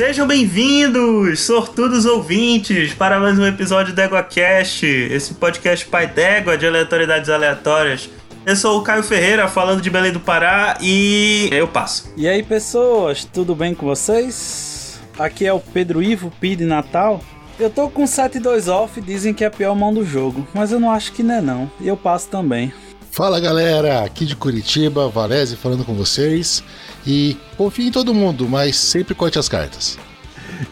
[0.00, 6.66] Sejam bem-vindos, sortudos ouvintes, para mais um episódio do EguaCast, esse podcast pai d'égua de
[6.66, 8.08] aleatoriedades aleatórias.
[8.46, 12.10] Eu sou o Caio Ferreira, falando de Belém do Pará, e eu passo.
[12.16, 14.98] E aí, pessoas, tudo bem com vocês?
[15.18, 17.20] Aqui é o Pedro Ivo, Pide Natal.
[17.58, 20.80] Eu tô com 7-2 off, dizem que é a pior mão do jogo, mas eu
[20.80, 22.72] não acho que não é não, e eu passo também.
[23.12, 26.62] Fala galera, aqui de Curitiba, Valese falando com vocês.
[27.04, 29.98] E confie em todo mundo, mas sempre corte as cartas.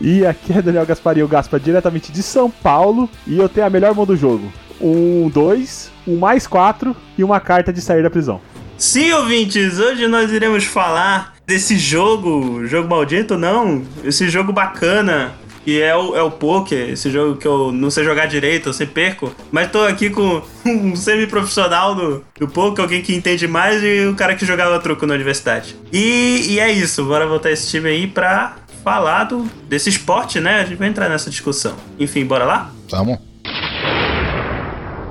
[0.00, 3.94] E aqui é Daniel Gasparinho Gaspa, diretamente de São Paulo, e eu tenho a melhor
[3.94, 4.52] mão do jogo.
[4.80, 8.40] Um, dois, um mais quatro e uma carta de sair da prisão.
[8.76, 15.34] Sim, ouvintes, hoje nós iremos falar desse jogo, jogo maldito não, esse jogo bacana
[15.68, 18.72] que é o, é o poker, esse jogo que eu não sei jogar direito, eu
[18.72, 19.34] sempre perco.
[19.52, 24.14] Mas tô aqui com um semi-profissional do, do poker, alguém que entende mais e o
[24.14, 25.76] cara que jogava truco na universidade.
[25.92, 30.60] E, e é isso, bora voltar esse time aí pra falar do, desse esporte, né?
[30.60, 31.76] A gente vai entrar nessa discussão.
[31.98, 32.72] Enfim, bora lá?
[32.88, 33.18] Vamos.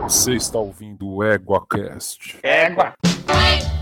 [0.02, 2.40] Você está ouvindo o EguaCast.
[2.42, 2.96] Égua!
[3.06, 3.77] Oh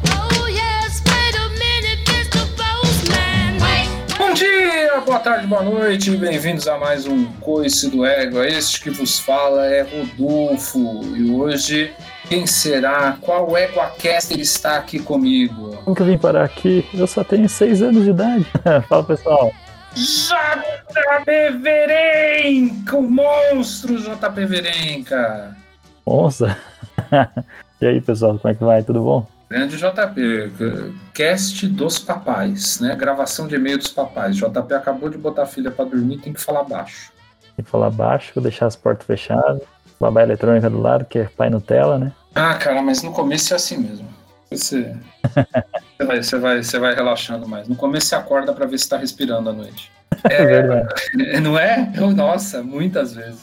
[5.06, 8.42] boa tarde, boa noite, bem-vindos a mais um Coice do Ego.
[8.42, 10.80] Este que vos fala é Rodolfo
[11.16, 11.94] e hoje
[12.28, 13.16] quem será?
[13.22, 15.78] Qual EguaCaster está aqui comigo?
[15.84, 16.84] Como que eu vim parar aqui?
[16.92, 18.47] Eu só tenho 6 anos de idade.
[18.89, 19.52] Fala pessoal.
[19.94, 25.56] JP Verenca, o monstro JP Verenca.
[26.03, 26.58] Onça.
[27.80, 28.81] e aí pessoal, como é que vai?
[28.81, 29.34] Tudo bom?
[29.50, 30.52] Grande JP,
[31.14, 32.96] cast dos papais, né?
[32.96, 34.36] Gravação de e-mail dos papais.
[34.36, 37.12] JP acabou de botar a filha pra dormir, tem que falar baixo.
[37.56, 39.62] Tem que falar baixo, deixar as portas fechadas.
[40.00, 42.12] Babá eletrônica do lado, que é pai Nutella, né?
[42.34, 44.08] Ah, cara, mas no começo é assim mesmo.
[44.50, 44.96] Você,
[45.98, 47.68] você, vai, você, vai, você vai relaxando mais.
[47.68, 49.92] No começo você acorda pra ver se tá respirando à noite.
[50.30, 51.42] É verdade.
[51.42, 51.92] Não é?
[51.96, 53.42] Eu, nossa, muitas vezes.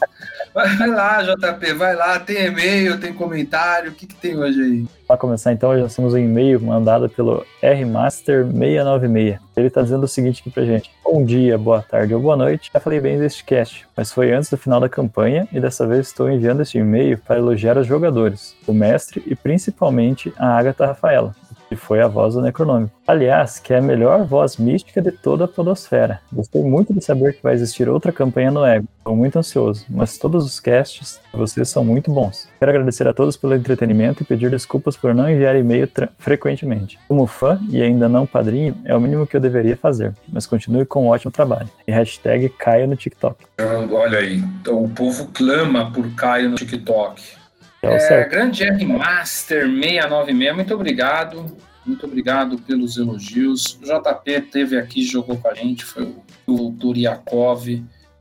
[0.54, 2.18] Vai, lá, JP, vai lá.
[2.20, 3.90] Tem e-mail, tem comentário.
[3.90, 4.86] O que, que tem hoje aí?
[5.06, 9.38] Para começar então, nós temos um e-mail mandado pelo Rmaster696.
[9.56, 10.90] Ele tá dizendo o seguinte aqui pra gente.
[11.04, 12.70] Bom dia, boa tarde ou boa noite.
[12.72, 16.06] Já falei bem deste cast, mas foi antes do final da campanha e dessa vez
[16.06, 21.34] estou enviando este e-mail para elogiar os jogadores, o mestre e principalmente a Agatha Rafaela,
[21.72, 22.92] que foi a voz do Necronômico.
[23.06, 26.20] Aliás, que é a melhor voz mística de toda a podosfera.
[26.30, 28.86] Gostei muito de saber que vai existir outra campanha no Ego.
[28.98, 32.46] Estou muito ansioso, mas todos os casts de vocês são muito bons.
[32.58, 35.88] Quero agradecer a todos pelo entretenimento e pedir desculpas por não enviar e-mail
[36.18, 36.98] frequentemente.
[37.08, 40.84] Como fã e ainda não padrinho, é o mínimo que eu deveria fazer, mas continue
[40.84, 41.68] com um ótimo trabalho.
[41.88, 43.44] E hashtag Caio no TikTok.
[43.90, 47.41] Olha aí, então, o povo clama por Caio no TikTok.
[47.82, 51.56] É É, grande R Master 696, muito obrigado.
[51.84, 53.76] Muito obrigado pelos elogios.
[53.82, 57.66] O JP teve aqui, jogou com a gente, foi o doutor Yakov.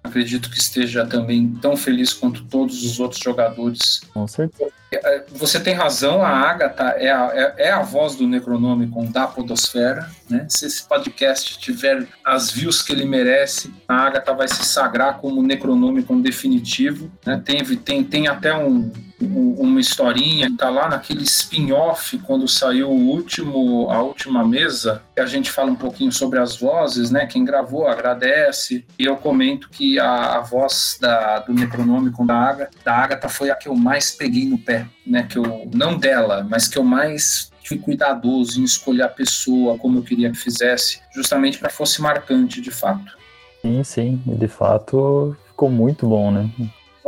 [0.03, 4.01] Acredito que esteja também tão feliz quanto todos os outros jogadores.
[4.11, 4.80] Com certeza.
[5.29, 10.09] Você tem razão, a Agatha é a, é, é a voz do Necronômico da Podosfera.
[10.29, 10.45] Né?
[10.49, 15.41] Se esse podcast tiver as views que ele merece, a Agatha vai se sagrar como
[15.41, 17.09] Necronômico definitivo.
[17.25, 17.41] Né?
[17.43, 18.91] Tem, tem, tem até um-
[19.21, 25.21] uma historinha que tá lá naquele spin-off quando saiu o último, a última mesa, que
[25.21, 27.25] a gente fala um pouquinho sobre as vozes, né?
[27.27, 28.83] Quem gravou agradece.
[28.97, 33.51] E eu comento que a, a voz da, do Necronômico da Agatha, da Agatha foi
[33.51, 35.23] a que eu mais peguei no pé, né?
[35.23, 39.99] Que eu, não dela, mas que eu mais fui cuidadoso em escolher a pessoa como
[39.99, 43.17] eu queria que fizesse, justamente para fosse marcante de fato.
[43.61, 44.21] Sim, sim.
[44.25, 46.49] De fato ficou muito bom, né?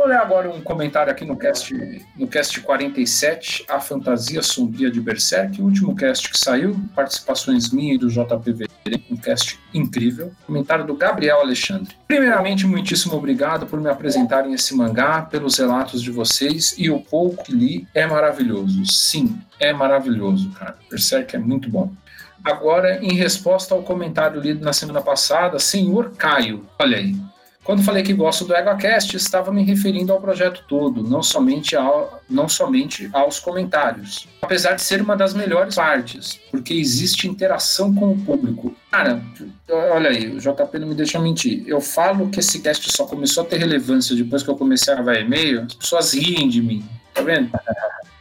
[0.04, 1.74] Vou ler agora um comentário aqui no cast,
[2.14, 7.96] no cast 47, A Fantasia Sombria de Berserk, o último cast que saiu, participações minhas
[7.96, 8.68] e do JPV,
[9.10, 10.30] um cast incrível.
[10.46, 11.96] Comentário do Gabriel Alexandre.
[12.06, 17.42] Primeiramente, muitíssimo obrigado por me apresentarem esse mangá, pelos relatos de vocês, e o pouco
[17.42, 18.84] que li é maravilhoso.
[18.84, 20.76] Sim, é maravilhoso, cara.
[20.90, 21.90] Berserk é muito bom.
[22.44, 27.16] Agora, em resposta ao comentário lido na semana passada, senhor Caio, olha aí.
[27.64, 32.22] Quando falei que gosto do EgoCast, estava me referindo ao projeto todo, não somente, ao,
[32.28, 34.28] não somente aos comentários.
[34.42, 38.76] Apesar de ser uma das melhores partes, porque existe interação com o público.
[38.90, 39.22] Cara,
[39.70, 41.64] olha aí, o JP não me deixa mentir.
[41.66, 44.96] Eu falo que esse cast só começou a ter relevância depois que eu comecei a
[44.96, 46.84] gravar e-mail, as pessoas riem de mim,
[47.14, 47.50] tá vendo?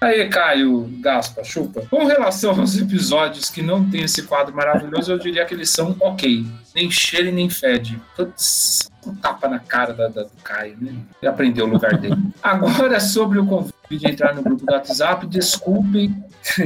[0.05, 1.81] Aí, Caio Gaspa, chupa.
[1.89, 5.95] Com relação aos episódios que não tem esse quadro maravilhoso, eu diria que eles são
[5.99, 6.45] ok.
[6.75, 7.99] Nem cheira e nem fede.
[8.15, 10.93] Putz, um tapa na cara da, da- do Caio, né?
[11.21, 12.15] Ele aprendeu o lugar dele.
[12.41, 16.15] Agora, sobre o convite de entrar no grupo do WhatsApp, desculpem.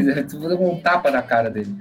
[0.59, 1.75] Um tapa na cara dele.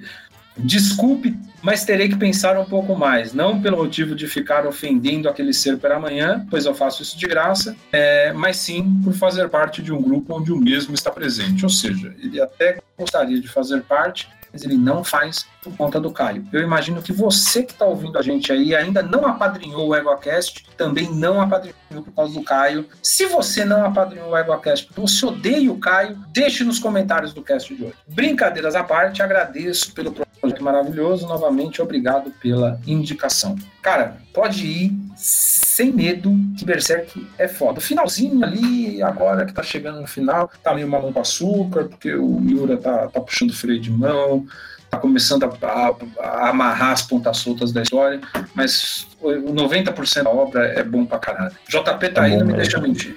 [0.58, 3.32] Desculpe, mas terei que pensar um pouco mais.
[3.32, 7.26] Não pelo motivo de ficar ofendendo aquele ser pela manhã, pois eu faço isso de
[7.26, 11.64] graça, é, mas sim por fazer parte de um grupo onde o mesmo está presente.
[11.64, 16.10] Ou seja, ele até gostaria de fazer parte, mas ele não faz por conta do
[16.10, 16.46] Caio.
[16.50, 20.64] Eu imagino que você que está ouvindo a gente aí ainda não apadrinhou o EgoCast,
[20.78, 22.86] também não apadrinhou por causa do Caio.
[23.02, 27.74] Se você não apadrinhou o EgoCast, você odeia o Caio, deixe nos comentários do cast
[27.74, 27.94] de hoje.
[28.08, 31.26] Brincadeiras à parte, agradeço pelo projeto maravilhoso.
[31.26, 33.56] Novamente, obrigado pela indicação.
[33.82, 37.78] Cara, pode ir sem medo que Berserk é foda.
[37.78, 42.14] O finalzinho ali, agora que tá chegando no final, tá meio mamão com açúcar, porque
[42.14, 44.45] o Miura tá, tá puxando freio de mão,
[44.90, 48.20] tá começando a, a- a amarrar as pontas soltas da história,
[48.54, 51.54] mas o 90% da obra é bom pra caralho.
[51.68, 52.56] JP tá É aí, não me mesmo.
[52.58, 53.16] deixa mentir.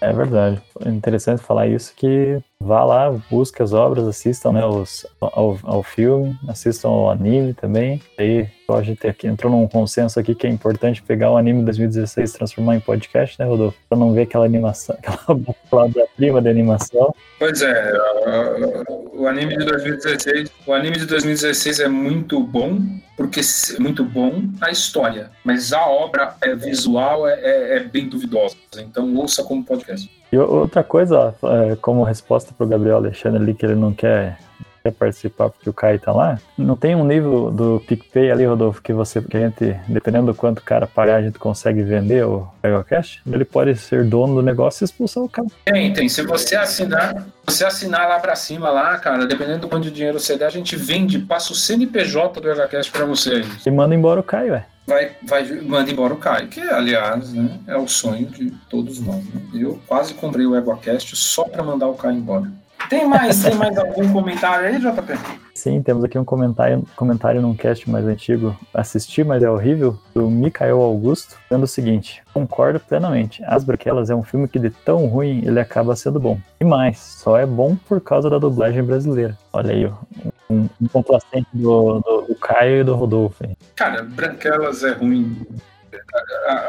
[0.00, 0.60] É verdade.
[0.84, 5.82] É interessante falar isso que vá lá, busque as obras, assistam né, os, ao, ao
[5.82, 8.00] filme, assistam ao anime também.
[8.18, 12.30] Aí a gente aqui entrou num consenso aqui que é importante pegar o anime 2016
[12.30, 13.76] e transformar em podcast, né, Rodolfo?
[13.88, 17.14] Pra não ver aquela animação, aquela prima de animação.
[17.38, 17.92] Pois é,
[19.14, 22.78] o anime de 2016, o anime de 2016 é muito bom,
[23.16, 28.08] porque é muito bom a história, mas a obra é visual é, é- é bem
[28.08, 28.54] duvidosa.
[28.78, 30.19] Então ouça como podcast.
[30.32, 31.34] E o- outra coisa,
[31.72, 34.38] é, como resposta pro Gabriel Alexandre ali, que ele não quer,
[34.82, 38.80] quer participar porque o Kai tá lá, não tem um nível do PicPay ali, Rodolfo,
[38.80, 42.24] que você, que a gente, dependendo do quanto o cara pagar, a gente consegue vender
[42.24, 43.20] o PegaCash?
[43.30, 45.48] Ele pode ser dono do negócio e expulsar o cara.
[45.66, 46.08] Tem, tem.
[46.08, 47.14] Se você assinar,
[47.46, 50.46] se você assinar lá pra cima, lá, cara, dependendo do quanto de dinheiro você der,
[50.46, 53.44] a gente vende, passa o CNPJ do HCast pra você.
[53.66, 54.64] E manda embora o Caio, ué.
[54.86, 59.24] Vai, vai, manda embora o Caio, que, aliás, né, é o sonho de todos nós.
[59.26, 59.40] né?
[59.54, 62.50] Eu quase comprei o EgoCast só pra mandar o Caio embora.
[62.88, 65.40] Tem mais, tem mais algum comentário aí, JP?
[65.54, 70.30] Sim, temos aqui um comentário, comentário num cast mais antigo, assisti, mas é horrível, do
[70.30, 73.42] Mikael Augusto, dizendo o seguinte: concordo plenamente.
[73.44, 76.38] As Branquelas é um filme que de tão ruim ele acaba sendo bom.
[76.60, 79.36] E mais, só é bom por causa da dublagem brasileira.
[79.52, 79.86] Olha aí,
[80.48, 83.44] um, um complacente do, do, do Caio e do Rodolfo.
[83.76, 85.46] Cara, Branquelas é ruim.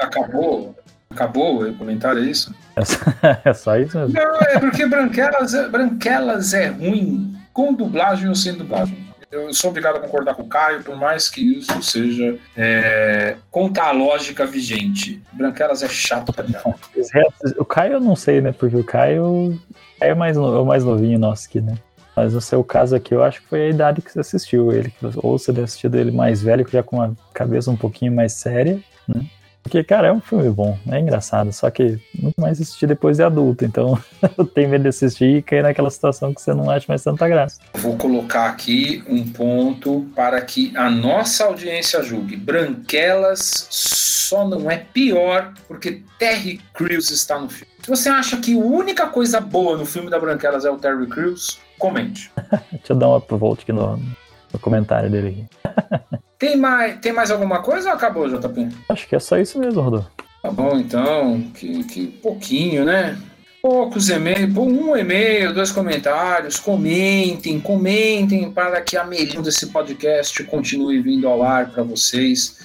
[0.02, 0.76] Acabou?
[1.12, 2.54] Acabou o comentário, é isso?
[3.46, 4.14] É só, isso mesmo.
[4.14, 8.98] Não, é porque Branquelas, é- Branquelas é ruim com dublagem ou sem dublagem.
[9.32, 13.86] Eu sou obrigado a concordar com o Caio, por mais que isso seja é, contra
[13.86, 15.22] a lógica vigente.
[15.32, 18.52] Branquelas é chato pra restos- O Caio eu não sei, né?
[18.52, 19.58] Porque o Caio
[20.02, 21.76] é mais, no- é o mais novinho nosso aqui, né?
[22.14, 24.94] Mas no seu caso aqui, eu acho que foi a idade que você assistiu ele.
[25.18, 28.80] Ou você deve assistido ele mais velho, já com uma cabeça um pouquinho mais séria,
[29.08, 29.22] né?
[29.64, 31.52] Porque, cara, é um filme bom, é engraçado.
[31.54, 33.64] Só que muito mais assistir depois de adulto.
[33.64, 33.98] Então,
[34.38, 37.28] eu tenho medo de assistir e cair naquela situação que você não acha mais tanta
[37.28, 37.60] graça.
[37.76, 42.36] Vou colocar aqui um ponto para que a nossa audiência julgue.
[42.36, 47.72] Branquelas só não é pior porque Terry Crews está no filme.
[47.84, 51.08] Se você acha que a única coisa boa no filme da Branquelas é o Terry
[51.08, 52.32] Crews, comente.
[52.72, 56.22] Deixa eu dar uma volta aqui no, no comentário dele aqui.
[56.42, 58.70] Tem mais, tem mais alguma coisa ou acabou, JP?
[58.90, 60.10] Acho que é só isso mesmo, Rodolfo.
[60.42, 63.16] Tá bom, então, que, que pouquinho, né?
[63.62, 71.00] Poucos e-mails, um e-mail, dois comentários, comentem, comentem para que a melhor desse podcast continue
[71.00, 72.58] vindo ao ar para vocês.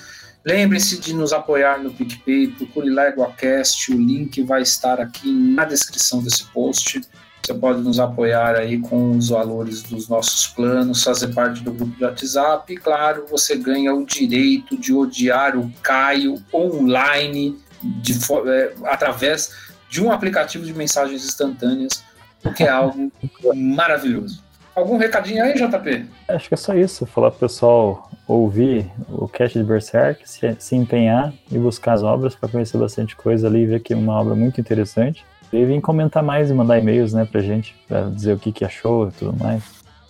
[0.42, 6.22] Lembrem-se de nos apoiar no PicPay, procure LegoaCast, o link vai estar aqui na descrição
[6.22, 7.02] desse post.
[7.46, 11.96] Você pode nos apoiar aí com os valores dos nossos planos, fazer parte do grupo
[11.96, 18.74] de WhatsApp e, claro, você ganha o direito de odiar o Caio online de é,
[18.86, 19.54] através
[19.88, 22.02] de um aplicativo de mensagens instantâneas,
[22.44, 23.12] o que é algo
[23.54, 24.42] maravilhoso.
[24.74, 26.04] Algum recadinho aí, JP?
[26.26, 27.06] Acho que é só isso.
[27.06, 32.34] Falar pro pessoal ouvir o cast de Berserk, se, se empenhar e buscar as obras
[32.34, 35.24] para conhecer bastante coisa ali e ver que é uma obra muito interessante.
[35.52, 38.64] E vir comentar mais e mandar e-mails, né, pra gente, pra dizer o que, que
[38.64, 39.62] achou e tudo mais.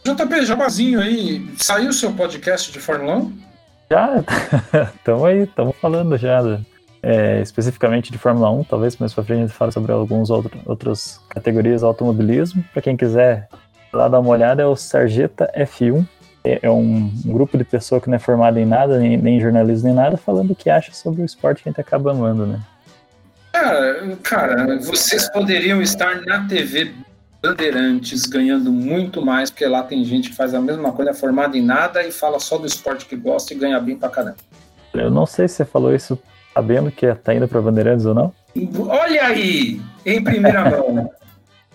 [0.05, 3.33] JP, jabazinho aí, saiu o seu podcast de Fórmula 1?
[3.91, 4.25] Já,
[4.97, 6.61] estamos aí, estamos falando já, né?
[7.07, 10.59] é, especificamente de Fórmula 1, talvez mais pra frente a gente fale sobre algumas outro,
[10.67, 12.65] outras categorias de automobilismo.
[12.73, 13.49] Para quem quiser
[13.93, 16.05] lá dar uma olhada, é o Sarjeta F1.
[16.43, 19.37] É, é um, um grupo de pessoa que não é formado em nada, nem, nem
[19.37, 22.11] em jornalismo, nem nada, falando o que acha sobre o esporte que a gente acaba
[22.11, 22.61] amando, né?
[23.61, 26.93] Cara, cara, vocês poderiam estar na TV
[27.43, 31.57] Bandeirantes ganhando muito mais, porque lá tem gente que faz a mesma coisa, é formada
[31.57, 34.37] em nada e fala só do esporte que gosta e ganha bem pra caramba.
[34.93, 36.19] Eu não sei se você falou isso
[36.53, 38.33] sabendo que tá indo pra Bandeirantes ou não.
[38.89, 41.11] Olha aí, em primeira mão.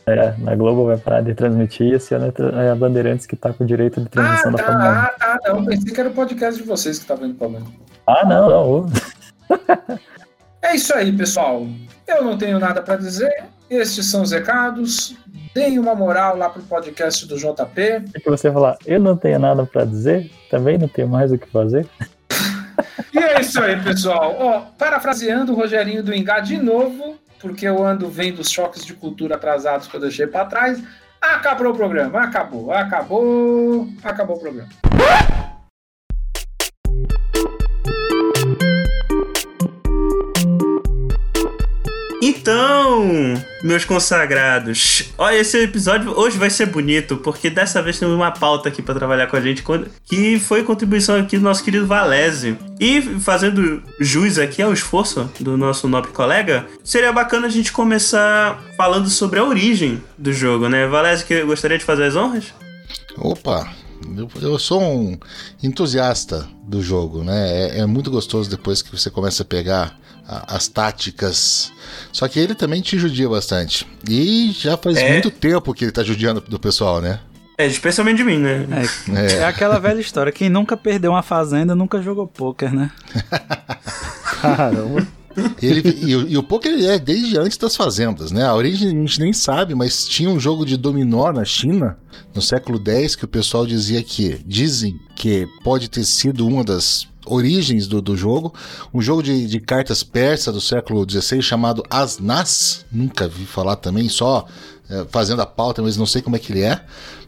[0.05, 3.35] É, na Globo vai parar de transmitir e esse ano é é a Bandeirantes que
[3.35, 4.93] tá com o direito de Ah, transmissão da Fórmula 1.
[4.93, 5.65] tá, ah, tá, não.
[5.65, 7.65] Pensei que era o podcast de vocês que estavam indo problema.
[8.07, 8.89] Ah, não, não.
[10.61, 11.67] É isso aí, pessoal.
[12.07, 13.45] Eu não tenho nada para dizer.
[13.69, 15.15] Estes são os recados.
[15.53, 18.05] Deem uma moral lá pro podcast do JP.
[18.15, 21.37] O que você falar, eu não tenho nada pra dizer, também não tenho mais o
[21.37, 21.87] que fazer.
[23.13, 24.35] E é isso aí, pessoal.
[24.39, 28.93] Ó, parafraseando o Rogerinho do Engá de novo, porque eu ando vendo os choques de
[28.93, 30.81] cultura atrasados que eu deixei para trás.
[31.21, 34.69] Acabou o programa, acabou, acabou, acabou o programa.
[42.23, 43.03] Então,
[43.63, 48.69] meus consagrados, olha, esse episódio hoje vai ser bonito, porque dessa vez temos uma pauta
[48.69, 49.63] aqui pra trabalhar com a gente,
[50.05, 52.55] que foi contribuição aqui do nosso querido Valese.
[52.79, 58.61] E fazendo jus aqui ao esforço do nosso nobre colega, seria bacana a gente começar
[58.77, 60.85] falando sobre a origem do jogo, né?
[60.85, 62.53] Valese, que gostaria de fazer as honras?
[63.17, 63.67] Opa,
[64.15, 65.17] eu, eu sou um
[65.63, 67.49] entusiasta do jogo, né?
[67.49, 69.99] É, é muito gostoso depois que você começa a pegar
[70.31, 71.71] a- as táticas.
[72.11, 73.85] Só que ele também te judia bastante.
[74.09, 75.11] E já faz É.
[75.11, 77.19] muito tempo que ele tá judiando do pessoal, né?
[77.57, 78.65] É, especialmente de mim, né?
[79.09, 79.33] É, É.
[79.39, 80.31] é aquela velha história.
[80.31, 82.89] Quem nunca perdeu uma fazenda nunca jogou pôquer, né?
[84.41, 85.07] Caramba.
[85.61, 88.43] Ele, e, o- e o poker ele é desde antes das fazendas, né?
[88.45, 91.97] A origem a gente nem sabe, mas tinha um jogo de dominó na China
[92.35, 97.07] no século X que o pessoal dizia que dizem que pode ter sido uma das
[97.25, 98.53] origens do, do jogo.
[98.93, 102.85] Um jogo de, de cartas persa do século XVI chamado Asnas.
[102.91, 104.45] Nunca vi falar também, só
[104.89, 106.81] é, fazendo a pauta, mas não sei como é que ele é.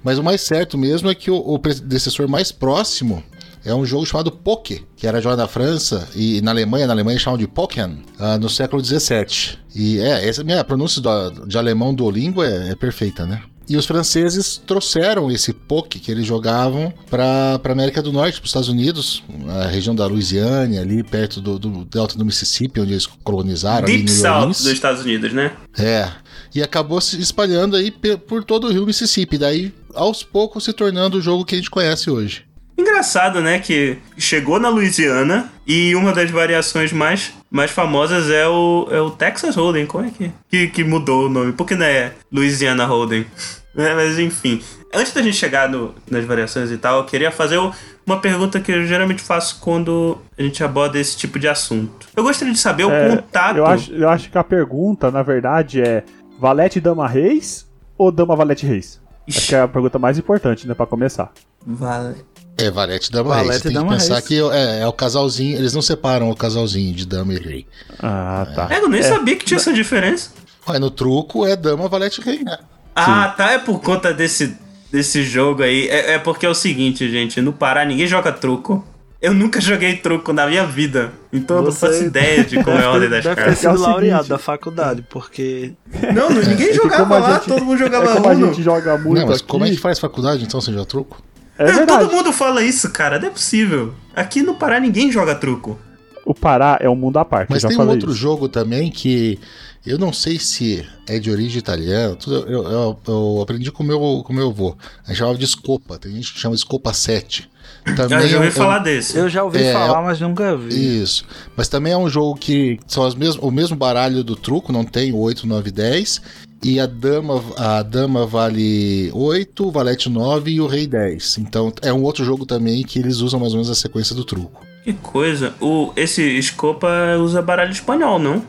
[0.03, 3.23] Mas o mais certo mesmo é que o, o predecessor mais próximo
[3.65, 7.17] é um jogo chamado Poké, que era jogado na França e na Alemanha, na Alemanha
[7.17, 9.57] chamam de Pokémon, ah, no século XVII.
[9.73, 13.41] E é, essa minha pronúncia do- de alemão do língua é, é perfeita, né?
[13.67, 18.45] E os franceses trouxeram esse poké que eles jogavam para a América do Norte, para
[18.45, 22.93] os Estados Unidos, a região da Louisiana, ali perto do, do delta do Mississippi, onde
[22.93, 23.85] eles colonizaram.
[23.85, 25.53] Deep South dos Estados Unidos, né?
[25.77, 26.11] É.
[26.53, 29.37] E acabou se espalhando aí por todo o rio Mississippi.
[29.37, 32.43] Daí, aos poucos, se tornando o jogo que a gente conhece hoje.
[32.77, 33.59] Engraçado, né?
[33.59, 39.11] Que chegou na Louisiana e uma das variações mais, mais famosas é o, é o
[39.11, 39.85] Texas Hold'em.
[39.85, 41.53] Como é que, que, que mudou o nome?
[41.53, 43.25] Por que não é Louisiana Hold'em?
[43.75, 44.61] É, mas enfim.
[44.93, 47.71] Antes da gente chegar no- nas variações e tal, eu queria fazer o-
[48.05, 52.05] uma pergunta que eu geralmente faço quando a gente aborda esse tipo de assunto.
[52.15, 53.57] Eu gostaria de saber o É, contato.
[53.57, 56.03] eu, acho, eu acho que a pergunta, na verdade, é
[56.39, 59.01] Valete Dama Reis ou Dama Valete Reis?
[59.27, 61.31] Acho que é a pergunta mais importante, né, pra começar.
[61.65, 62.17] Vale.
[62.57, 63.53] É, Valete e Dama Valete Rei.
[63.53, 64.27] Você e tem que Dama pensar Reis.
[64.27, 65.57] que é, é o casalzinho.
[65.57, 67.65] Eles não separam o casalzinho de Dama e Rei.
[67.99, 68.67] Ah, tá.
[68.69, 70.29] É, eu nem sabia que tinha essa diferença.
[70.69, 72.57] Ué, no truco é Dama, Valete e Rei, né?
[72.95, 73.51] Ah, tá.
[73.53, 74.55] É por conta desse,
[74.91, 75.87] desse jogo aí.
[75.89, 77.41] É, é porque é o seguinte, gente.
[77.41, 78.85] No Pará ninguém joga truco.
[79.19, 81.11] Eu nunca joguei truco na minha vida.
[81.31, 83.63] Então eu não faço ideia de como é a ordem das Deve ter cartas.
[83.65, 85.73] É o sido laureado seguinte- da faculdade, porque
[86.13, 88.97] Não, ninguém É que jogava lá, gente- todo mundo É jogava como a gente joga
[88.97, 89.47] muito não, mas aqui.
[89.47, 91.23] como é que faz faculdade então, sem jogar truco?
[91.57, 92.03] É Não, verdade.
[92.05, 93.19] todo mundo fala isso, cara.
[93.19, 93.93] Não é possível.
[94.15, 95.77] Aqui no Pará ninguém joga truco.
[96.25, 97.49] O Pará é um mundo à parte.
[97.49, 98.19] Mas tem um outro isso.
[98.19, 99.37] jogo também que
[99.85, 102.15] eu não sei se é de origem italiana.
[102.15, 104.75] tudo- Eu, eu- eu aprendi com o meu, com o meu avô.
[105.05, 105.99] A gente chamava de Scopa.
[105.99, 107.49] Tem gente que chama Scopa 7.
[107.95, 109.17] Também Eu já é ouvi um- falar desse.
[109.17, 111.01] eu já ouvi É, falar, mas nunca vi.
[111.03, 111.25] Isso.
[111.57, 114.85] Mas também é um jogo que são as mesmas, o mesmo baralho do truco, não
[114.85, 116.21] tem o 8, 9 10.
[116.63, 121.37] E a dama, a dama vale 8, o valete 9 e o rei 10.
[121.39, 124.23] Então é um outro jogo também que eles usam mais ou menos a sequência do
[124.23, 124.65] truco.
[124.83, 125.53] Que coisa.
[125.61, 126.87] O, esse Scopa
[127.19, 128.41] usa baralho espanhol, não?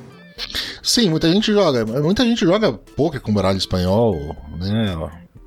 [0.83, 1.85] Sim, muita gente joga.
[2.03, 4.97] Muita gente joga poker com baralho espanhol, né?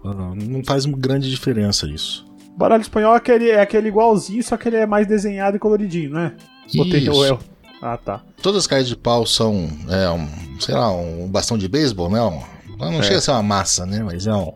[0.03, 2.25] Não faz grande diferença isso.
[2.57, 6.11] Baralho espanhol é aquele, é aquele igualzinho, só que ele é mais desenhado e coloridinho,
[6.11, 6.33] não é?
[6.77, 7.11] Ou tem- Isso.
[7.11, 7.37] ou é-
[7.81, 8.23] Ah, tá.
[8.41, 10.27] Todas as cartas de pau são, é, um,
[10.59, 12.19] sei lá, um bastão de beisebol, né?
[12.21, 12.41] Um-
[12.77, 14.01] não chega a ser uma massa, né?
[14.03, 14.53] Mas é um,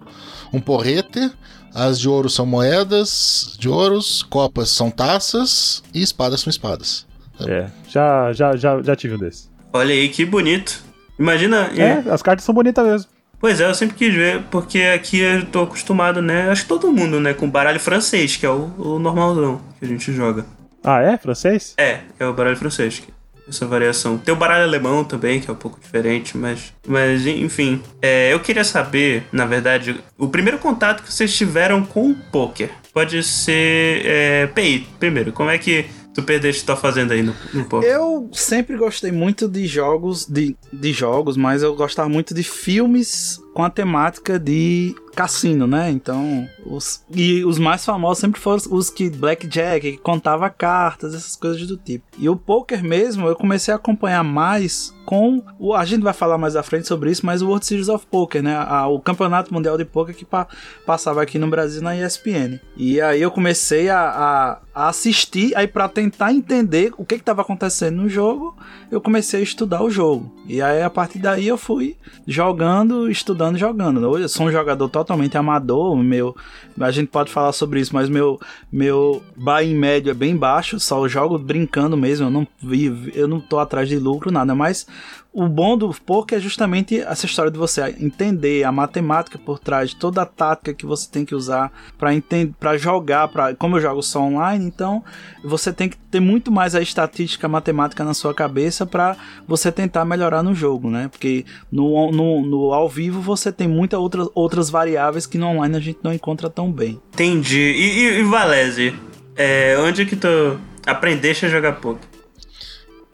[0.53, 1.31] um porrete.
[1.73, 7.07] As de ouro são moedas de ouros, copas são taças e espadas são espadas.
[7.47, 9.49] É, já, já, já, já tive um desse.
[9.71, 10.83] Olha aí, que bonito.
[11.17, 11.71] Imagina.
[11.75, 13.09] É, as cartas são bonitas mesmo.
[13.39, 16.49] Pois é, eu sempre quis ver, porque aqui eu tô acostumado, né?
[16.49, 17.33] Acho que todo mundo, né?
[17.33, 20.45] Com baralho francês, que é o, o normalzão que a gente joga.
[20.83, 21.17] Ah, é?
[21.17, 21.73] Francês?
[21.77, 23.01] É, é o baralho francês.
[23.47, 24.17] Essa variação.
[24.17, 26.73] Tem o baralho alemão também, que é um pouco diferente, mas.
[26.87, 27.81] Mas, enfim.
[28.01, 32.69] É, eu queria saber, na verdade, o primeiro contato que vocês tiveram com o poker.
[32.93, 34.05] Pode ser.
[34.05, 35.31] É, PI, primeiro.
[35.31, 37.89] Como é que tu perdeste tua fazenda aí no, no poker?
[37.89, 43.39] Eu sempre gostei muito de jogos, de, de jogos, mas eu gostava muito de filmes
[43.53, 45.89] com a temática de cassino, né?
[45.91, 51.35] Então, os, e os mais famosos sempre foram os que blackjack, que contava cartas, essas
[51.35, 52.05] coisas do tipo.
[52.17, 56.37] E o poker mesmo, eu comecei a acompanhar mais com o a gente vai falar
[56.37, 58.55] mais à frente sobre isso, mas o World Series of Poker, né?
[58.55, 60.47] A- o Campeonato Mundial de Poker que pa-
[60.85, 62.59] passava aqui no Brasil na ESPN.
[62.77, 67.41] E aí eu comecei a, a- a assistir aí para tentar entender o que estava
[67.41, 68.55] acontecendo no jogo,
[68.89, 70.31] eu comecei a estudar o jogo.
[70.47, 73.99] E aí a partir daí eu fui jogando, estudando, jogando.
[74.07, 76.35] Hoje eu sou um jogador totalmente amador, meu,
[76.79, 78.39] a gente pode falar sobre isso, mas meu
[78.71, 83.39] meu buy médio é bem baixo, só jogo brincando mesmo, eu não vi, eu não
[83.39, 84.87] tô atrás de lucro nada, mas
[85.33, 89.91] o bom do poker é justamente essa história de você entender a matemática por trás
[89.91, 93.77] de toda a tática que você tem que usar para entender, para jogar, para como
[93.77, 95.01] eu jogo só online, então
[95.41, 99.15] você tem que ter muito mais a estatística a matemática na sua cabeça para
[99.47, 101.07] você tentar melhorar no jogo, né?
[101.07, 105.77] Porque no, no, no ao vivo você tem muitas outras, outras variáveis que no online
[105.77, 107.01] a gente não encontra tão bem.
[107.13, 107.57] Entendi.
[107.57, 108.93] E, e, e Valese,
[109.37, 112.03] é, onde que tu aprendeste a jogar poker?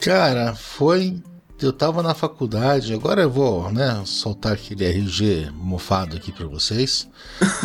[0.00, 1.22] Cara, foi.
[1.60, 7.08] Eu tava na faculdade, agora eu vou, né, soltar aquele RG mofado aqui pra vocês.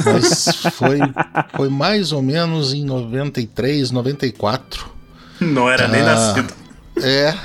[0.04, 0.98] Mas foi,
[1.56, 4.90] foi mais ou menos em 93, 94.
[5.40, 6.06] Não era nem Ah.
[6.06, 6.54] nascido.
[7.02, 7.36] É.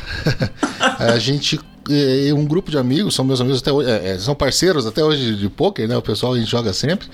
[1.12, 1.60] a gente.
[1.90, 5.04] é, Um grupo de amigos, são meus amigos até hoje, é, é, são parceiros até
[5.04, 5.96] hoje de poker, né?
[5.98, 7.08] O pessoal a gente joga sempre.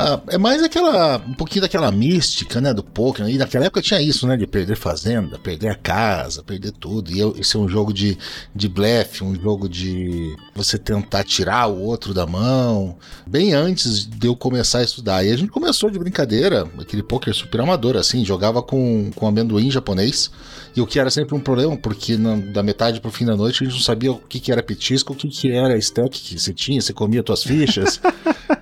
[0.00, 1.18] Ah, é mais aquela.
[1.18, 2.72] um pouquinho daquela mística, né?
[2.72, 3.28] Do poker.
[3.28, 4.36] E naquela época tinha isso, né?
[4.36, 7.10] De perder fazenda, perder a casa, perder tudo.
[7.10, 8.16] E esse é um jogo de,
[8.54, 12.96] de blefe, um jogo de você tentar tirar o outro da mão.
[13.26, 15.22] Bem antes de eu começar a estudar.
[15.24, 19.70] E a gente começou de brincadeira, aquele poker super amador, assim, jogava com, com amendoim
[19.70, 20.30] japonês.
[20.76, 23.62] E o que era sempre um problema, porque na- da metade pro fim da noite
[23.62, 26.38] a gente não sabia o que, que era petisco, o que, que era stack que
[26.38, 28.00] você tinha, você comia tuas fichas.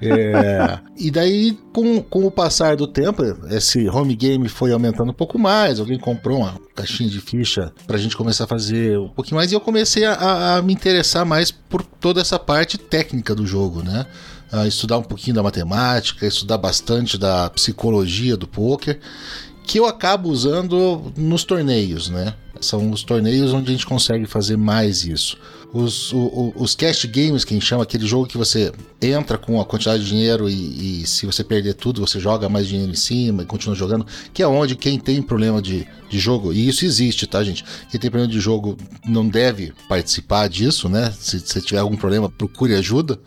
[0.00, 5.14] É, E daí, com, com o passar do tempo, esse home game foi aumentando um
[5.14, 5.80] pouco mais.
[5.80, 9.50] Alguém comprou uma caixinha de ficha pra gente começar a fazer um pouquinho mais.
[9.50, 13.82] E eu comecei a- a, me interessar mais por toda essa parte técnica do jogo,
[13.82, 14.06] né?
[14.52, 19.00] A estudar um pouquinho da matemática, estudar bastante da psicologia do poker
[19.68, 22.34] que eu acabo usando nos torneios, né?
[22.60, 25.36] São os torneios onde a gente consegue fazer mais isso.
[25.72, 29.60] Os, o- os cash games, que a gente chama, aquele jogo que você entra com
[29.60, 32.94] a quantidade de dinheiro e, e se você perder tudo, você joga mais dinheiro em
[32.96, 36.84] cima e continua jogando, que é onde quem tem problema de, de jogo, e isso
[36.86, 37.62] existe, tá, gente?
[37.90, 38.76] Quem tem problema de jogo
[39.06, 41.12] não deve participar disso, né?
[41.16, 43.20] Se você tiver algum problema, procure ajuda.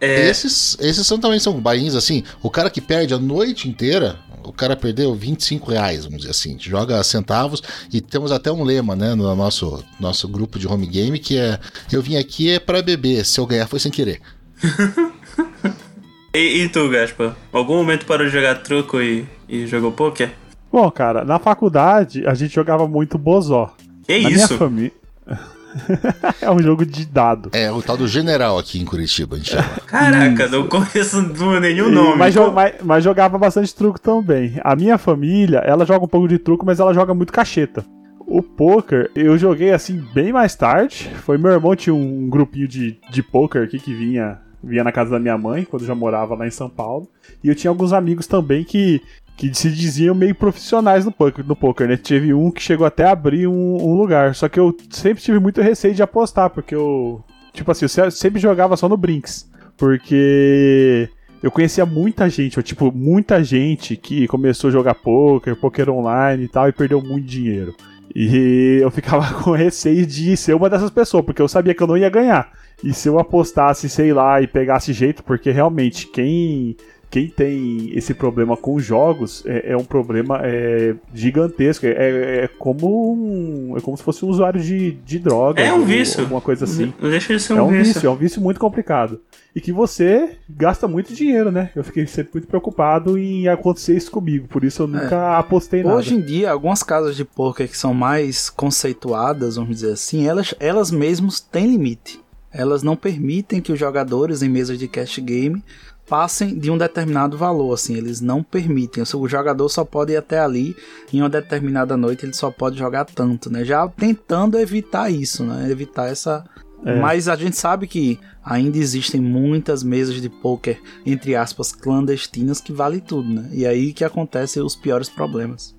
[0.00, 2.22] É, Esses, esses são, também são bainhos assim.
[2.42, 6.50] O cara que perde a noite inteira, o cara perdeu 25 reais, vamos dizer assim.
[6.50, 10.68] A gente joga centavos e temos até um lema, né, no nosso, nosso grupo de
[10.68, 11.58] home game que é:
[11.92, 14.20] Eu vim aqui é pra beber, se eu ganhar foi sem querer.
[16.34, 17.36] e, e tu, Gaspa?
[17.52, 20.32] Algum momento parou de jogar truco e, e jogou poker?
[20.70, 23.74] Bom, cara, na faculdade a gente jogava muito Bozó.
[24.04, 24.46] Que Na isso?
[24.46, 24.92] minha família.
[26.40, 27.50] é um jogo de dado.
[27.52, 29.68] É o tal do general aqui em Curitiba, a gente chama.
[29.86, 31.22] Caraca, não conheço
[31.60, 32.16] nenhum nome.
[32.16, 34.54] Mas, jo- mas- mas jogava bastante truco também.
[34.62, 37.84] A minha família, ela joga um pouco de truco, mas ela joga muito cacheta.
[38.20, 41.10] O poker, eu joguei assim bem mais tarde.
[41.24, 45.10] Foi meu irmão tinha um grupinho de, de poker aqui que vinha, vinha na casa
[45.12, 47.08] da minha mãe, quando eu já morava lá em São Paulo.
[47.42, 49.00] E eu tinha alguns amigos também que,
[49.38, 51.96] que se diziam meio profissionais no poker, no poker, né?
[51.96, 54.34] Teve um que chegou até a abrir um, um lugar.
[54.34, 57.22] Só que eu sempre tive muito receio de apostar, porque eu.
[57.52, 59.48] Tipo assim, eu se- sempre jogava só no Brinks.
[59.76, 61.08] Porque
[61.40, 66.48] eu conhecia muita gente, tipo, muita gente que começou a jogar poker, poker online e
[66.48, 67.74] tal, e perdeu muito dinheiro.
[68.14, 71.86] E eu ficava com receio de ser uma dessas pessoas, porque eu sabia que eu
[71.86, 72.50] não ia ganhar.
[72.82, 76.76] E se eu apostasse, sei lá, e pegasse jeito, porque realmente quem
[77.10, 81.86] quem tem esse problema com jogos é, é um problema é, gigantesco.
[81.86, 85.62] É, é- é como um, é como se fosse um usuário de, de droga.
[85.62, 86.20] É um vício.
[86.20, 86.92] Alguma coisa assim.
[87.00, 87.94] Não deixa de ser É um, um vício.
[87.94, 89.20] vício, é um vício muito complicado.
[89.54, 91.70] E que você gasta muito dinheiro, né?
[91.74, 95.96] Eu fiquei sempre muito preocupado em acontecer isso comigo, por isso eu nunca apostei nada.
[95.96, 100.54] Hoje em dia, algumas casas de poker que são mais conceituadas, vamos dizer assim, elas,
[100.60, 102.20] elas mesmas têm limite.
[102.50, 105.62] Elas não permitem que os jogadores em mesas de cash game
[106.08, 109.02] passem de um determinado valor, assim, eles não permitem.
[109.14, 110.74] O jogador só pode ir até ali
[111.12, 113.64] em uma determinada noite, ele só pode jogar tanto, né?
[113.64, 115.70] Já tentando evitar isso, né?
[115.70, 116.44] Evitar essa
[116.84, 116.94] É.
[117.00, 122.72] mas a gente sabe que ainda existem muitas mesas de poker, entre aspas, clandestinas que
[122.72, 123.48] vale tudo, né?
[123.52, 125.76] E aí que acontecem os piores problemas.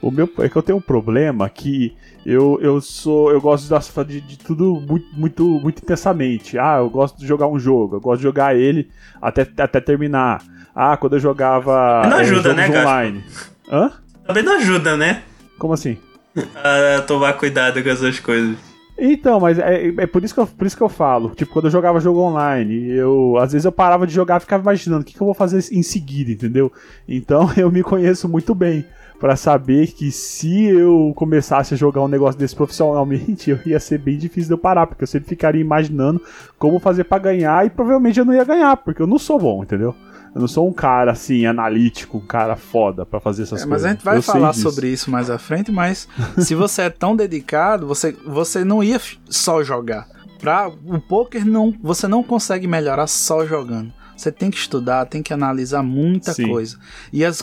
[0.00, 3.68] O meu é que eu tenho um problema que eu, eu sou eu gosto
[4.04, 6.58] de, de tudo muito, muito muito intensamente.
[6.58, 8.88] Ah, eu gosto de jogar um jogo, eu gosto de jogar ele
[9.20, 10.42] até, até terminar.
[10.74, 13.24] Ah, quando eu jogava Não é, ajuda, jogos né, online.
[13.70, 13.92] Hã?
[14.26, 15.22] Também não ajuda, né?
[15.58, 15.96] Como assim?
[16.54, 18.56] A tomar cuidado com essas coisas.
[19.02, 21.30] Então, mas é, é por, isso que eu, por isso que eu falo.
[21.30, 24.62] Tipo, quando eu jogava jogo online, eu às vezes eu parava de jogar e ficava
[24.62, 26.70] imaginando o que, que eu vou fazer em seguida, entendeu?
[27.08, 28.84] Então eu me conheço muito bem
[29.20, 33.98] pra saber que se eu começasse a jogar um negócio desse profissionalmente, eu ia ser
[33.98, 36.20] bem difícil de eu parar, porque eu sempre ficaria imaginando
[36.58, 39.62] como fazer pra ganhar e provavelmente eu não ia ganhar, porque eu não sou bom,
[39.62, 39.94] entendeu?
[40.34, 43.68] Eu não sou um cara assim analítico, um cara foda pra fazer essas É, coisas.
[43.68, 46.90] mas a gente vai Eu falar sobre isso mais à frente, mas se você é
[46.90, 50.06] tão dedicado, você, você não ia só jogar.
[50.38, 53.92] Pra, o poker não, você não consegue melhorar só jogando.
[54.20, 56.48] Você tem que estudar, tem que analisar muita Sim.
[56.48, 56.78] coisa.
[57.10, 57.42] E as,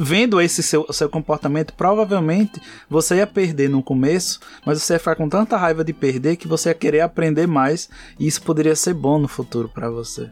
[0.00, 5.16] vendo esse seu, seu comportamento, provavelmente você ia perder no começo, mas você ia ficar
[5.16, 7.90] com tanta raiva de perder que você ia querer aprender mais.
[8.20, 10.30] E isso poderia ser bom no futuro pra você.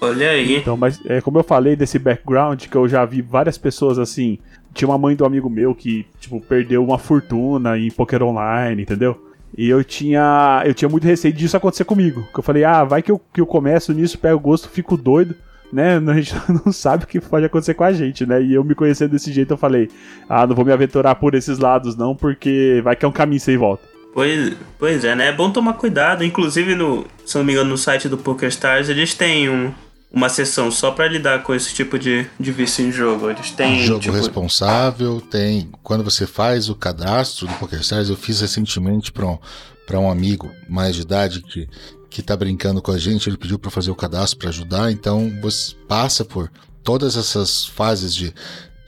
[0.00, 0.58] Olha aí.
[0.58, 4.38] Então, mas é como eu falei desse background, que eu já vi várias pessoas assim.
[4.72, 9.29] Tinha uma mãe do amigo meu que, tipo, perdeu uma fortuna em poker online, entendeu?
[9.56, 10.62] E eu tinha.
[10.64, 12.26] Eu tinha muito receio disso acontecer comigo.
[12.32, 14.96] Que eu falei, ah, vai que eu, que eu começo nisso, pego o gosto, fico
[14.96, 15.34] doido,
[15.72, 15.96] né?
[16.06, 16.34] A gente
[16.64, 18.42] não sabe o que pode acontecer com a gente, né?
[18.42, 19.88] E eu me conhecendo desse jeito, eu falei,
[20.28, 23.40] ah, não vou me aventurar por esses lados, não, porque vai que é um caminho
[23.40, 23.82] sem volta.
[24.12, 25.28] Pois, pois é, né?
[25.28, 26.24] É bom tomar cuidado.
[26.24, 29.72] Inclusive, no, se não me engano, no site do PokerStars, eles têm um,
[30.12, 33.30] uma seção só pra lidar com esse tipo de, de vício em jogo.
[33.30, 33.84] Eles têm.
[33.84, 35.70] Jogo tipo, responsável, tem.
[35.82, 39.38] Quando você faz o cadastro do PokerStars, eu fiz recentemente para um,
[39.86, 41.68] pra um amigo mais de idade que,
[42.08, 45.30] que tá brincando com a gente, ele pediu para fazer o cadastro para ajudar, então
[45.40, 46.50] você passa por
[46.82, 48.34] todas essas fases de,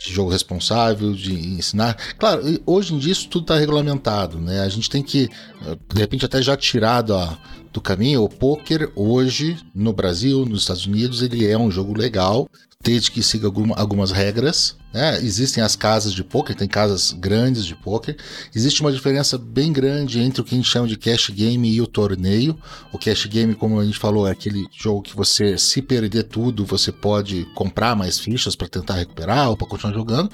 [0.05, 1.97] de jogo responsável, de ensinar.
[2.19, 4.61] Claro, hoje em dia isso tudo está regulamentado, né?
[4.61, 5.29] A gente tem que,
[5.67, 7.39] eh, de repente, até já tirar da-
[7.73, 8.23] do caminho.
[8.23, 12.49] O poker hoje, no Brasil, nos Estados Unidos, ele é um jogo legal,
[12.83, 14.77] desde que siga alguma- algumas regras.
[14.93, 15.19] Né?
[15.23, 18.17] Existem as casas de poker, tem casas grandes de poker.
[18.55, 21.81] Existe uma diferença bem grande entre o que a gente chama de cash game e
[21.81, 22.59] o torneio.
[22.93, 26.67] O cash game, como a gente falou, é aquele jogo que você, se perder tudo,
[26.67, 30.31] você pode comprar mais fichas para tentar recuperar ou para continuar jogando.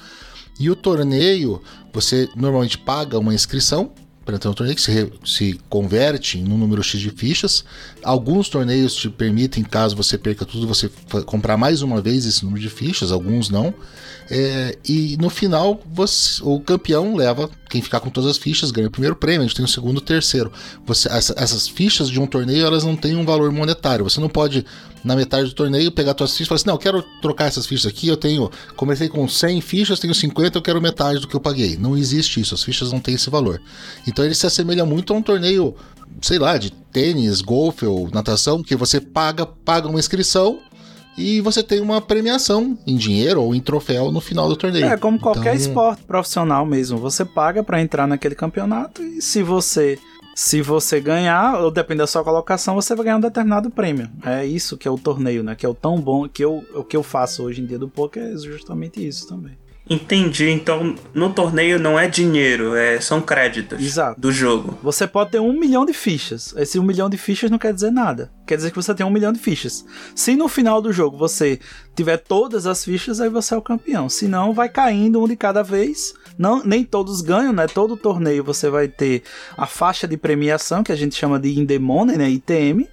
[0.59, 3.93] E o torneio, você normalmente paga uma inscrição
[4.25, 7.65] para entrar no torneio, que se, se converte em um número X de fichas.
[8.09, 10.91] Alguns torneios te permitem, caso você perca tudo, você
[11.27, 13.75] comprar mais uma vez esse número de fichas, alguns não.
[14.31, 18.89] É, e no final, você- o campeão leva, quem ficar com todas as fichas ganha
[18.89, 20.51] o primeiro prêmio, a gente tem o segundo o terceiro.
[20.87, 24.05] Você, essa- essas fichas de um torneio, elas não têm um valor monetário.
[24.05, 24.65] Você não pode,
[25.05, 27.67] na metade do torneio, pegar suas fichas e falar assim, não, eu quero trocar essas
[27.67, 31.37] fichas aqui, eu tenho, comecei com 100 fichas, tenho 50, eu quero metade do que
[31.37, 31.77] eu paguei.
[31.77, 33.61] Não existe isso, as fichas não têm esse valor.
[34.07, 35.75] Então ele se assemelha muito a um torneio,
[36.21, 40.61] sei lá, de tênis, golfe ou natação, que você paga, paga uma inscrição
[41.17, 44.87] e você tem uma premiação em dinheiro ou em troféu no final do torneio.
[44.87, 46.99] É como qualquer Então, esporte profissional mesmo.
[46.99, 49.99] Você paga pra entrar naquele campeonato e se você
[50.39, 54.09] se você ganhar, ou depende da sua colocação, você vai ganhar um determinado prêmio.
[54.25, 55.57] É isso que é o torneio, né?
[55.57, 57.89] Que é o tão bom que eu, o que eu faço hoje em dia do
[57.89, 59.59] poker é justamente isso também.
[59.91, 60.51] Entendi.
[60.51, 64.21] Então, no torneio não é dinheiro, é, são créditos Exato.
[64.21, 64.79] do jogo.
[64.83, 66.55] Você pode ter um milhão de fichas.
[66.57, 68.31] Esse um milhão de fichas não quer dizer nada.
[68.47, 69.85] Quer dizer que você tem um milhão de fichas.
[70.15, 71.59] Se no final do jogo você
[71.97, 74.09] tiver todas as fichas, aí você é o campeão.
[74.09, 76.15] Se não, vai caindo um de cada vez.
[76.37, 77.67] Não, nem todos ganham, né?
[77.67, 79.23] Todo torneio você vai ter
[79.57, 82.29] a faixa de premiação, que a gente chama de In the Money, né?
[82.31, 82.87] ITM.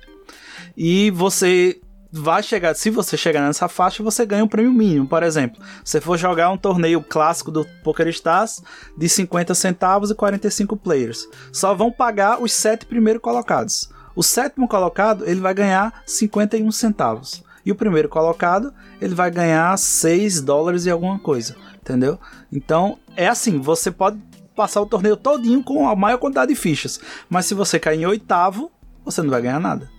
[0.78, 1.80] E você
[2.12, 5.08] vai chegar, se você chegar nessa faixa, você ganha um prêmio mínimo.
[5.08, 8.64] Por exemplo, se for jogar um torneio clássico do PokerStars
[8.98, 13.90] de 50 centavos e 45 players, só vão pagar os sete primeiros colocados.
[14.16, 17.44] O sétimo colocado, ele vai ganhar 51 centavos.
[17.66, 22.20] E o primeiro colocado, ele vai ganhar 6 dólares e alguma coisa, entendeu?
[22.52, 24.20] Então, é assim, você pode
[24.56, 28.06] passar o torneio todinho com a maior quantidade de fichas, mas se você cair em
[28.06, 28.72] oitavo,
[29.04, 29.95] você não vai ganhar nada.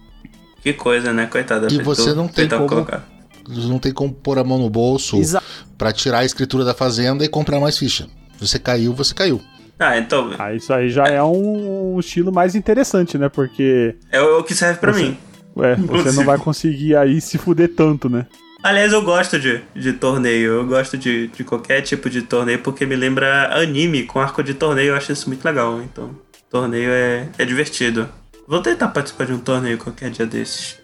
[0.67, 1.27] Que coisa, né?
[1.27, 1.69] Coitada.
[1.71, 3.07] E você não tem como- colocar.
[3.49, 5.41] Não tem como pôr a mão no bolso Exa-
[5.79, 8.09] pra tirar a escritura da fazenda e comprar mais ficha.
[8.41, 9.41] Você caiu, você caiu.
[9.79, 10.33] Ah, então.
[10.37, 13.29] Ah, isso aí já é um estilo mais interessante, né?
[13.29, 15.17] Porque É o que serve pra Você- mim.
[15.61, 18.27] é, você não vai conseguir aí se fuder tanto, né?
[18.65, 20.51] Aliás, eu gosto de, de torneio.
[20.55, 24.53] Eu gosto de, de qualquer tipo de torneio porque me lembra anime com arco de
[24.55, 24.89] torneio.
[24.89, 25.81] Eu acho isso muito legal.
[25.81, 26.11] Então,
[26.51, 28.09] torneio é, é divertido.
[28.49, 30.79] Vou tentar participar de um torneio qualquer dia desses.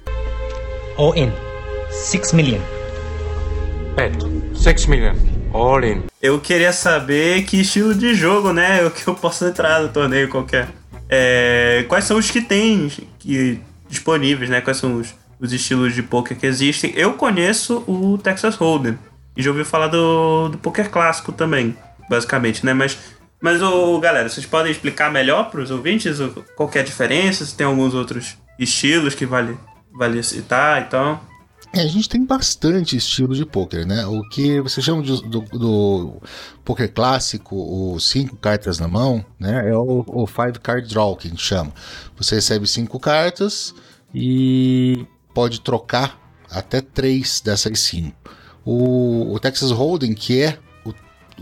[0.98, 1.30] All in.
[1.90, 2.60] 6 million.
[3.94, 4.16] Bet.
[4.52, 5.14] 6 million.
[5.54, 6.02] All in.
[6.20, 8.84] Eu queria saber que estilo de jogo, né?
[8.84, 10.70] O que eu posso entrar no torneio qualquer.
[11.08, 14.60] É, quais são os que tem que, disponíveis, né?
[14.60, 16.92] Quais são os, os estilos de poker que existem?
[16.96, 18.98] Eu conheço o Texas Hold'em.
[19.36, 21.76] E já ouvi falar do, do poker clássico também,
[22.10, 22.74] basicamente, né?
[22.74, 22.98] Mas,
[23.42, 27.44] mas ô, galera, vocês podem explicar melhor para os ouvintes o- qual é a diferença?
[27.44, 29.58] Se tem alguns outros estilos que vale,
[29.92, 31.22] vale citar e tal.
[31.74, 34.04] É, a gente tem bastante estilo de poker, né?
[34.06, 36.20] O que você chama de- do, do
[36.64, 39.70] poker clássico, o cinco cartas na mão, né?
[39.70, 41.72] É o, o five card draw que a gente chama.
[42.16, 43.74] Você recebe cinco cartas
[44.14, 46.18] e pode trocar
[46.50, 48.14] até três dessas cinco.
[48.64, 50.71] O, o Texas Hold'em, que é o,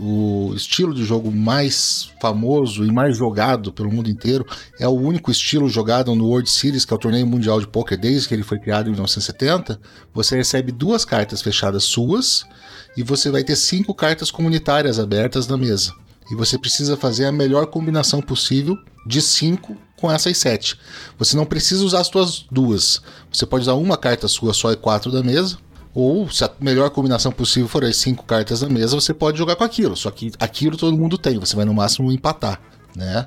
[0.03, 4.43] o estilo de jogo mais famoso e mais jogado pelo mundo inteiro,
[4.79, 7.99] é o único estilo jogado no World Series, que é o torneio mundial de poker
[7.99, 9.79] desde que ele foi criado em 1970.
[10.11, 12.43] Você recebe duas cartas fechadas suas
[12.97, 15.93] e você vai ter cinco cartas comunitárias abertas na mesa.
[16.31, 20.79] E você precisa fazer a melhor combinação possível de cinco com essas sete.
[21.19, 23.03] Você não precisa usar as suas duas.
[23.31, 25.59] Você pode usar uma carta sua só e quatro da mesa.
[25.93, 29.55] Ou, se a melhor combinação possível for as cinco cartas na mesa, você pode jogar
[29.55, 29.95] com aquilo.
[29.95, 32.61] Só que aquilo todo mundo tem, você vai no máximo empatar.
[32.95, 33.25] Né?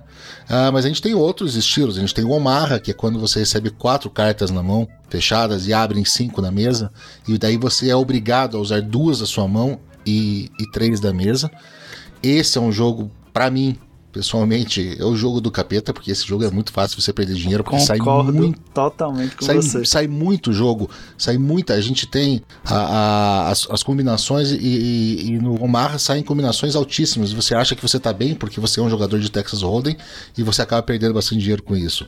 [0.48, 1.96] Ah, mas a gente tem outros estilos.
[1.96, 5.66] A gente tem o Omaha, que é quando você recebe quatro cartas na mão, fechadas,
[5.66, 6.90] e abrem cinco na mesa.
[7.28, 11.12] E daí você é obrigado a usar duas da sua mão e, e três da
[11.12, 11.50] mesa.
[12.22, 13.78] Esse é um jogo, pra mim,
[14.14, 17.64] pessoalmente, é o jogo do capeta, porque esse jogo é muito fácil você perder dinheiro,
[17.64, 19.84] porque sai Concordo muito totalmente com sai, você.
[19.84, 21.74] sai muito jogo, sai muita.
[21.74, 26.76] A gente tem a- a- as, as combinações e, e- e no Omaha saem combinações
[26.76, 27.32] altíssimas.
[27.32, 29.96] Você acha que você tá bem porque você é um jogador de Texas Hold'em
[30.38, 32.06] e você acaba perdendo bastante dinheiro com isso.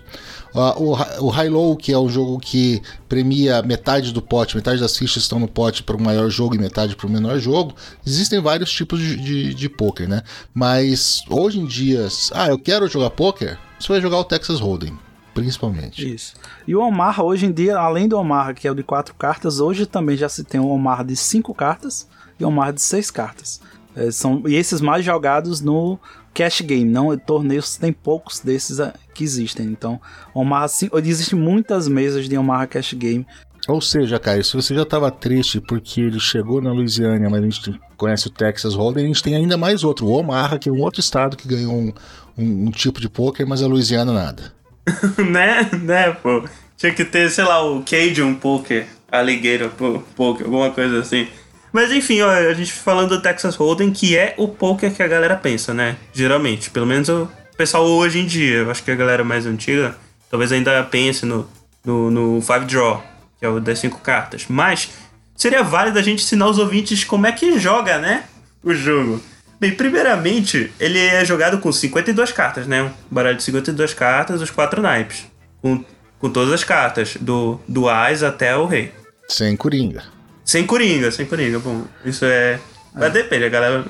[0.55, 0.93] Ah, o,
[1.27, 5.23] o High Low, que é um jogo que premia metade do pote, metade das fichas
[5.23, 7.75] estão no pote para o maior jogo e metade para o menor jogo.
[8.07, 10.23] Existem vários tipos de, de, de poker, né?
[10.55, 14.99] Mas hoje em dia, ah, eu quero jogar poker, você vai jogar o Texas Hold'em,
[15.35, 16.15] principalmente.
[16.15, 16.35] Isso.
[16.67, 19.61] E o Omaha, hoje em dia, além do Omaha, que é o de quatro cartas,
[19.61, 23.11] hoje também já se tem o Omaha de cinco cartas e o Omaha de seis
[23.11, 23.61] cartas.
[23.95, 25.99] É, são, e esses mais jogados no
[26.37, 29.65] cash game, não torneios, tem poucos desses ah, que existem.
[29.67, 29.99] Então,
[30.35, 33.27] Omaha, sim- existem muitas mesas de Omaha cash game.
[33.67, 37.45] Ou seja, Caio, se você já estava triste porque ele chegou na Louisiana, mas a
[37.49, 40.73] gente conhece o Texas Hold'em, a gente tem ainda mais outro, o Omaha, que é
[40.73, 41.93] um outro estado que ganhou um,
[42.37, 44.53] um- um tipo de poker, mas a Louisiana nada.
[45.33, 45.69] né?
[45.83, 46.45] Né, pô.
[46.77, 51.27] Tinha que ter, sei lá, o Cajun Poker, Alligator po- Poker, alguma coisa assim.
[51.73, 55.09] Mas enfim, ó, a gente falando do Texas Hold'em, que é o poker que a
[55.09, 55.97] galera pensa, né?
[56.13, 56.71] Geralmente.
[56.71, 58.59] Pelo menos o pessoal hoje em dia.
[58.59, 59.97] Eu acho que a galera mais antiga
[60.31, 61.49] talvez ainda pense no,
[61.85, 63.03] no, no Five Draw,
[63.39, 64.47] que é o das cinco cartas.
[64.49, 64.91] Mas
[65.37, 68.25] seria válido a gente ensinar os ouvintes como é que joga, né?
[68.63, 69.23] O jogo.
[69.59, 72.83] Bem, primeiramente, ele é jogado com 52 cartas, né?
[72.83, 75.27] Um baralho de 52 cartas, os quatro naipes.
[75.63, 75.83] Com,
[76.19, 78.93] com todas as cartas, do, do Ás até o Rei.
[79.29, 80.16] Sem coringa.
[80.47, 81.59] Sem coringa, sem coringa.
[81.59, 82.61] Bom, isso é.
[82.95, 83.85] Mas depende, a galera.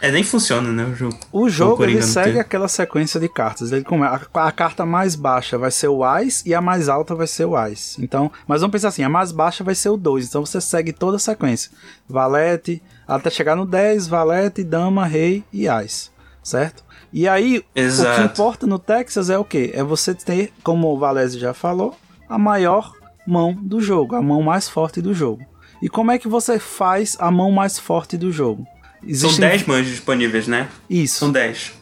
[0.00, 0.84] É, nem funciona, né?
[0.84, 1.18] O jogo.
[1.30, 2.40] O jogo ele segue tem.
[2.40, 3.72] aquela sequência de cartas.
[3.72, 7.26] Ele a, a carta mais baixa vai ser o Ás e a mais alta vai
[7.26, 7.96] ser o Ás.
[8.00, 10.26] Então, mas vamos pensar assim, a mais baixa vai ser o 2.
[10.26, 11.70] Então você segue toda a sequência.
[12.08, 16.10] Valete, até chegar no 10, Valete, Dama, Rei e Ás.
[16.42, 16.84] Certo?
[17.12, 18.22] E aí, o que Exato.
[18.22, 19.72] importa no Texas é o quê?
[19.74, 21.96] É você ter, como o Valese já falou,
[22.28, 22.92] a maior
[23.26, 25.44] mão do jogo, a mão mais forte do jogo.
[25.82, 28.66] E como é que você faz a mão mais forte do jogo?
[29.00, 30.68] São Existem- 10 mãos disponíveis, né?
[30.90, 31.20] Isso.
[31.20, 31.72] São 10.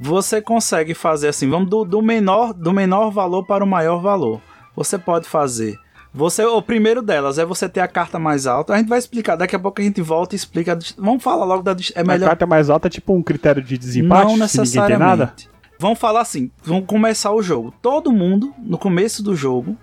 [0.00, 4.40] você consegue fazer assim, vamos do, do menor do menor valor para o maior valor.
[4.74, 5.78] Você pode fazer.
[6.12, 8.72] Você, o primeiro delas é você ter a carta mais alta.
[8.72, 10.72] A gente vai explicar, daqui a pouco a gente volta e explica.
[10.72, 13.62] a Vamos falar logo da é A melhor carta mais alta é tipo um critério
[13.62, 15.24] de desempate, não se ninguém tem nada?
[15.26, 15.48] necessariamente.
[15.78, 17.72] Vamos falar assim, vamos começar o jogo.
[17.82, 19.76] Todo mundo no começo do jogo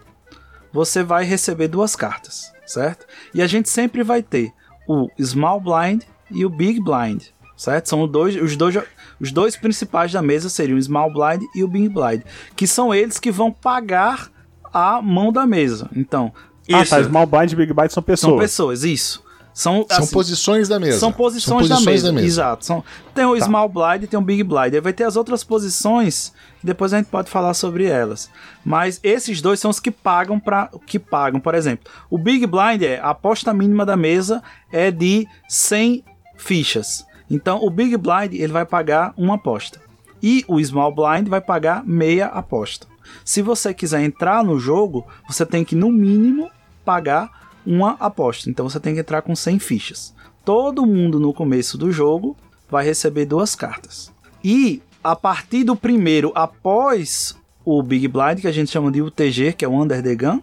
[0.71, 3.05] você vai receber duas cartas, certo?
[3.33, 4.51] E a gente sempre vai ter
[4.87, 7.23] o Small Blind e o Big Blind,
[7.55, 7.87] certo?
[7.89, 8.75] São dois, os dois,
[9.19, 12.21] os dois principais da mesa seriam o Small Blind e o Big Blind,
[12.55, 14.29] que são eles que vão pagar
[14.73, 15.89] a mão da mesa.
[15.95, 16.31] Então,
[16.71, 16.95] Ah, Isso.
[16.95, 17.03] tá.
[17.03, 18.31] Small Blind e Big Blind são pessoas.
[18.31, 19.22] são pessoas, isso.
[19.53, 20.97] São, São assim, posições da mesa.
[20.99, 21.79] são posições, da,
[22.11, 22.25] mesa.
[22.25, 22.65] Exato.
[22.65, 23.29] São, tem Tá.
[23.29, 24.73] o Small Blind e tem o Big Blind.
[24.73, 28.29] Aí vai ter as outras posições, depois a gente pode falar sobre elas.
[28.65, 31.91] Mas esses dois são os que pagam para que pagam, por exemplo.
[32.09, 36.03] O Big Blind é a aposta mínima da mesa é de 100
[36.35, 37.05] fichas.
[37.29, 39.79] Então o Big Blind ele vai pagar uma aposta.
[40.21, 42.87] E o Small Blind vai pagar meia aposta.
[43.23, 46.49] Se você quiser entrar no jogo, você tem que no mínimo
[46.83, 48.49] pagar uma aposta.
[48.49, 50.13] Então você tem que entrar com 100 fichas.
[50.43, 52.35] todo mundo no começo do jogo
[52.69, 54.11] vai receber duas cartas.
[54.43, 59.53] E a partir do primeiro, após o Big Blind, que a gente chama de UTG,
[59.53, 60.41] que é o Under the Gun,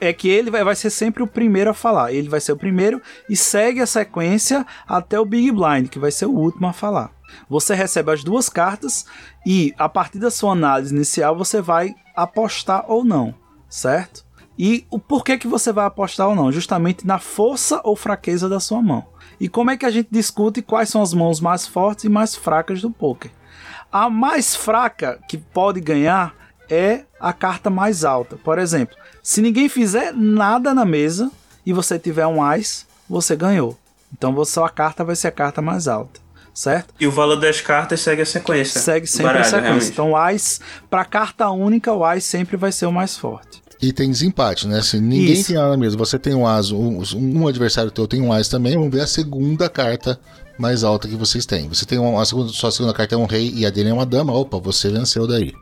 [0.00, 2.12] é que ele vai, vai ser sempre o primeiro a falar.
[2.12, 6.10] Ele vai ser o primeiro e segue a sequência até o Big Blind, que vai
[6.10, 7.12] ser o último a falar.
[7.48, 9.06] Você recebe as duas cartas
[9.46, 13.34] e a partir da sua análise inicial você vai apostar ou não,
[13.68, 14.24] certo?
[14.62, 16.52] E o porquê que você vai apostar ou não?
[16.52, 19.06] Justamente na força ou fraqueza da sua mão.
[19.40, 22.36] E como é que a gente discute quais são as mãos mais fortes e mais
[22.36, 23.30] fracas do poker?
[23.90, 26.34] A mais fraca que pode ganhar
[26.68, 28.36] é a carta mais alta.
[28.36, 31.30] Por exemplo, se ninguém fizer nada na mesa
[31.64, 33.78] e você tiver um Ás, você ganhou.
[34.12, 36.20] Então sua carta vai ser a carta mais alta,
[36.52, 36.92] certo?
[37.00, 38.78] E o valor das cartas segue a sequência.
[38.78, 39.68] Segue sempre baralho, a sequência.
[39.68, 39.90] realmente.
[39.90, 43.69] Então o Ás, para carta única, o Ás sempre vai ser o mais forte.
[43.82, 44.82] E tem desempate, né?
[44.82, 45.48] Se ninguém Isso.
[45.48, 48.74] tem nada mesmo, você tem um as, um, um adversário teu tem um as também,
[48.76, 50.20] vamos ver a segunda carta
[50.58, 51.66] mais alta que vocês têm.
[51.68, 53.92] Você tem uma, a segunda, sua segunda carta é um rei e a dele é
[53.94, 55.52] uma dama, opa, você venceu daí.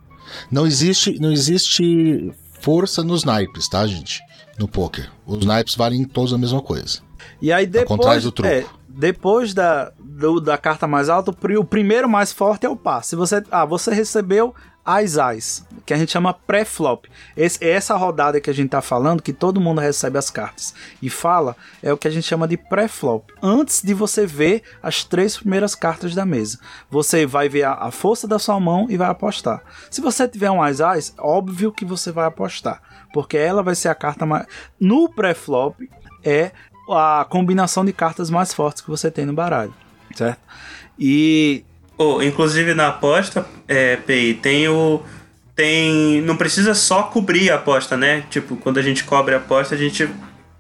[0.51, 4.21] Não existe, não existe força nos naipes, tá, gente?
[4.59, 5.09] No poker.
[5.25, 6.99] Os naipes valem todos a mesma coisa.
[7.41, 8.51] E aí depois, contrário do truco.
[8.51, 13.05] é, depois da, do- da carta mais alta, o primeiro mais forte é o par.
[13.05, 14.53] Se você, ah, você recebeu
[14.90, 17.05] as as, que a gente chama pré-flop.
[17.37, 21.11] Esse- Essa rodada que a gente tá falando, que todo mundo recebe as cartas e
[21.11, 23.24] fala, é o que a gente chama de pré-flop.
[23.42, 26.59] Antes de você ver as três primeiras cartas da mesa,
[26.90, 29.62] você vai ver a, a força da sua mão e vai apostar.
[29.90, 32.81] Se você tiver um as as, óbvio que você vai apostar,
[33.12, 34.46] porque ela vai ser a carta mais
[34.81, 35.77] no pré-flop
[36.24, 36.51] é
[36.90, 39.74] a combinação de cartas mais fortes que você tem no baralho,
[40.14, 40.40] certo?
[40.98, 41.62] E
[41.99, 45.03] Oh, inclusive na aposta, é, PI, tem o.
[45.57, 46.23] Tem.
[46.23, 48.23] Não precisa só cobrir a aposta, né?
[48.31, 50.09] Tipo, quando a gente cobre a aposta, a gente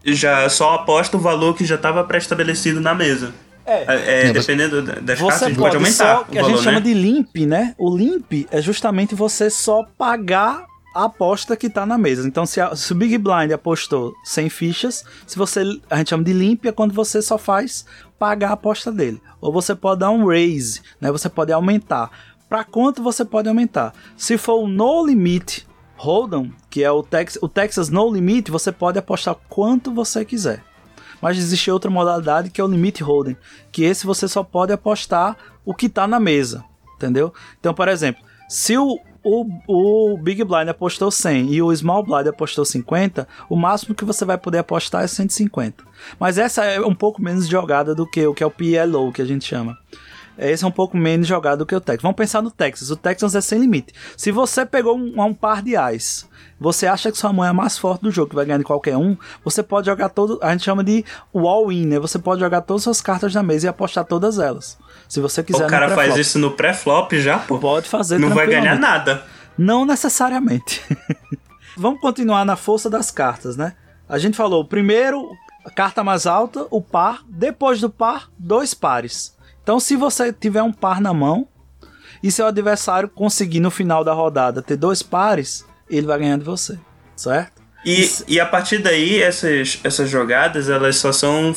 [0.04, 3.32] já só aposta o valor que já estava pré-estabelecido na mesa.
[3.64, 3.84] É.
[3.86, 6.38] É, É, dependendo da- das cartas, a você gente pode, pode aumentar só, o que
[6.38, 6.84] a valor, gente chama né?
[6.86, 7.74] de limp, né?
[7.78, 10.64] O limp é justamente você só pagar
[11.04, 12.26] aposta que tá na mesa.
[12.26, 16.24] Então, se, a- se o Big Blind apostou 100 fichas, se você a gente chama
[16.24, 17.84] de limp é quando você só faz
[18.18, 19.20] pagar a aposta dele.
[19.40, 21.10] Ou você pode dar um raise, né?
[21.12, 22.10] Você pode aumentar.
[22.48, 23.92] Para quanto você pode aumentar?
[24.16, 28.72] Se for o no limit hold'em, que é o, Tex, o Texas no limit, você
[28.72, 30.62] pode apostar quanto você quiser.
[31.20, 33.36] Mas existe outra modalidade que é o limit holding,
[33.72, 37.34] que esse você só pode apostar o que tá na mesa, entendeu?
[37.58, 42.26] Então, por exemplo, se o, o, o Big Blind apostou 100 e o Small Blind
[42.26, 45.84] apostou 50, o máximo que você vai poder apostar é 150.
[46.18, 49.22] Mas essa é um pouco menos jogada do que o que é o PLO, que
[49.22, 49.76] a gente chama.
[50.38, 52.02] Esse é um pouco menos jogado do que o Texas.
[52.02, 52.90] Vamos pensar no Texas.
[52.90, 53.92] O Texas é sem limite.
[54.16, 56.28] Se você pegou um, um par de ais,
[56.60, 58.64] você acha que sua mão é a mais forte do jogo, que vai ganhar de
[58.64, 60.38] qualquer um, você pode jogar todo.
[60.40, 61.04] A gente chama de
[61.34, 61.98] all-in, né?
[61.98, 64.78] Você pode jogar todas as suas cartas na mesa e apostar todas elas.
[65.08, 65.64] Se você quiser.
[65.64, 67.58] O cara faz isso no pré-flop já, pô.
[67.58, 69.24] Pode fazer Não vai ganhar nada.
[69.56, 70.82] Não necessariamente.
[71.76, 73.74] Vamos continuar na força das cartas, né?
[74.08, 75.30] A gente falou, primeiro,
[75.64, 77.22] a carta mais alta, o par.
[77.28, 79.36] Depois do par, dois pares.
[79.62, 81.46] Então, se você tiver um par na mão
[82.22, 86.44] e seu adversário conseguir no final da rodada ter dois pares, ele vai ganhar de
[86.44, 86.78] você,
[87.14, 87.62] certo?
[87.84, 91.54] E, e a partir daí, essas, essas jogadas, elas só são.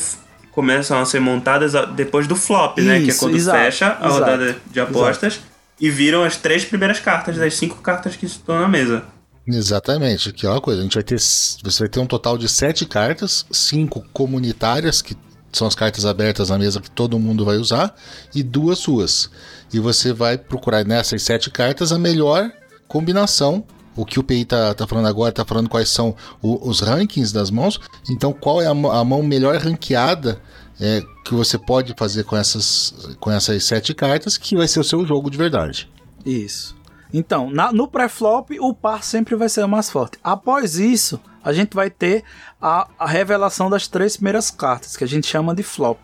[0.52, 3.00] Começam a ser montadas depois do flop, né?
[3.00, 5.40] Que é quando exato, fecha a exato, rodada de apostas
[5.80, 9.04] e viram as três primeiras cartas das cinco cartas que estão na mesa.
[9.46, 10.80] Exatamente, que é uma coisa.
[10.80, 11.18] A gente vai ter.
[11.18, 15.16] Você vai ter um total de sete cartas, cinco comunitárias, que
[15.52, 17.94] são as cartas abertas na mesa que todo mundo vai usar,
[18.34, 19.30] e duas suas.
[19.72, 22.50] E você vai procurar nessas sete cartas a melhor
[22.86, 23.64] combinação.
[23.96, 27.32] O que o PI tá, tá falando agora, tá falando quais são o- os rankings
[27.32, 27.78] das mãos.
[28.10, 30.40] Então, qual é a, mão- a mão melhor ranqueada
[30.80, 34.84] é, que você pode fazer com essas, com essas sete cartas, que vai ser o
[34.84, 35.88] seu jogo de verdade.
[36.24, 36.74] Isso.
[37.12, 40.18] Então, na- no pré-flop, o par sempre vai ser o mais forte.
[40.24, 42.24] Após isso, a gente vai ter
[42.60, 45.98] a, a revelação das três primeiras cartas, que a gente chama de flop.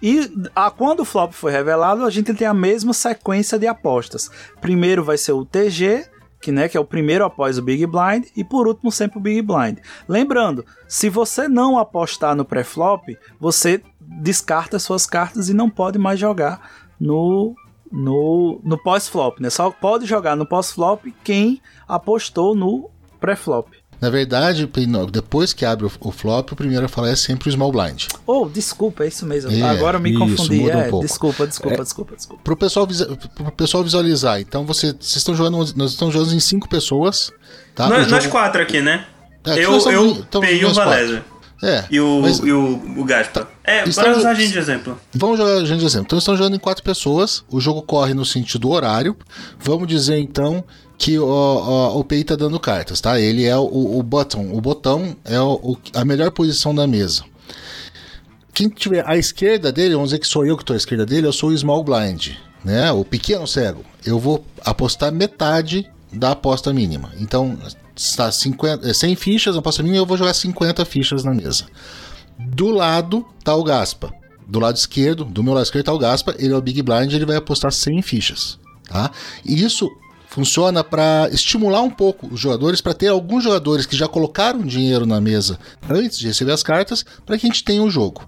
[0.00, 4.30] E a, quando o flop foi revelado, a gente tem a mesma sequência de apostas.
[4.60, 6.06] Primeiro vai ser o TG,
[6.42, 9.22] que, né, que é o primeiro após o Big Blind, e por último sempre o
[9.22, 9.78] Big Blind.
[10.08, 16.18] Lembrando, se você não apostar no pré-flop, você descarta suas cartas e não pode mais
[16.18, 16.60] jogar
[17.00, 17.54] no
[17.90, 19.50] no, no pós-flop, né?
[19.50, 22.88] Só pode jogar no pós-flop quem apostou no
[23.20, 23.81] pré-flop.
[24.02, 27.48] Na verdade, Pino, depois que abre o, o flop, o primeiro a falar é sempre
[27.48, 28.06] o small blind.
[28.26, 29.52] Oh, desculpa, é isso mesmo.
[29.52, 30.56] É, Agora eu me isso, confundi.
[30.60, 31.06] muda um É, pouco.
[31.06, 32.42] desculpa, desculpa, desculpa, desculpa.
[32.42, 32.88] Pro pessoal,
[33.36, 37.30] pro pessoal visualizar, então você, vocês estão jogando, nós estamos jogando em cinco pessoas,
[37.76, 37.88] tá?
[37.88, 39.06] nós, O nós jogo- quatro aqui, né?
[39.46, 40.74] É, eu, nós eu, estamos- estamos PI e o.
[40.74, 41.24] Valézio.
[41.62, 41.84] É.
[41.90, 43.48] e o, mas- e o, o Gaspa.
[43.62, 44.98] É, Estamos- para usar a gente de exemplo.
[45.14, 46.06] Vamos jogar gente de exemplo.
[46.06, 47.44] Então estão jogando em quatro pessoas.
[47.48, 49.16] O jogo corre no sentido horário.
[49.60, 50.64] Vamos dizer então
[50.98, 53.20] que o, o, o PI tá dando cartas, tá?
[53.20, 54.52] Ele é o, o botão.
[54.52, 57.22] O botão é o- a melhor posição da mesa.
[58.52, 61.26] Quem tiver à esquerda dele, vamos dizer que sou eu que estou à esquerda dele,
[61.26, 62.30] eu sou o small blind,
[62.64, 62.92] né?
[62.92, 63.84] O pequeno cego.
[64.04, 67.10] Eu vou apostar metade da aposta mínima.
[67.18, 67.56] Então,
[67.94, 71.66] está 50, é 100 fichas na aposta mínima, eu vou jogar 50 fichas na mesa.
[72.38, 74.12] Do lado tá o Gaspa.
[74.46, 77.12] Do lado esquerdo, do meu lado esquerdo tá o Gaspa, ele é o Big Blind,
[77.12, 79.10] ele vai apostar 100 fichas, tá?
[79.44, 79.88] E isso
[80.28, 85.04] funciona para estimular um pouco os jogadores, para ter alguns jogadores que já colocaram dinheiro
[85.04, 88.26] na mesa antes de receber as cartas, para que a gente tenha o jogo.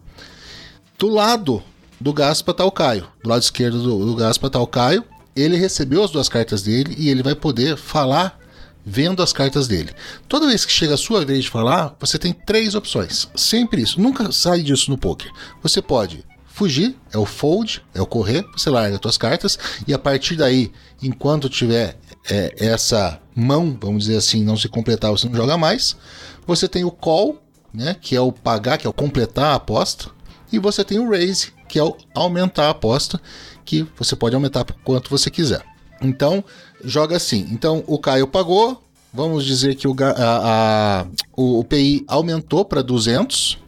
[0.99, 1.62] Do lado
[2.01, 3.07] do Gaspa tá o Caio.
[3.23, 5.03] Do lado esquerdo do, do Gaspa tá o Caio.
[5.35, 8.39] Ele recebeu as duas cartas dele e ele vai poder falar
[8.85, 9.93] vendo as cartas dele.
[10.28, 13.28] Toda vez que chega a sua vez de falar, você tem três opções.
[13.35, 14.01] Sempre isso.
[14.01, 15.30] Nunca sai disso no poker.
[15.62, 19.59] Você pode fugir, é o fold, é o correr, você larga as suas cartas
[19.89, 20.70] e a partir daí,
[21.03, 21.99] enquanto tiver
[22.30, 25.97] é, essa mão, vamos dizer assim, não se completar, você não joga mais.
[26.47, 30.11] Você tem o call, né, que é o pagar, que é o completar a aposta,
[30.53, 33.20] e você tem o raise, que é o aumentar a aposta,
[33.64, 35.74] que você pode aumentar por quanto você quiser.
[36.05, 36.44] Então,
[36.84, 37.46] joga assim.
[37.50, 38.82] Então, o Caio pagou,
[39.12, 40.14] vamos dizer que o, a-
[41.02, 43.59] a- o, o PI aumentou para 200,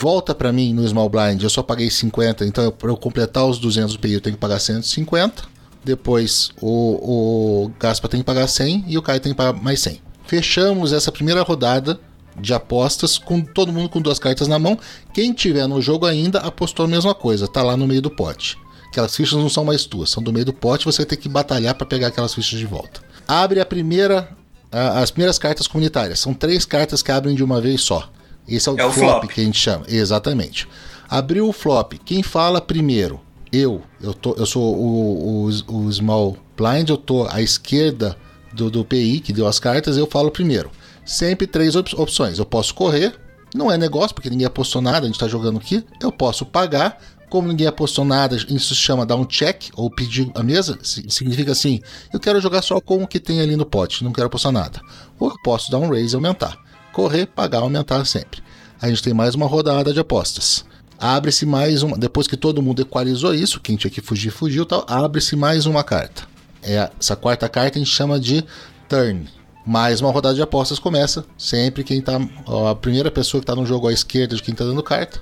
[0.00, 3.58] volta para mim no Small Blind, eu só paguei 50, então para eu completar os
[3.58, 5.50] 200 do PI eu tenho que pagar 150.
[5.84, 9.80] Depois o, o Gaspa tem que pagar 100 e o Caio tem que pagar mais
[9.80, 10.00] 100.
[10.26, 11.98] Fechamos essa primeira rodada
[12.40, 14.78] de apostas com todo mundo com duas cartas na mão.
[15.12, 18.56] Quem tiver no jogo ainda apostou a mesma coisa, tá lá no meio do pote.
[18.92, 21.74] Aquelas fichas não são mais tuas, são do meio do pote, você tem que batalhar
[21.74, 23.00] para pegar aquelas fichas de volta.
[23.26, 24.28] Abre a primeira
[24.70, 26.18] a- as primeiras cartas comunitárias.
[26.20, 28.10] São três cartas que abrem de uma vez só.
[28.46, 29.30] Esse é o, É o flop, flop.
[29.32, 29.84] que a gente chama.
[29.88, 30.68] Exatamente.
[31.08, 31.94] Abriu o flop.
[32.04, 33.20] Quem fala primeiro?
[33.50, 33.82] Eu.
[34.00, 38.16] Eu, tô, eu sou o, o, o small blind, eu tô à esquerda
[38.52, 40.70] do, do PI, que deu as cartas, eu falo primeiro.
[41.04, 42.38] Sempre três op- opções.
[42.38, 43.14] Eu posso correr,
[43.54, 45.84] não é negócio, porque ninguém apostou nada, a gente tá jogando aqui.
[46.00, 46.98] Eu posso pagar,
[47.32, 51.06] como ninguém apostou nada, isso se chama dar um check, ou pedir a mesa, si-
[51.08, 51.80] significa assim,
[52.12, 54.82] eu quero jogar só com o que tem ali no pote, não quero apostar nada.
[55.18, 56.58] Ou eu posso dar um raise e aumentar.
[56.92, 58.42] Correr, pagar, aumentar sempre.
[58.78, 60.62] A gente tem mais uma rodada de apostas.
[60.98, 64.84] Abre-se mais uma, depois que todo mundo equalizou isso, quem tinha que fugir, fugiu tal,
[64.86, 66.24] abre-se mais uma carta.
[66.62, 68.44] É, essa quarta carta a gente chama de
[68.90, 69.26] turn.
[69.66, 71.24] Mais uma rodada de apostas começa.
[71.38, 72.20] Sempre quem tá.
[72.46, 75.20] ó, A primeira pessoa que tá no jogo à esquerda de quem tá dando carta.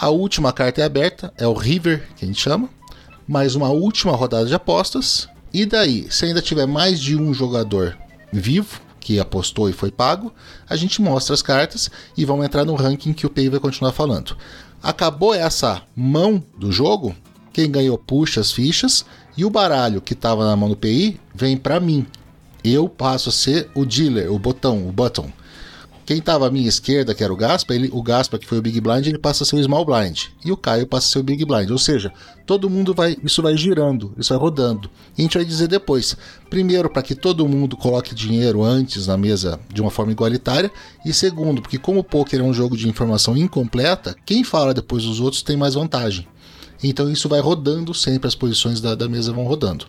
[0.00, 2.68] A última carta é aberta, é o River, que a gente chama.
[3.26, 5.28] Mais uma última rodada de apostas.
[5.52, 7.98] E daí, se ainda tiver mais de um jogador
[8.32, 10.32] vivo, que apostou e foi pago,
[10.68, 13.90] a gente mostra as cartas e vamos entrar no ranking que o PI vai continuar
[13.90, 14.36] falando.
[14.80, 17.12] Acabou essa mão do jogo,
[17.52, 19.04] quem ganhou puxa as fichas
[19.36, 22.06] e o baralho que estava na mão do PI vem para mim.
[22.62, 25.28] Eu passo a ser o dealer, o botão, o button.
[26.08, 28.62] Quem estava à minha esquerda, que era o Gaspa, ele, o Gaspa, que foi o
[28.62, 30.28] Big Blind, ele passa a ser o Small Blind.
[30.42, 31.70] E o Caio passa a ser o Big Blind.
[31.70, 32.10] Ou seja,
[32.46, 33.18] todo mundo vai.
[33.22, 34.88] Isso vai girando, isso vai rodando.
[35.18, 36.16] E a gente vai dizer depois.
[36.48, 40.72] Primeiro, para que todo mundo coloque dinheiro antes na mesa de uma forma igualitária.
[41.04, 45.02] E segundo, porque como o poker é um jogo de informação incompleta, quem fala depois
[45.02, 46.26] dos outros tem mais vantagem.
[46.82, 49.84] Então isso vai rodando sempre, as posições da, da mesa vão rodando.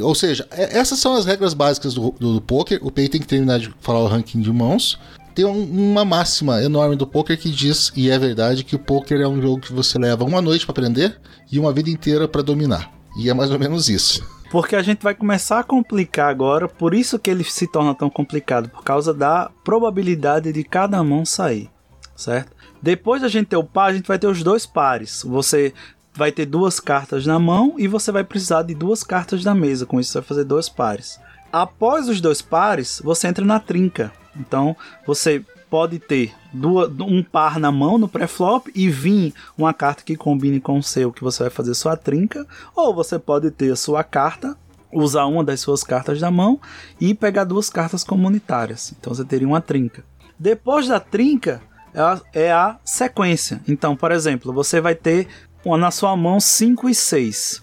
[0.00, 2.78] Ou seja, é- essas são as regras básicas do, do, do poker.
[2.82, 4.98] O PEI tem que terminar de falar o ranking de mãos.
[5.38, 9.20] Tem um- uma máxima enorme do poker que diz, e é verdade, que o poker
[9.20, 11.16] é um jogo que você leva uma noite para aprender
[11.48, 12.90] e uma vida inteira para dominar.
[13.16, 14.26] E é mais ou menos isso.
[14.50, 18.10] Porque a gente vai começar a complicar agora, por isso que ele se torna tão
[18.10, 21.70] complicado, por causa da probabilidade de cada mão sair,
[22.16, 22.50] certo?
[22.82, 25.22] Depois da gente ter o par, a gente vai ter os dois pares.
[25.24, 25.72] Você
[26.12, 29.86] vai ter duas cartas na mão e você vai precisar de duas cartas na mesa.
[29.86, 31.20] Com isso, você vai fazer dois pares.
[31.52, 34.12] Após os dois pares, você entra na trinca.
[34.38, 34.76] Então,
[35.06, 40.16] você pode ter duas, um par na mão no pré-flop e vir uma carta que
[40.16, 42.46] combine com o seu, que você vai fazer sua trinca.
[42.74, 44.56] Ou você pode ter a sua carta,
[44.92, 46.60] usar uma das suas cartas da mão
[47.00, 48.94] e pegar duas cartas comunitárias.
[48.98, 50.04] Então, você teria uma trinca.
[50.38, 51.60] Depois da trinca,
[51.92, 53.60] é a, é a sequência.
[53.66, 55.26] Então, por exemplo, você vai ter
[55.64, 57.62] uma na sua mão 5 e 6.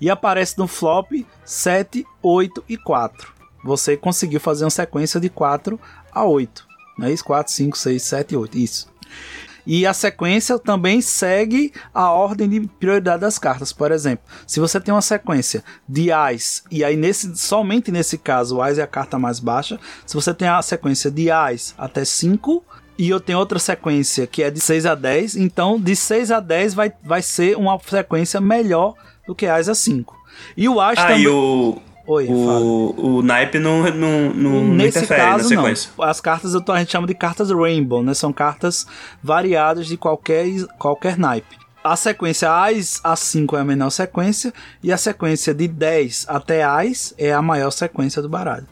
[0.00, 1.12] E aparece no flop
[1.44, 3.32] 7, 8 e 4.
[3.62, 5.78] Você conseguiu fazer uma sequência de 4
[6.12, 6.66] a 8.
[6.98, 7.24] Não é isso?
[7.24, 8.58] 4, 5, 6, 7 e 8.
[8.58, 8.90] Isso.
[9.66, 13.72] E a sequência também segue a ordem de prioridade das cartas.
[13.72, 18.56] Por exemplo, se você tem uma sequência de Ás, e aí nesse, somente nesse caso
[18.56, 19.78] o Ás é a carta mais baixa.
[20.06, 22.64] Se você tem a sequência de Ás até 5
[22.98, 25.36] e eu tenho outra sequência que é de 6 a 10.
[25.36, 28.94] Então, de 6 a 10 vai, vai ser uma sequência melhor
[29.26, 30.16] do que Ás a 5.
[30.56, 31.22] E o As Ah, também.
[31.22, 31.80] e o,
[32.12, 35.62] Oi, o, o naipe não, não, não, não Nesse interfere na caso, não.
[35.62, 35.90] sequência.
[36.00, 38.14] As cartas a gente chama de cartas Rainbow, né?
[38.14, 38.84] São cartas
[39.22, 40.44] variadas de qualquer,
[40.76, 41.56] qualquer naipe.
[41.84, 44.52] A sequência As a 5 é a menor sequência
[44.82, 48.66] e a sequência de 10 até As é a maior sequência do baralho.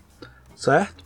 [0.57, 1.05] Certo?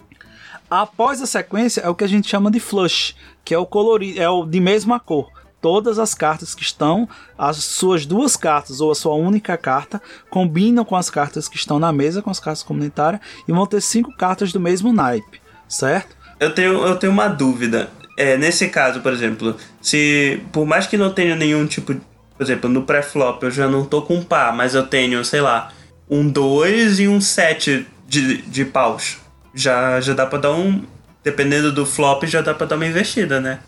[0.70, 3.14] Após a sequência é o que a gente chama de flush,
[3.45, 5.30] que é o colorido, é o de mesma cor.
[5.62, 7.08] Todas as cartas que estão,
[7.38, 11.78] as suas duas cartas ou a sua única carta, combinam com as cartas que estão
[11.78, 16.14] na mesa, com as cartas comunitárias, e vão ter cinco cartas do mesmo naipe, certo?
[16.40, 17.88] Eu tenho, eu tenho uma dúvida.
[18.18, 22.68] É, nesse caso, por exemplo, se por mais que não tenha nenhum tipo, por exemplo,
[22.68, 25.72] no pré-flop eu já não tô com par, mas eu tenho, sei lá,
[26.10, 29.18] um 2 e um 7 de, de paus.
[29.54, 30.82] Já, já dá pra dar um.
[31.24, 33.60] Dependendo do flop, já dá pra dar uma investida, né?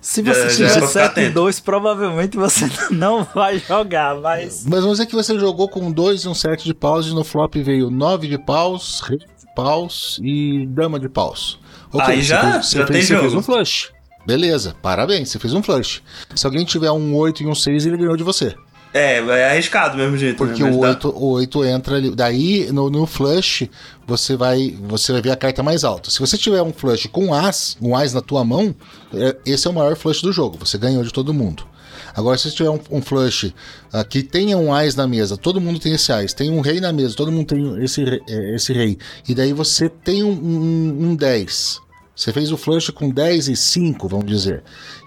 [0.00, 1.34] Se você já tiver vou ficar 7 e atento.
[1.34, 4.64] 2, provavelmente você não vai jogar, mas.
[4.66, 7.24] Mas vamos dizer que você jogou com 2 e um 7 de paus e no
[7.24, 9.26] flop veio 9 de paus, rei de
[9.56, 11.58] paus e dama de paus.
[12.00, 13.40] Aí você já- fez, você já fez, tem você fez jogo.
[13.40, 13.92] um flush.
[14.26, 16.02] Beleza, parabéns, você fez um flush.
[16.34, 18.54] Se alguém tiver um 8 e um 6, ele ganhou de você.
[18.92, 20.36] É, é arriscado do mesmo jeito.
[20.36, 20.70] Porque né?
[20.70, 22.14] Mas o, dá- 8, o 8 entra ali.
[22.14, 23.68] Daí, no, no flush,
[24.06, 26.10] você vai, você vai ver a carta mais alta.
[26.10, 28.74] Se você tiver um flush com as, um as na tua mão,
[29.12, 30.58] é- esse é o maior flush do jogo.
[30.60, 31.64] Você ganhou de todo mundo.
[32.16, 33.54] Agora, se você tiver um, um flush
[33.92, 36.32] ah, que tenha um as na mesa, todo mundo tem esse as.
[36.32, 38.98] Tem um rei na mesa, todo mundo tem esse, eh, esse rei.
[39.28, 41.80] E daí você tem um, um, um 10.
[42.16, 44.64] Você fez o flush com 10 e 5, vamos dizer.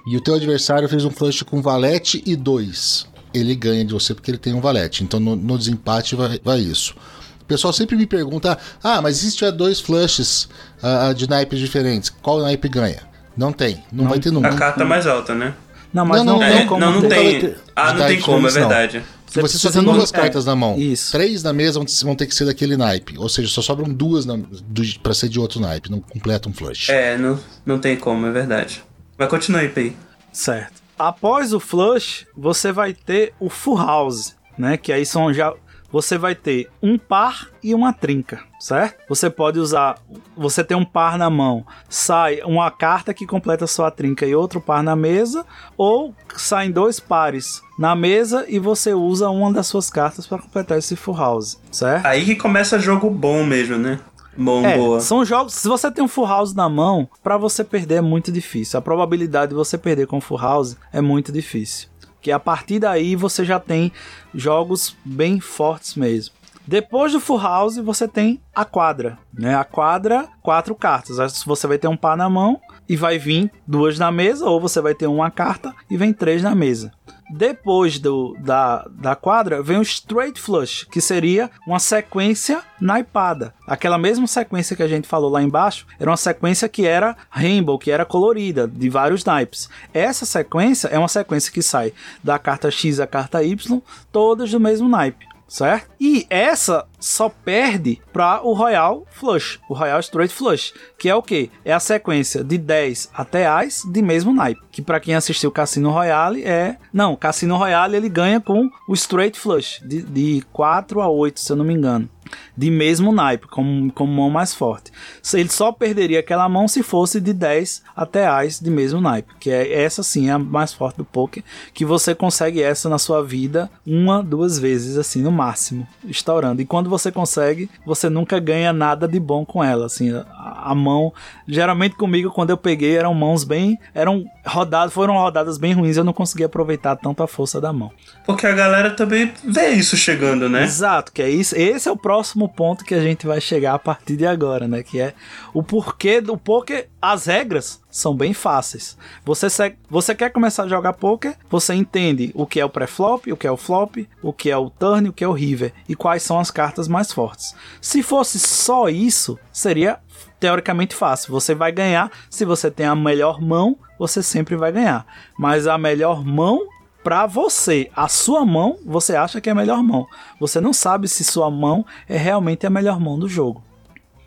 [0.08, 3.11] E o teu adversário fez um flush com valete e 2.
[3.34, 5.04] Ele ganha de você porque ele tem um valete.
[5.04, 6.96] Então no, no desempate vai, vai isso.
[7.42, 10.48] O pessoal sempre me pergunta: ah, mas e se tiver dois flushes
[10.82, 12.10] ah, de naipes diferentes?
[12.10, 13.02] Qual naipe ganha?
[13.36, 13.84] Não tem.
[13.92, 14.50] Não, vai ter nunca.
[14.50, 15.54] A carta mais alta, né?
[15.94, 16.80] Não, mas Não, não, não, tem É, como.
[16.80, 17.56] não, não vai tem.
[17.76, 18.60] Ah, não tem como, é não.
[18.60, 19.04] verdade.
[19.28, 21.12] Se você só tem não- duas é, cartas na mão, isso.
[21.14, 23.18] três na mesa vão, vão ter que ser daquele naipe.
[23.18, 25.90] Ou seja, só sobram duas na, do, pra ser de outro naipe.
[25.90, 26.90] Não completa um flush.
[26.90, 28.84] É, não, não tem como, é verdade.
[29.18, 29.96] Mas continua aí, Pei.
[30.34, 30.81] Certo.
[31.02, 34.78] Após o flush, você vai ter o full house, né?
[34.78, 35.54] Que aí são já
[35.92, 38.98] você vai ter um par e uma trinca, certo?
[39.10, 39.98] Você pode usar,
[40.38, 44.62] você tem um par na mão, sai uma carta que completa sua trinca e outro
[44.62, 45.46] par na mesa,
[45.78, 50.78] ou saem dois pares na mesa e você usa uma das suas cartas para completar
[50.78, 52.06] esse full house, certo?
[52.06, 54.00] Aí que começa jogo bom mesmo, né?
[54.38, 55.00] Bom, É, boa.
[55.02, 55.54] são jogos.
[55.54, 58.78] Se você tem um full house na mão, pra você perder é muito difícil.
[58.80, 61.90] A probabilidade de você perder com full house é muito difícil.
[62.22, 63.92] Que a partir daí você já tem
[64.34, 66.34] jogos bem fortes mesmo.
[66.68, 69.56] Depois do full house você tem a quadra, né?
[69.56, 71.18] A quadra, quatro cartas.
[71.46, 74.80] Você vai ter um par na mão e vai vir duas na mesa, ou você
[74.80, 76.92] vai ter uma carta e vem três na mesa.
[77.32, 83.54] Depois do, da, da quadra, vem o Straight Flush, que seria uma sequência naipada.
[83.66, 87.80] Aquela mesma sequência que a gente falou lá embaixo, era uma sequência que era rainbow,
[87.80, 89.70] que era colorida, de vários naipes.
[89.94, 94.60] Essa sequência é uma sequência que sai da carta X à carta Y, todas do
[94.60, 95.92] mesmo naipe certo?
[96.00, 101.22] E essa só perde para o Royal Flush, o Royal Straight Flush, que é o
[101.22, 101.52] que?
[101.66, 105.92] É a sequência de 10 até As de mesmo naipe, que para quem assistiu Cassino
[105.92, 106.78] Royale é...
[106.94, 111.52] Não, Cassino Royale ele ganha com o Straight Flush, de, de 4 a 8, se
[111.52, 112.10] eu não me engano.
[112.56, 114.92] De mesmo naipe, como, como mão mais forte.
[115.34, 119.34] Ele só perderia aquela mão se fosse de 10 até As de mesmo naipe.
[119.40, 121.44] Que é essa sim é a mais forte do poker.
[121.74, 125.88] Que você consegue essa na sua vida uma, duas vezes, assim, no máximo.
[126.06, 126.62] Estourando.
[126.62, 129.86] E quando você consegue, você nunca ganha nada de bom com ela.
[129.86, 130.26] Assim, a,
[130.64, 131.14] a mão.
[131.48, 133.78] Geralmente comigo, quando eu peguei, eram mãos bem.
[133.94, 135.98] Eram rodadas, foram rodadas bem ruins.
[135.98, 137.92] Eu não conseguia aproveitar tanto a força da mão.
[138.26, 140.64] Porque a galera também vê isso chegando, né?
[140.64, 141.56] Exato, que é isso.
[141.56, 144.84] Esse é o próximo ponto que a gente vai chegar a partir de agora, né?
[144.84, 145.14] Que é
[145.54, 146.90] o porquê do poker.
[147.02, 148.98] As regras são bem fáceis.
[149.26, 153.28] Você, se- você quer começar a jogar poker, você entende o que é o pré-flop,
[153.32, 155.74] o que é o flop, o que é o turn, o que é o river
[155.90, 157.56] e quais são as cartas mais fortes.
[157.82, 160.00] Se fosse só isso, seria
[160.40, 161.32] teoricamente fácil.
[161.32, 165.06] Você vai ganhar se você tem a melhor mão, você sempre vai ganhar.
[165.38, 166.66] Mas a melhor mão
[167.04, 170.08] Pra você, a sua mão, você acha que é a melhor mão.
[170.40, 173.64] Você não sabe se sua mão é realmente a melhor mão do jogo.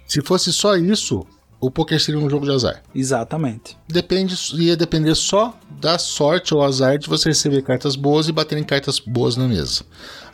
[0.06, 1.24] Se fosse só isso,
[1.66, 2.82] o poker seria um jogo de azar.
[2.94, 3.76] Exatamente.
[3.88, 8.58] Depende, ia depender só da sorte ou azar de você receber cartas boas e bater
[8.58, 9.84] em cartas boas na mesa.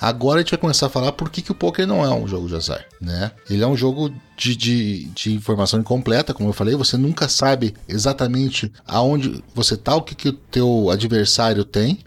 [0.00, 2.26] Agora a gente vai começar a falar por que, que o poker não é um
[2.26, 3.32] jogo de azar, né?
[3.48, 7.74] Ele é um jogo de, de, de informação incompleta, como eu falei, você nunca sabe
[7.86, 11.98] exatamente aonde você tá, o que, que o teu adversário tem,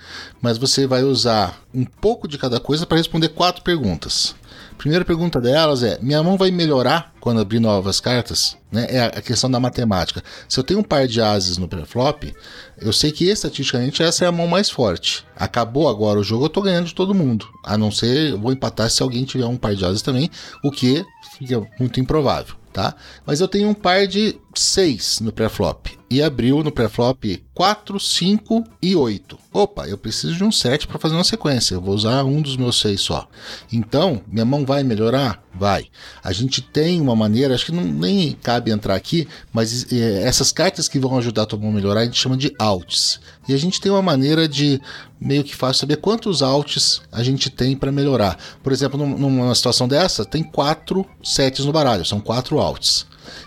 [0.42, 4.34] mas você vai usar um pouco de cada coisa para responder quatro perguntas.
[4.78, 8.58] Primeira pergunta delas é: minha mão vai melhorar quando abrir novas cartas?
[8.72, 8.88] Né?
[8.90, 10.24] É a questão da matemática.
[10.48, 12.34] Se eu tenho um par de ases no pré-flop,
[12.80, 15.26] eu sei que estatisticamente essa é a mão mais forte.
[15.36, 17.48] Acabou agora o jogo, eu tô ganhando de todo mundo.
[17.64, 20.30] A não ser, eu vou empatar se alguém tiver um par de ases também,
[20.64, 21.06] o que
[21.38, 22.56] fica muito improvável.
[22.74, 22.96] Tá?
[23.24, 25.92] Mas eu tenho um par de 6 no pré-flop.
[26.10, 29.38] E abriu no pré-flop 4, 5 e 8.
[29.54, 31.76] Opa, eu preciso de um 7 para fazer uma sequência.
[31.76, 33.28] Eu vou usar um dos meus 6 só.
[33.72, 35.43] Então, minha mão vai melhorar?
[35.56, 35.86] Vai.
[36.24, 40.52] A gente tem uma maneira, acho que não, nem cabe entrar aqui, mas é, essas
[40.52, 43.20] cartas que vão ajudar a tua mão a melhorar, a gente chama de alts.
[43.48, 44.82] E a gente tem uma maneira de
[45.22, 48.38] meio que fácil saber quantos alts a gente tem para melhorar.
[48.64, 53.06] Por exemplo, num- numa situação dessa, tem quatro sets no baralho, são quatro alts.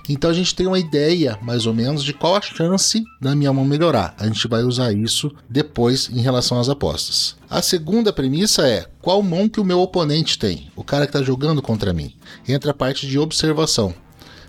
[0.09, 3.53] Então a gente tem uma ideia, mais ou menos, de qual a chance da minha
[3.53, 4.15] mão melhorar.
[4.19, 7.37] A gente vai usar isso depois em relação às apostas.
[7.49, 11.23] A segunda premissa é qual mão que o meu oponente tem, o cara que está
[11.23, 12.13] jogando contra mim.
[12.47, 13.95] Entra a parte de observação.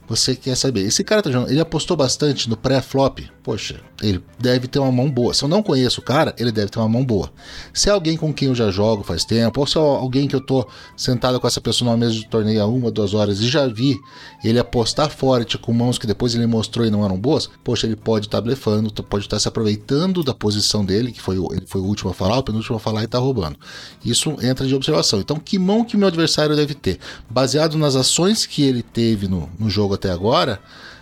[0.07, 3.29] Você quer saber, esse cara tá jogando, ele apostou bastante no pré-flop?
[3.43, 5.33] Poxa, ele deve ter uma mão boa.
[5.33, 7.31] Se eu não conheço o cara, ele deve ter uma mão boa.
[7.73, 10.35] Se é alguém com quem eu já jogo faz tempo, ou se é alguém que
[10.35, 13.47] eu tô sentado com essa pessoa numa mesa de torneio há uma, duas horas e
[13.47, 13.97] já vi
[14.43, 17.95] ele apostar forte com mãos que depois ele mostrou e não eram boas, poxa, ele
[17.95, 21.81] pode estar blefando, pode estar se aproveitando da posição dele, que foi o, ele foi
[21.81, 23.57] o último a falar, o penúltimo a falar e tá roubando.
[24.05, 25.19] Isso entra de observação.
[25.19, 26.99] Então, que mão que meu adversário deve ter?
[27.29, 30.59] Baseado nas ações que ele teve no, no jogo até agora,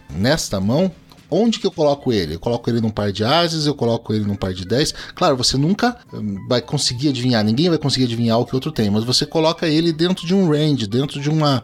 [0.10, 0.92] nesta mão,
[1.30, 2.36] onde que eu coloco ele?
[2.36, 4.94] Eu coloco ele num par de ases, eu coloco ele num par de 10.
[5.16, 8.90] Claro, você nunca hum, vai conseguir adivinhar, ninguém vai conseguir adivinhar o que outro tem,
[8.90, 11.64] mas você coloca ele dentro de um range, dentro de uma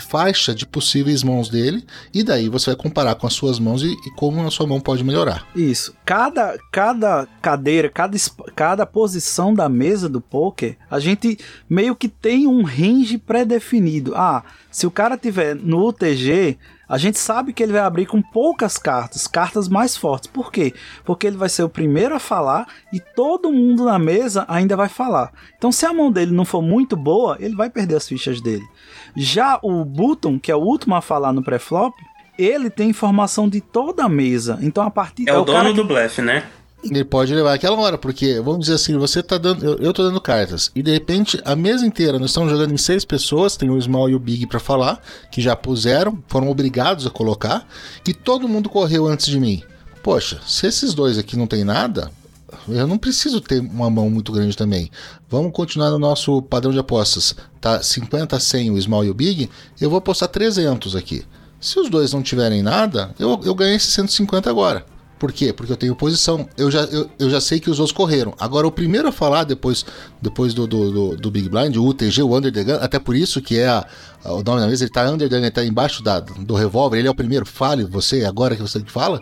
[0.00, 3.92] faixa de possíveis mãos dele, e daí você vai comparar com as suas mãos e,
[3.92, 5.46] e como a sua mão pode melhorar.
[5.54, 5.94] Isso.
[6.04, 8.16] Cada, cada cadeira, cada,
[8.54, 11.38] cada posição da mesa do poker, a gente
[11.68, 14.14] meio que tem um range pré-definido.
[14.14, 16.58] Ah, se o cara tiver no UTG,
[16.94, 20.30] a gente sabe que ele vai abrir com poucas cartas, cartas mais fortes.
[20.30, 20.72] Por quê?
[21.04, 24.88] Porque ele vai ser o primeiro a falar e todo mundo na mesa ainda vai
[24.88, 25.32] falar.
[25.58, 28.64] Então, se a mão dele não for muito boa, ele vai perder as fichas dele.
[29.16, 31.92] Já o Button, que é o último a falar no pré-flop,
[32.38, 34.58] ele tem informação de toda a mesa.
[34.62, 36.44] Então, a partir É o cara dono que- do blefe, né?
[36.90, 39.64] Ele pode levar aquela hora, porque, vamos dizer assim, você tá dando.
[39.64, 40.70] Eu, eu tô dando cartas.
[40.74, 44.10] E de repente, a mesa inteira, nós estamos jogando em seis pessoas, tem o Small
[44.10, 47.66] e o Big pra falar, que já puseram, foram obrigados a colocar,
[48.06, 49.62] e todo mundo correu antes de mim.
[50.02, 52.10] Poxa, se esses dois aqui não tem nada,
[52.68, 54.90] eu não preciso ter uma mão muito grande também.
[55.28, 57.34] Vamos continuar no nosso padrão de apostas.
[57.60, 59.48] Tá 50 a 100 o Small e o Big,
[59.80, 61.24] eu vou apostar 300 aqui.
[61.60, 64.84] Se os dois não tiverem nada, eu, eu ganhei esses 150 agora.
[65.18, 65.52] Por quê?
[65.52, 66.46] Porque eu tenho posição.
[66.56, 68.34] Eu já, eu, eu já sei que os outros correram.
[68.38, 69.84] Agora, o primeiro a falar depois,
[70.20, 73.14] depois do, do, do, do Big Blind, o UTG, o Under the Gun, até por
[73.16, 73.86] isso que é a-
[74.24, 76.54] a- o nome da mesa, ele tá Under the Gun, ele tá embaixo da, do
[76.54, 79.20] revólver, ele é o primeiro, fale você, agora que você fala.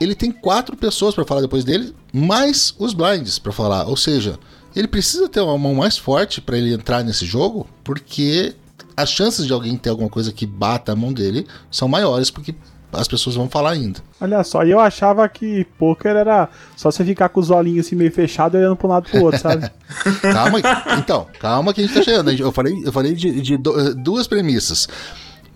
[0.00, 3.86] Ele tem quatro pessoas para falar depois dele, mais os blinds para falar.
[3.86, 4.38] Ou seja,
[4.74, 8.54] ele precisa ter uma mão mais forte para ele entrar nesse jogo, porque
[8.96, 12.54] as chances de alguém ter alguma coisa que bata a mão dele são maiores, porque
[12.92, 14.00] as pessoas vão falar ainda.
[14.20, 17.96] Olha só, e eu achava que poker era só você ficar com os olhinhos assim
[17.96, 19.70] meio fechados olhando pra um lado pro outro, sabe?
[20.22, 20.98] Calma aí.
[20.98, 22.30] Então, calma que a gente tá chegando.
[22.32, 24.88] Eu falei, eu falei de, de do- duas premissas.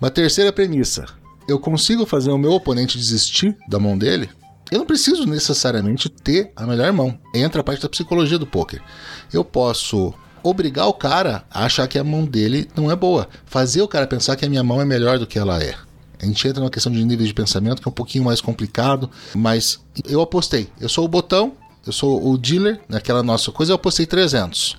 [0.01, 1.05] Uma terceira premissa.
[1.47, 4.29] Eu consigo fazer o meu oponente desistir da mão dele?
[4.71, 7.17] Eu não preciso necessariamente ter a melhor mão.
[7.33, 8.81] Entra a parte da psicologia do poker.
[9.31, 10.11] Eu posso
[10.43, 13.27] obrigar o cara a achar que a mão dele não é boa.
[13.45, 15.75] Fazer o cara pensar que a minha mão é melhor do que ela é.
[16.25, 19.09] A gente entra numa questão de nível de pensamento que é um pouquinho mais complicado,
[19.35, 20.67] mas eu apostei.
[20.81, 21.53] Eu sou o botão,
[21.85, 24.77] eu sou o dealer, naquela nossa coisa, eu apostei 300.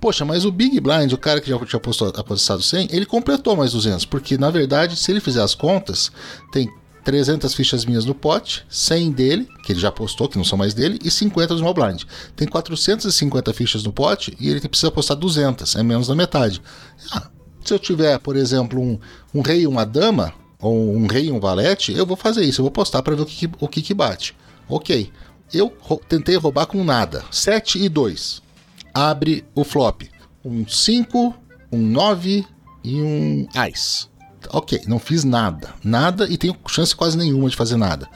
[0.00, 1.80] Poxa, mas o Big Blind, o cara que já tinha
[2.16, 6.12] apostado 100, ele completou mais 200, porque na verdade, se ele fizer as contas,
[6.52, 6.70] tem
[7.02, 10.74] 300 fichas minhas no pote, 100 dele, que ele já apostou, que não são mais
[10.74, 12.04] dele, e 50 do Small Blind.
[12.36, 16.62] Tem 450 fichas no pote e ele precisa apostar 200, é menos da metade.
[17.10, 17.28] Ah,
[17.64, 18.98] se eu tiver, por exemplo, um,
[19.34, 20.32] um rei e uma dama,
[20.64, 23.22] ou um rei e um valete, eu vou fazer isso, eu vou postar para ver
[23.22, 24.34] o que, o que, que bate.
[24.66, 25.12] Ok,
[25.52, 25.70] eu
[26.08, 28.42] tentei roubar com nada, 7 e 2.
[28.94, 30.02] Abre o flop.
[30.42, 31.34] Um 5,
[31.70, 32.46] um 9
[32.82, 34.06] e um Ice.
[34.50, 35.74] Ok, não fiz nada.
[35.84, 38.08] Nada e tenho chance quase nenhuma de fazer nada.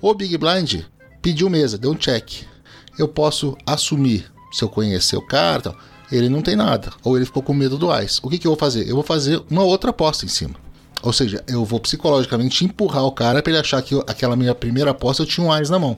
[0.00, 0.82] O Big Blind
[1.20, 2.44] pediu mesa, deu um check.
[2.96, 5.74] Eu posso assumir, se eu conhecer o cara,
[6.12, 6.92] ele não tem nada.
[7.02, 8.20] Ou ele ficou com medo do Ice.
[8.22, 8.88] O que, que eu vou fazer?
[8.88, 10.67] Eu vou fazer uma outra aposta em cima.
[11.02, 14.54] Ou seja, eu vou psicologicamente empurrar o cara para ele achar que eu- aquela minha
[14.54, 15.96] primeira aposta eu tinha um Ice na mão.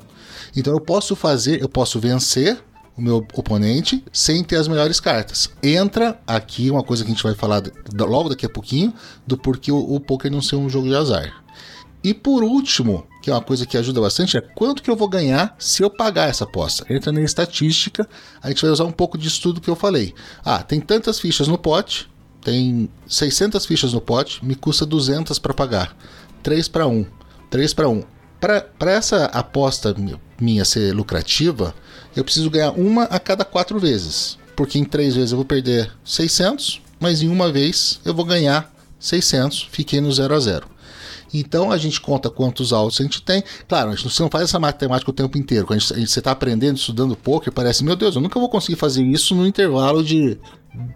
[0.56, 2.58] Então eu posso fazer, eu posso vencer
[2.96, 5.48] o meu oponente sem ter as melhores cartas.
[5.62, 7.62] Entra aqui uma coisa que a gente vai falar
[7.94, 8.92] logo daqui a pouquinho
[9.26, 11.42] do porquê o, o poker não ser um jogo de azar.
[12.02, 15.08] E por último, que é uma coisa que ajuda bastante, é quanto que eu vou
[15.08, 16.84] ganhar se eu pagar essa aposta.
[16.92, 18.08] Entra na estatística,
[18.42, 20.14] a gente vai usar um pouco disso tudo que eu falei.
[20.42, 22.09] Ah, tem tantas fichas no pote,
[22.42, 25.96] tem 600 fichas no pote, me custa 200 para pagar.
[26.42, 27.04] 3 para 1.
[27.50, 28.02] 3 para 1.
[28.40, 31.74] Para essa aposta mi- minha ser lucrativa,
[32.16, 34.38] eu preciso ganhar uma a cada quatro vezes.
[34.56, 38.72] Porque em três vezes eu vou perder 600, mas em uma vez eu vou ganhar
[38.98, 40.66] 600, fiquei no 0 a 0.
[41.32, 43.42] Então a gente conta quantos altos a gente tem.
[43.68, 45.64] Claro, a gente, não faz essa matemática o tempo inteiro.
[45.66, 48.40] Quando a gente, a gente- você está aprendendo, estudando poker, parece, meu Deus, eu nunca
[48.40, 50.38] vou conseguir fazer isso no intervalo de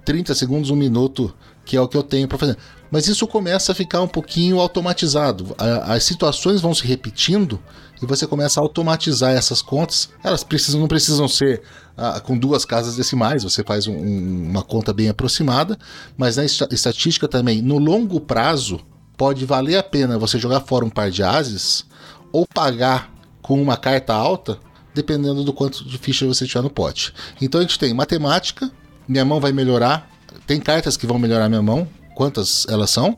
[0.05, 2.57] 30 segundos, um minuto, que é o que eu tenho para fazer.
[2.91, 5.55] Mas isso começa a ficar um pouquinho automatizado.
[5.59, 7.61] As situações vão se repetindo
[8.01, 10.11] e você começa a automatizar essas contas.
[10.23, 11.63] Elas precisam, não precisam ser
[11.97, 15.79] ah, com duas casas decimais, você faz um- um- uma conta bem aproximada,
[16.17, 18.81] mas na esta- estatística também, no longo prazo,
[19.17, 21.85] pode valer a pena você jogar fora um par de ases
[22.33, 24.59] ou pagar com uma carta alta,
[24.93, 27.13] dependendo do quanto de ficha você tiver no pote.
[27.41, 28.71] Então a gente tem matemática,
[29.09, 30.11] minha mão vai melhorar,
[30.47, 33.17] tem cartas que vão melhorar minha mão, quantas elas são,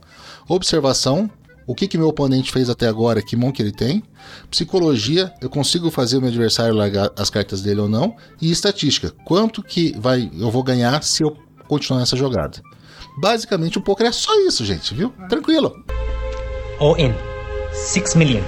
[0.48, 1.30] observação,
[1.66, 4.02] o que, que meu oponente fez até agora, que mão que ele tem,
[4.50, 9.12] psicologia, eu consigo fazer o meu adversário largar as cartas dele ou não, e estatística,
[9.24, 12.62] quanto que vai eu vou ganhar se eu continuar nessa jogada.
[13.20, 15.12] Basicamente o poker é só isso, gente, viu?
[15.28, 15.74] Tranquilo.
[16.78, 17.14] All in.
[17.72, 18.42] 6 million.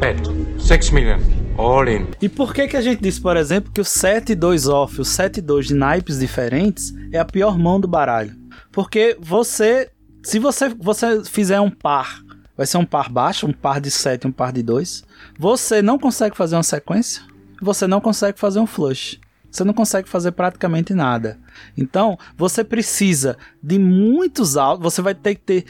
[0.00, 0.20] Bet.
[0.58, 1.37] 6 million.
[1.58, 2.06] In.
[2.22, 5.00] E por que que a gente disse, por exemplo, que o 7 e 2 off,
[5.00, 8.32] o 7 e 2 de naipes diferentes é a pior mão do baralho?
[8.70, 9.90] Porque você,
[10.22, 12.22] se você, você fizer um par,
[12.56, 15.02] vai ser um par baixo, um par de 7 e um par de 2,
[15.36, 17.22] você não consegue fazer uma sequência,
[17.60, 19.18] você não consegue fazer um flush.
[19.50, 21.38] Você não consegue fazer praticamente nada.
[21.76, 25.64] Então, você precisa de muitos altos, você vai ter que ter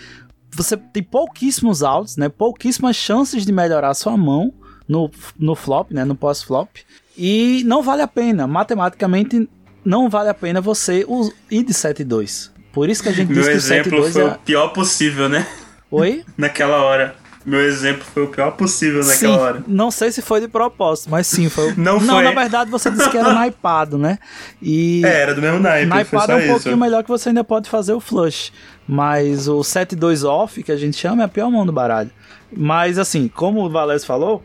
[0.50, 2.28] você tem pouquíssimos altos, né?
[2.28, 4.52] Pouquíssimas chances de melhorar sua mão
[4.88, 6.04] no, no flop, né?
[6.04, 6.68] No pós-flop.
[7.16, 8.46] E não vale a pena.
[8.46, 9.48] Matematicamente,
[9.84, 11.04] não vale a pena você
[11.50, 12.52] ir de 7 e 2.
[12.72, 14.26] Por isso que a gente Meu diz que o 7 exemplo 2 foi é.
[14.26, 15.46] o pior possível, né?
[15.90, 16.24] Oi?
[16.38, 17.16] Naquela hora.
[17.46, 19.64] Meu exemplo foi o pior possível naquela sim, hora.
[19.66, 21.72] não sei se foi de propósito, mas sim, foi.
[21.78, 22.24] Não Não, foi.
[22.24, 24.18] na verdade você disse que era naipado, né?
[24.60, 25.00] E.
[25.02, 26.48] É, era do mesmo naipe, Naipado é um isso.
[26.48, 28.52] pouquinho melhor que você ainda pode fazer o flush.
[28.86, 32.10] Mas o 7-2 off, que a gente chama, é a pior mão do baralho.
[32.54, 34.42] Mas assim, como o Valéz falou,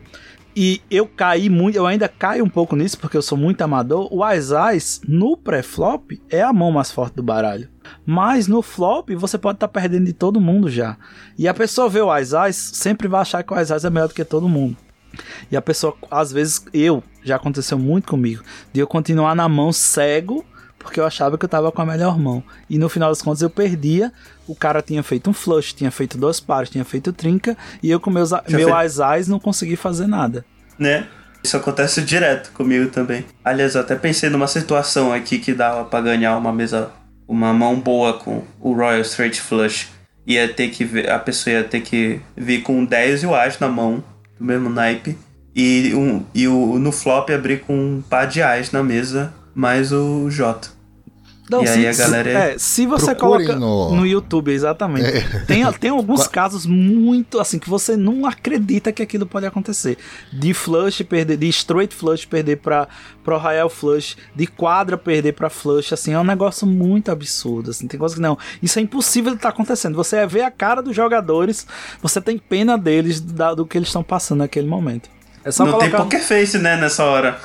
[0.56, 4.08] e eu caí muito, eu ainda caio um pouco nisso, porque eu sou muito amador.
[4.12, 7.68] O As-As no pré-flop é a mão mais forte do baralho.
[8.06, 10.96] Mas no flop você pode estar perdendo de todo mundo já.
[11.36, 14.14] E a pessoa vê o As-As, sempre vai achar que o As-As é melhor do
[14.14, 14.76] que todo mundo.
[15.50, 18.42] E a pessoa, às vezes, eu, já aconteceu muito comigo,
[18.72, 20.44] de eu continuar na mão cego,
[20.84, 22.44] porque eu achava que eu tava com a melhor mão.
[22.70, 24.12] E no final das contas eu perdia,
[24.46, 27.98] o cara tinha feito um flush, tinha feito dois pares, tinha feito trinca, e eu
[27.98, 30.44] com meus, meu feito- as-as não consegui fazer nada.
[30.78, 31.06] né?
[31.42, 33.22] Isso acontece direto comigo também.
[33.44, 36.90] Aliás, eu até pensei numa situação aqui que dava pra ganhar uma mesa,
[37.28, 39.88] uma mão boa com o Royal Straight Flush.
[40.26, 43.34] Ia ter que ver, a pessoa ia ter que vir com um 10 e o
[43.34, 44.02] As na mão,
[44.38, 45.18] do mesmo naipe.
[45.54, 49.92] E, um, e o, no flop abrir com um par de As na mesa, mais
[49.92, 50.70] o J.
[51.46, 54.06] Então, E se, aí a galera- é, se você coloca no- no...
[54.06, 55.10] YouTube, exatamente.
[55.46, 59.98] Tem, tem alguns casos muito assim que você não acredita que aquilo pode acontecer.
[60.32, 62.88] De flush perder, de straight flush perder para
[63.22, 67.86] pro royal flush, de quadra perder para flush, assim, é um negócio muito absurdo, assim.
[67.86, 69.94] Tem coisa que não, isso é impossível de estar acontecendo.
[69.96, 71.66] Você vê a cara dos jogadores,
[72.00, 75.10] você tem pena deles da- do que eles estão passando naquele momento.
[75.44, 77.38] É só Não colocar tem poker face, né, nessa hora.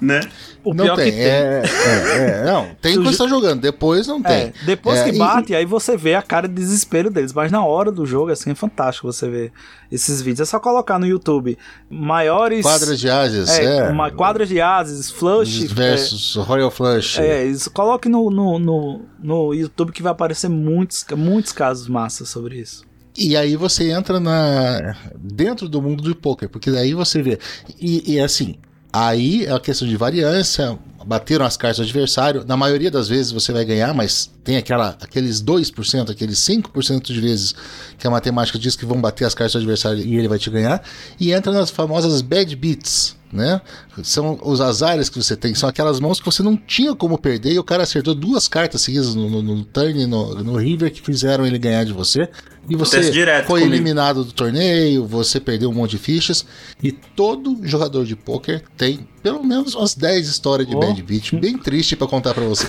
[0.00, 0.20] Né?
[0.64, 1.10] o não pior tem.
[1.10, 1.26] que tem.
[1.26, 4.32] É, é, é, não, tem quando ju- você tá jogando, depois não tem.
[4.32, 7.34] É, depois É, que e- bate, aí você vê a cara de desespero deles.
[7.34, 9.52] Mas na hora do jogo, assim, é fantástico você ver
[9.92, 10.48] esses vídeos.
[10.48, 11.58] É só colocar no YouTube
[11.90, 12.62] maiores.
[12.64, 13.82] Quadras de ases, é, é.
[13.90, 15.66] Uma, quadras de ases, flush.
[15.66, 17.18] versus Royal Flush.
[17.18, 17.70] É, isso.
[17.70, 22.84] Coloque no, no, no, no YouTube que vai aparecer muitos, muitos casos massas sobre isso.
[23.18, 27.38] E aí você entra na dentro do mundo do poker, porque daí você vê.
[27.78, 28.56] E, e assim,
[28.94, 32.44] aí é a questão de variância, bateram as cartas do adversário.
[32.46, 37.20] Na maioria das vezes você vai ganhar, mas tem aquela, aqueles 2%, aqueles 5% de
[37.20, 37.56] vezes
[37.98, 40.48] que a matemática diz que vão bater as cartas do adversário e ele vai te
[40.48, 40.80] ganhar.
[41.18, 43.60] E entra nas famosas bad beats, né?
[44.02, 47.52] São os azares que você tem, são aquelas mãos que você não tinha como perder
[47.52, 50.92] e o cara acertou duas cartas seguidas no, no, no turn e no, no river
[50.92, 52.28] que fizeram ele ganhar de você.
[52.68, 53.02] E você
[53.46, 53.74] foi comigo.
[53.74, 56.46] eliminado do torneio, você perdeu um monte de fichas.
[56.82, 60.80] E todo jogador de pôquer tem pelo menos umas 10 histórias de Oh.
[60.80, 62.66] bad beat, bem triste pra contar pra você.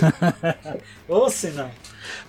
[1.08, 1.70] Ou se não.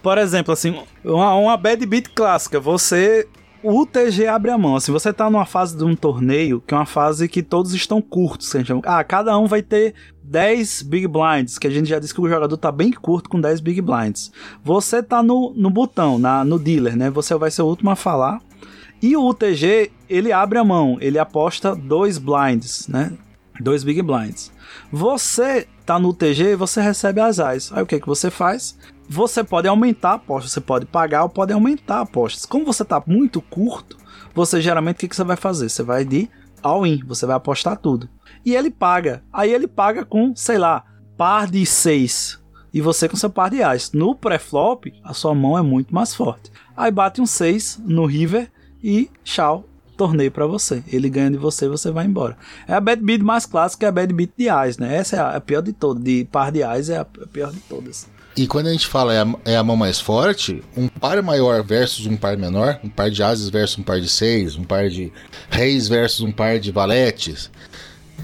[0.02, 3.28] Por exemplo, assim, uma, uma bad beat clássica, você.
[3.70, 4.78] O TG abre a mão.
[4.78, 8.02] Assim, você tá numa fase de um torneio, que é uma fase que todos estão
[8.02, 8.50] curtos.
[8.50, 8.82] que a gente chama.
[8.86, 9.94] Ah, cada um vai ter
[10.24, 13.42] 10 Big Blinds, que a gente já disse que o jogador tá bem curto com
[13.42, 14.32] 10 Big Blinds.
[14.64, 17.10] Você tá no, no botão, na, no dealer, né?
[17.10, 18.42] Você vai ser o último a falar.
[19.02, 23.12] E o UTG, ele abre a mão, ele aposta dois blinds, né?
[23.60, 24.50] Dois big blinds.
[24.92, 27.72] Você tá no UTG você recebe as AIS.
[27.74, 28.78] Aí o que que você faz?
[29.10, 32.46] Você pode aumentar a aposta, você pode pagar ou pode aumentar apostas.
[32.46, 33.98] Como você tá muito curto,
[34.36, 35.70] você geralmente o que, que você vai fazer?
[35.70, 36.30] Você vai de
[36.62, 38.10] all-in, você vai apostar tudo.
[38.46, 39.24] E ele paga.
[39.32, 40.84] Aí ele paga com, sei lá,
[41.18, 42.40] par de 6.
[42.74, 43.94] E você com seu par de AIS.
[43.94, 46.52] No pré-flop, a sua mão é muito mais forte.
[46.76, 48.52] Aí bate um 6 no river
[48.84, 50.84] e tchau, torneio pra você.
[50.88, 52.38] Ele ganha de você, você vai embora.
[52.68, 54.96] É a bad beat mais clássica, é a bad beat de AIS, né?
[54.96, 56.04] Essa é a, a pior de todas.
[56.04, 58.08] De par de AIS é a, a pior de todas.
[58.38, 61.64] E quando a gente fala é a, é a mão mais forte, um par maior
[61.64, 64.88] versus um par menor, um par de ases versus um par de seis, um par
[64.90, 65.12] de
[65.50, 67.50] reis versus um par de valetes,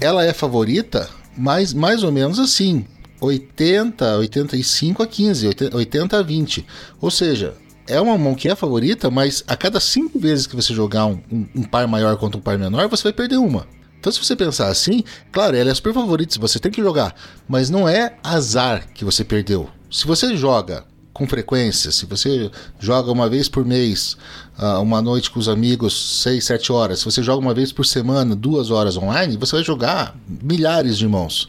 [0.00, 2.86] ela é favorita, mas mais ou menos assim,
[3.20, 6.66] 80, 85 a 15, 80 80 a 20.
[7.00, 7.54] Ou seja,
[7.88, 11.18] é uma mão que é favorita, mas a cada cinco vezes que você jogar um,
[11.30, 13.66] um- um par maior contra um par menor, você vai perder uma.
[13.98, 15.02] Então, se você pensar assim,
[15.32, 17.14] claro, ela é super favorita, você tem que jogar,
[17.48, 19.68] mas não é azar que você perdeu.
[19.94, 20.82] Se você joga
[21.12, 24.16] com frequência, se você joga uma vez por mês,
[24.58, 27.86] ah, uma noite com os amigos, 6, 7 horas, se você joga uma vez por
[27.86, 31.48] semana, duas horas online, você vai jogar milhares de mãos.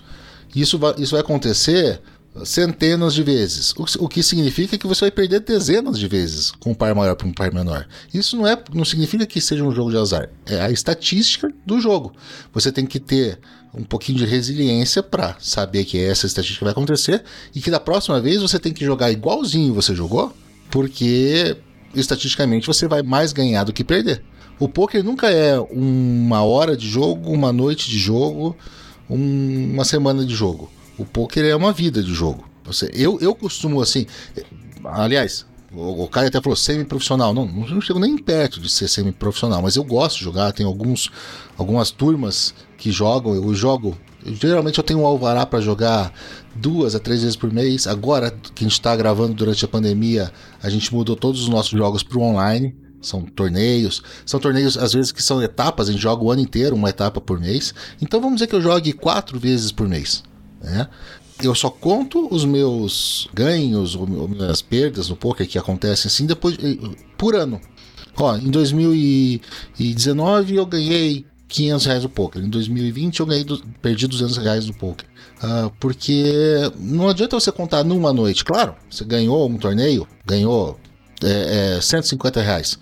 [0.56, 2.00] Isso vai, isso vai acontecer
[2.44, 3.74] centenas de vezes.
[3.78, 7.28] O, que- significa que você vai perder dezenas de vezes com um par maior para
[7.28, 7.88] um par menor.
[8.14, 10.30] Isso não, é, não significa que seja um jogo de azar.
[10.46, 12.14] É a estatística do jogo.
[12.54, 13.40] Você tem que ter
[13.74, 17.24] um pouquinho de resiliência para saber que essa estatística vai acontecer
[17.54, 20.34] e que da próxima vez você tem que jogar igualzinho você jogou,
[20.72, 21.56] porque
[21.94, 24.22] estatisticamente você vai mais ganhar do que perder.
[24.60, 28.56] O poker nunca é uma hora de jogo, uma noite de jogo,
[29.10, 30.72] um- uma semana de jogo.
[30.98, 32.46] O poker é uma vida de jogo.
[32.66, 34.06] Você, eu, eu costumo assim.
[34.84, 37.34] Aliás, o, cara até falou semi-profissional.
[37.34, 40.52] Não, não chego nem perto de ser semi-profissional, mas eu gosto de jogar.
[40.54, 41.12] Tem alguns,
[41.58, 43.36] algumas turmas que jogam.
[43.36, 43.98] Eu jogo.
[44.24, 46.14] geralmente eu tenho um alvará para jogar
[46.56, 47.88] duas a três vezes por mês.
[47.88, 50.32] Agora que a gente está gravando durante a pandemia,
[50.64, 52.76] a gente mudou todos os nossos jogos para o online.
[53.02, 54.02] São torneios.
[54.26, 55.90] São torneios, às vezes, que são etapas.
[55.90, 57.74] A gente joga o ano inteiro, uma etapa por mês.
[58.02, 60.24] Então vamos dizer que eu jogue quatro vezes por mês.
[60.66, 60.88] Né?
[61.44, 66.56] Eu só conto os meus ganhos, ou minhas perdas no poker que acontecem assim depois
[66.56, 66.78] eh,
[67.18, 67.62] por ano.
[68.18, 72.44] Ó, em 2019 eu ganhei 500 reais no poker.
[72.44, 73.46] Em 2020 eu ganhei,
[73.82, 75.08] perdi 200 reais no poker.
[75.42, 78.44] Ah, porque não adianta você contar numa noite.
[78.44, 80.80] Claro, você ganhou um torneio, ganhou
[81.24, 82.80] é, é, 150 reais.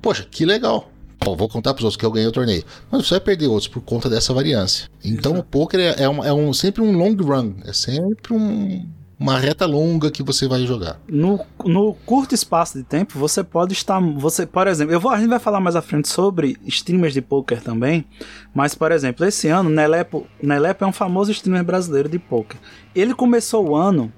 [0.00, 0.90] Poxa, que legal.
[1.18, 2.64] Pô, vou contar para os outros que eu ganhei o torneio.
[2.90, 4.88] Mas você vai perder outros por conta dessa variância.
[5.02, 7.54] Então o poker é, é, um, é um- sempre um long run.
[7.64, 8.86] É sempre um-
[9.18, 11.00] uma reta longa que você vai jogar.
[11.08, 13.98] No, no curto espaço de tempo, você pode estar.
[14.18, 17.22] Você, por exemplo, eu vou, a gente vai falar mais à frente sobre streamers de
[17.22, 18.04] poker também.
[18.52, 22.58] Mas, por exemplo, esse ano, Nelepo, Nelepo é um famoso streamer brasileiro de poker.
[22.94, 24.12] Ele começou o ano,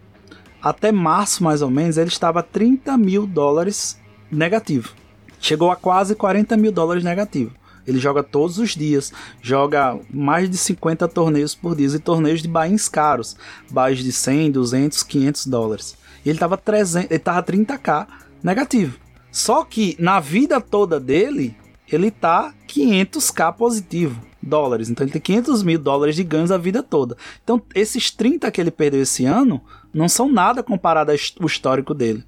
[0.61, 4.01] até março mais ou menos, ele estava a 30 mil dólares
[4.33, 4.93] negativo.
[5.41, 7.53] Chegou a quase 40 mil dólares negativo.
[7.87, 12.49] Ele joga todos os dias, joga mais de 50 torneios por dia e torneios de
[12.49, 13.37] bains caros,
[13.71, 15.97] bains de 100, 200, 500 dólares.
[16.25, 18.07] E ele tava 300, ele tava 30k
[18.43, 18.99] negativo.
[19.31, 21.57] Só que na vida toda dele,
[21.91, 24.89] ele tá 500k positivo dólares.
[24.89, 27.17] Então ele tem 500 mil dólares de ganhos a vida toda.
[27.43, 29.61] Então esses 30 que ele perdeu esse ano
[29.93, 32.25] não são nada comparado ao histórico dele.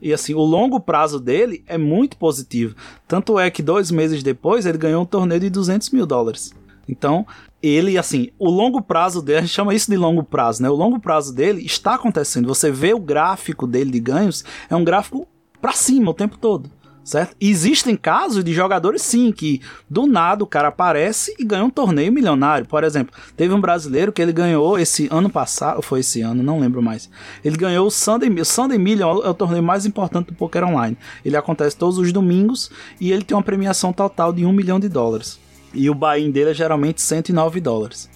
[0.00, 2.74] E assim, o longo prazo dele é muito positivo.
[3.06, 6.52] Tanto é que dois meses depois ele ganhou um torneio de 200 mil dólares.
[6.88, 7.26] Então,
[7.62, 10.70] ele, assim, o longo prazo dele, a gente chama isso de longo prazo, né?
[10.70, 12.48] O longo prazo dele está acontecendo.
[12.48, 15.26] Você vê o gráfico dele de ganhos, é um gráfico
[15.60, 16.70] pra cima o tempo todo.
[17.08, 17.34] Certo?
[17.40, 22.12] Existem casos de jogadores sim que do nada o cara aparece e ganha um torneio
[22.12, 22.66] milionário.
[22.66, 26.60] Por exemplo, teve um brasileiro que ele ganhou esse ano passado, foi esse ano, não
[26.60, 27.08] lembro mais.
[27.42, 30.98] Ele ganhou o Sunday, o Sunday Million, é o torneio mais importante do poker online.
[31.24, 34.88] Ele acontece todos os domingos e ele tem uma premiação total de um milhão de
[34.88, 35.40] dólares.
[35.72, 38.10] E o buy-in dele é geralmente 109 dólares.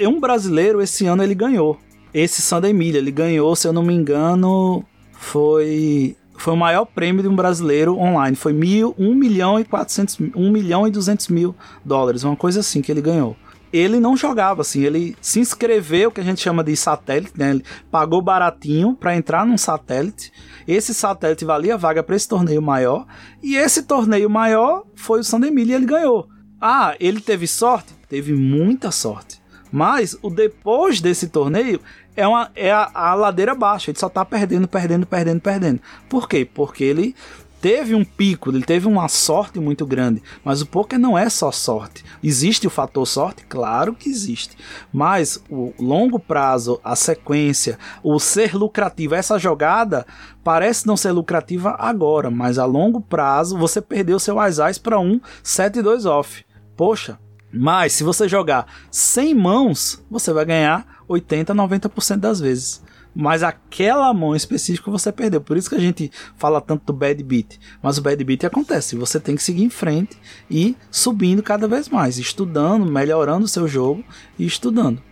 [0.00, 1.78] Um brasileiro esse ano ele ganhou
[2.12, 2.98] esse Sunday Million.
[2.98, 7.98] Ele ganhou, se eu não me engano, foi foi o maior prêmio de um brasileiro
[7.98, 8.36] online.
[8.36, 12.80] Foi mil, 1 milhão e 400, 1 milhão e 200 mil dólares, uma coisa assim
[12.80, 13.36] que ele ganhou.
[13.70, 17.50] Ele não jogava assim, ele se inscreveu, que a gente chama de satélite, né?
[17.50, 20.32] Ele pagou baratinho para entrar num satélite.
[20.66, 23.06] Esse satélite valia vaga para esse torneio maior,
[23.42, 26.28] e esse torneio maior foi o Sandemilha e ele ganhou.
[26.60, 27.92] Ah, ele teve sorte?
[28.08, 29.38] Teve muita sorte.
[29.70, 31.80] Mas o depois desse torneio
[32.18, 33.92] é, uma, é a, a ladeira baixa.
[33.92, 35.80] Ele só tá perdendo, perdendo, perdendo, perdendo.
[36.08, 36.44] Por quê?
[36.44, 37.14] Porque ele
[37.60, 40.20] teve um pico, ele teve uma sorte muito grande.
[40.44, 42.04] Mas o poker não é só sorte.
[42.20, 43.44] Existe o fator sorte?
[43.48, 44.56] Claro que existe.
[44.92, 50.04] Mas o longo prazo, a sequência, o ser lucrativo, essa jogada
[50.42, 55.20] parece não ser lucrativa agora, mas a longo prazo você perdeu seu Ais para um
[55.44, 56.44] 7 2 off.
[56.76, 57.16] Poxa,
[57.52, 62.82] mas se você jogar 100 mãos, você vai ganhar 80, 90% das vezes.
[63.14, 65.40] Mas aquela mão específica você perdeu.
[65.40, 67.58] Por isso que a gente fala tanto do bad beat.
[67.82, 68.94] Mas o bad beat acontece.
[68.96, 70.16] Você tem que seguir em frente
[70.50, 74.04] e subindo cada vez mais, estudando, melhorando o seu jogo
[74.38, 75.02] e estudando.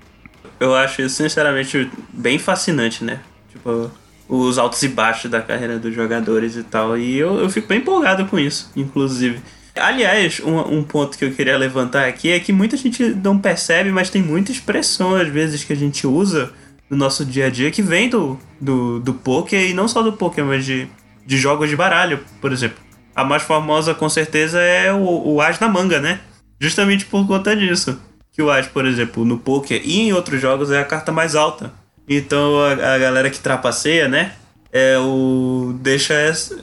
[0.60, 3.20] Eu acho isso, sinceramente, bem fascinante, né?
[3.50, 3.90] Tipo,
[4.28, 6.96] os altos e baixos da carreira dos jogadores e tal.
[6.96, 9.40] E eu, eu fico bem empolgado com isso, inclusive.
[9.78, 13.90] Aliás, um, um ponto que eu queria levantar aqui é que muita gente não percebe,
[13.90, 16.52] mas tem muita expressão às vezes que a gente usa
[16.88, 20.12] no nosso dia a dia que vem do, do, do poker e não só do
[20.12, 20.88] poker, mas de,
[21.24, 22.78] de jogos de baralho, por exemplo.
[23.14, 26.20] A mais famosa com certeza é o, o As na manga, né?
[26.60, 28.00] Justamente por conta disso.
[28.32, 31.34] Que o As, por exemplo, no poker e em outros jogos é a carta mais
[31.34, 31.72] alta.
[32.08, 34.32] Então a, a galera que trapaceia, né?
[34.72, 35.74] É o.
[35.80, 36.14] Deixa,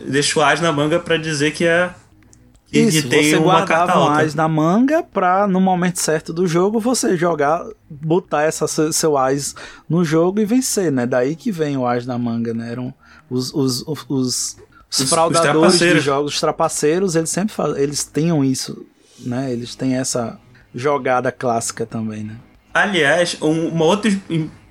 [0.06, 1.90] deixa o As na manga pra dizer que é.
[2.74, 4.08] Que, Isso, tem você guardava um.
[4.10, 9.54] Ás na manga pra, no momento certo do jogo, você jogar, botar essa, seu Ás
[9.88, 11.06] no jogo e vencer, né?
[11.06, 12.72] Daí que vem o Ás na manga, né?
[12.72, 12.92] Eram
[13.30, 14.58] os, os, os, os,
[14.90, 18.84] Os- fraudadores de jogos, os trapaceiros, eles sempre fazem, eles tinham isso,
[19.20, 19.52] né?
[19.54, 20.40] Eles têm essa
[20.74, 22.36] jogada clássica também, né?
[22.74, 24.18] Aliás, um- uma outra es-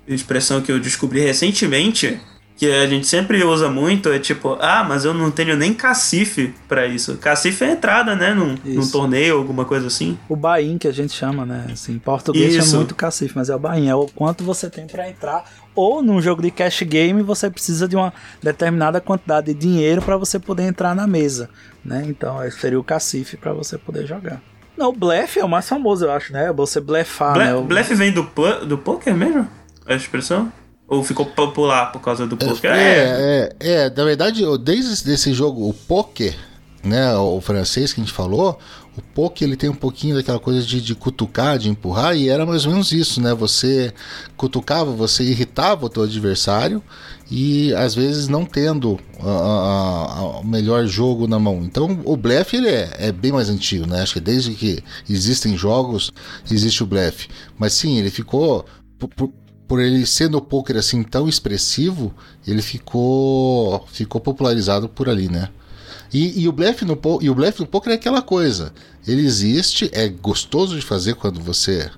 [0.05, 2.19] expressão que eu descobri recentemente,
[2.63, 6.53] que a gente sempre usa muito, é tipo, ah, mas eu não tenho nem cacife
[6.67, 7.17] pra isso.
[7.17, 8.33] Cacife é entrada, né?
[8.33, 10.17] Num, num torneio, alguma coisa assim.
[10.29, 11.67] O buy-in que a gente chama, né?
[11.71, 12.75] Assim, em português Isso.
[12.75, 15.43] é muito cacife, mas é o buy-in, é o quanto você tem pra entrar.
[15.75, 20.15] Ou num jogo de cash game você precisa de uma determinada quantidade de dinheiro pra
[20.15, 21.49] você poder entrar na mesa,
[21.83, 22.03] né?
[22.07, 24.41] Então esse seria o cacife pra você poder jogar.
[24.77, 26.51] Não, o blefe é o mais famoso, eu acho, né?
[26.53, 27.55] Você blefar, Ble né?
[27.55, 28.27] O- Blefe vem do,
[28.65, 29.47] do poker mesmo?
[29.85, 30.51] A expressão?
[30.93, 32.71] Ou ficou popular por causa do poker?
[32.71, 36.35] É, é, é, na verdade, desde esse jogo, o poker,
[36.83, 38.59] né, o francês que a gente falou,
[38.95, 42.45] o poker ele tem um pouquinho daquela coisa de, de cutucar, de empurrar, e era
[42.45, 43.33] mais ou menos isso, né?
[43.33, 43.91] Você
[44.37, 46.79] cutucava, você irritava o teu adversário
[47.31, 51.61] e às vezes não tendo o melhor jogo na mão.
[51.63, 54.01] Então o blefe ele é, é bem mais antigo, né?
[54.01, 56.11] Acho que desde que existem jogos
[56.51, 57.27] existe o blefe.
[57.57, 58.65] Mas sim, ele ficou
[58.99, 59.31] por- por-
[59.73, 62.13] por ele ser no poker assim tão expressivo,
[62.45, 65.49] ele ficou ficou popularizado por ali, né?
[66.13, 68.71] E, e o blefe no e o blefe no poker é aquela coisa.
[69.07, 71.89] Ele existe, é gostoso de fazer quando você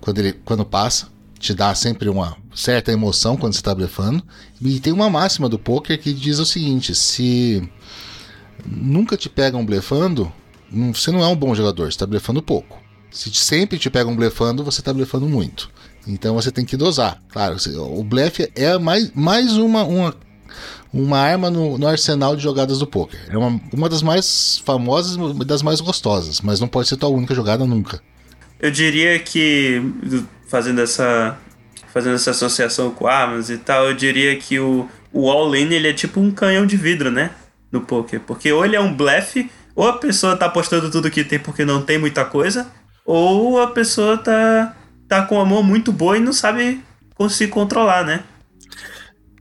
[0.00, 4.22] quando ele quando passa, te dá sempre uma certa emoção quando você está blefando.
[4.62, 7.68] E tem uma máxima do poker que diz o seguinte: se
[8.64, 10.32] nunca te pegam blefando,
[10.94, 12.80] você não é um bom jogador, você está blefando pouco.
[13.10, 15.74] Se sempre te pegam blefando, você está blefando muito.
[16.06, 17.20] Então você tem que dosar.
[17.30, 20.14] Claro, o blefe é mais, mais uma, uma,
[20.92, 23.18] uma arma no, no arsenal de jogadas do poker.
[23.28, 27.08] É uma, uma das mais famosas e das mais gostosas, mas não pode ser tua
[27.08, 28.00] única jogada nunca.
[28.58, 29.82] Eu diria que,
[30.48, 31.36] fazendo essa,
[31.92, 35.92] fazendo essa associação com armas e tal, eu diria que o, o all-in ele é
[35.92, 37.30] tipo um canhão de vidro, né?
[37.72, 38.20] No poker.
[38.20, 41.64] Porque ou ele é um blefe, ou a pessoa tá apostando tudo que tem porque
[41.64, 42.66] não tem muita coisa,
[43.04, 44.75] ou a pessoa tá,
[45.08, 46.80] tá com a mão muito boa e não sabe
[47.30, 48.24] se controlar, né?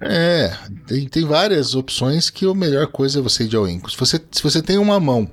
[0.02, 0.54] É,
[0.88, 3.82] tem, tem várias opções que a melhor coisa é você ir de all-in.
[3.90, 5.30] Se você, se você tem uma mão,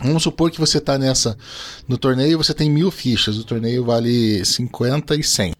[0.00, 1.36] vamos supor que você tá nessa.
[1.86, 5.52] No torneio você tem mil fichas, o torneio vale 50 e 100.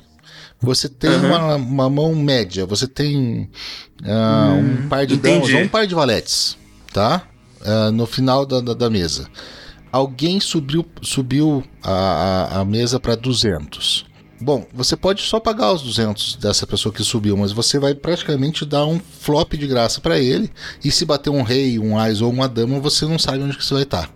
[0.61, 1.27] Você tem Uhum.
[1.27, 3.51] uma, uma mão média, você tem
[4.05, 6.57] ah, um par de damas ou um par de valetes,
[6.93, 7.29] tá?
[7.65, 9.29] ah, no final da, da, da mesa.
[9.93, 14.07] Alguém subiu, subiu a, a, a mesa para 200.
[14.39, 18.67] Bom, você pode só pagar os 200 dessa pessoa que subiu, mas você vai praticamente
[18.67, 20.51] dar um flop de graça para ele.
[20.85, 23.65] E se bater um rei, um ás ou uma dama, você não sabe onde que
[23.65, 24.11] você vai estar.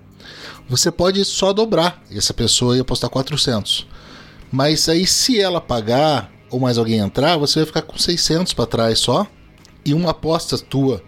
[0.68, 3.86] Você pode só dobrar essa pessoa e apostar 400.
[4.52, 8.66] Mas aí, se ela pagar ou mais alguém entrar, você vai ficar com 600 para
[8.66, 9.26] trás só.
[9.84, 11.02] E uma aposta tua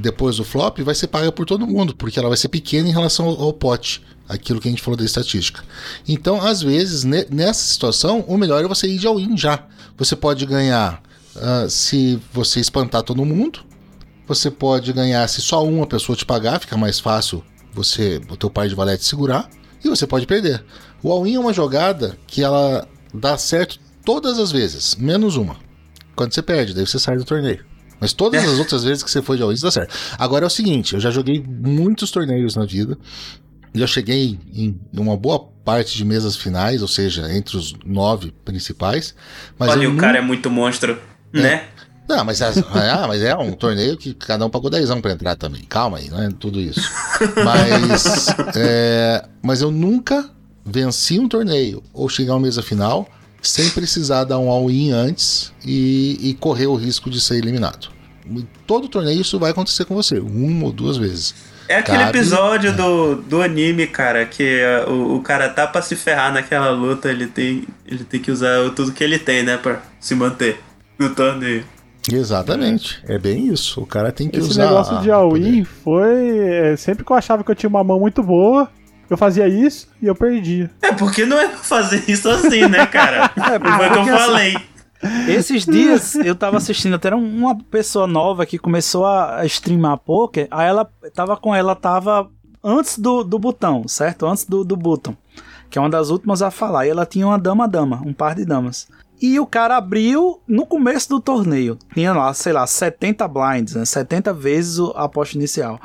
[0.00, 2.92] depois do flop vai ser paga por todo mundo, porque ela vai ser pequena em
[2.92, 4.02] relação ao, ao pote.
[4.28, 5.60] Aquilo que a gente falou da estatística.
[6.06, 9.66] Então, às vezes, ne- nessa situação, o melhor é você ir de all-in já.
[9.98, 11.02] Você pode ganhar
[11.34, 13.60] ah, se você espantar todo mundo.
[14.28, 17.42] Você pode ganhar se só uma pessoa te pagar, fica mais fácil
[17.72, 19.50] você o teu par de valete segurar.
[19.84, 20.64] E você pode perder.
[21.02, 25.56] O all-in é uma jogada que ela dá certo todas as vezes, menos uma.
[26.14, 27.64] Quando você perde, daí você sai do torneio.
[28.00, 29.94] Mas todas as outras vezes que você foi de all-in, dá certo.
[30.18, 32.96] Agora é o seguinte, eu já joguei muitos torneios na vida.
[33.74, 39.14] Já cheguei em uma boa parte de mesas finais, ou seja, entre os nove principais.
[39.58, 40.98] Mas Olha, o nu- cara é muito monstro,
[41.32, 41.64] né?
[42.08, 42.50] não, mas, é-
[42.90, 45.62] ah, mas é um torneio que cada um pagou 10 pra entrar também.
[45.68, 46.80] Calma aí, não é tudo isso.
[47.44, 48.26] Mas,
[48.56, 50.28] é, mas eu nunca
[50.64, 53.08] venci um torneio ou chegar a uma mesa final
[53.42, 57.88] sem precisar dar um all-in antes e, e correr o risco de ser eliminado.
[58.66, 61.34] Todo torneio isso vai acontecer com você, uma ou duas vezes.
[61.68, 65.80] É aquele Cabe- episódio do, do anime, cara, que é, o, o cara tá pra
[65.82, 69.56] se ferrar naquela luta, ele tem, ele tem que usar tudo que ele tem, né,
[69.56, 70.60] pra se manter
[70.98, 71.64] no torneio.
[72.12, 73.80] Exatamente, é bem isso.
[73.80, 74.64] O cara tem que Esse usar.
[74.66, 76.38] negócio a- de all-in foi.
[76.40, 78.68] é, sempre que eu achava que eu tinha uma mão muito boa,
[79.10, 80.70] eu fazia isso e eu perdia.
[80.80, 83.30] É, porque não é pra fazer isso assim, né, cara?
[83.36, 84.56] É, Foi o que eu assim, falei.
[85.28, 90.68] Esses dias eu tava assistindo até uma pessoa nova que começou a streamar poker, aí
[90.68, 92.30] ela tava com ela, tava
[92.62, 94.26] antes do, do botão, certo?
[94.26, 95.16] Antes do, do botão,
[95.70, 96.86] que é uma das últimas a falar.
[96.86, 98.88] E ela tinha uma dama-dama, um par de damas.
[99.22, 101.78] E o cara abriu no começo do torneio.
[101.94, 103.84] Tinha lá, sei lá, 70 blinds, né?
[103.84, 105.78] 70 vezes o- a aposta inicial.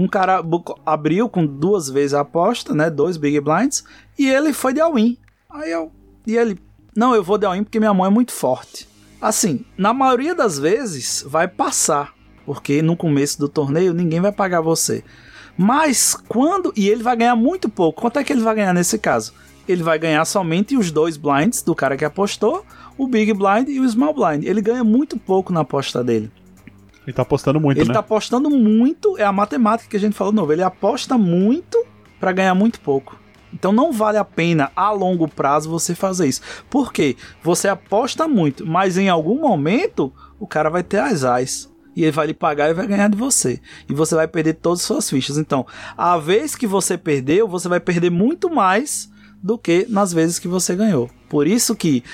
[0.00, 0.42] Um cara
[0.86, 2.88] abriu com duas vezes a aposta, né?
[2.88, 3.84] Dois big blinds.
[4.18, 5.18] E ele foi de all-in.
[5.50, 5.92] Aí eu.
[6.26, 6.58] E ele.
[6.96, 8.88] Não, eu vou de all-in porque minha mão é muito forte.
[9.20, 12.14] Assim, na maioria das vezes vai passar.
[12.46, 15.04] Porque no começo do torneio ninguém vai pagar você.
[15.54, 16.72] Mas quando.
[16.74, 18.00] E ele vai ganhar muito pouco.
[18.00, 19.34] Quanto é que ele vai ganhar nesse caso?
[19.68, 22.64] Ele vai ganhar somente os dois blinds do cara que apostou,
[22.96, 24.44] o Big Blind e o Small Blind.
[24.44, 26.32] Ele ganha muito pouco na aposta dele.
[27.10, 27.94] Ele tá apostando muito, ele né?
[27.94, 30.52] tá apostando muito, é a matemática que a gente falou de novo.
[30.52, 31.84] Ele aposta muito
[32.20, 33.18] pra ganhar muito pouco.
[33.52, 36.40] Então não vale a pena a longo prazo você fazer isso.
[36.70, 37.16] Por quê?
[37.42, 41.68] Você aposta muito, mas em algum momento o cara vai ter as ais.
[41.96, 43.60] E ele vai lhe pagar e vai ganhar de você.
[43.88, 45.36] E você vai perder todas as suas fichas.
[45.36, 45.66] Então,
[45.98, 49.10] a vez que você perdeu, você vai perder muito mais
[49.42, 51.10] do que nas vezes que você ganhou.
[51.28, 52.04] Por isso que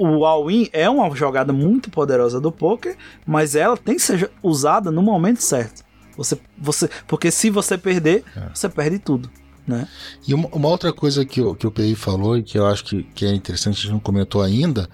[0.00, 2.96] o all-in é uma jogada muito poderosa do poker,
[3.26, 5.84] mas ela tem que ser usada no momento certo.
[6.16, 8.24] Você, você, porque se você perder,
[8.54, 9.30] você perde tudo,
[9.66, 9.86] né?
[10.26, 12.84] E uma, uma outra coisa que o, que o PI falou e que eu acho
[12.84, 14.88] que, que é interessante, a gente não comentou ainda,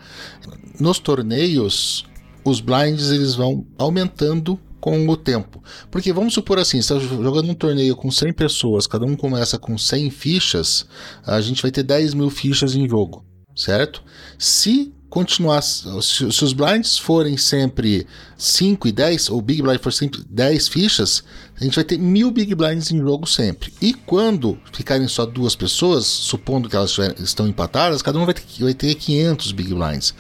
[0.79, 2.05] nos torneios,
[2.45, 5.63] os blinds eles vão aumentando com o tempo.
[5.91, 9.59] Porque vamos supor assim, você está jogando um torneio com 100 pessoas, cada um começa
[9.59, 10.87] com 100 fichas,
[11.25, 14.03] a gente vai ter 10 mil fichas em jogo, certo?
[14.39, 20.23] Se continuar, se, os blinds forem sempre 5 e 10, ou Big Blind for sempre
[20.29, 21.25] 10 fichas,
[21.59, 23.73] a gente vai ter mil Big Blinds em jogo sempre.
[23.81, 28.43] E quando ficarem só duas pessoas, supondo que elas estão empatadas, cada um vai ter,
[28.61, 30.15] vai ter 500 Big Blinds.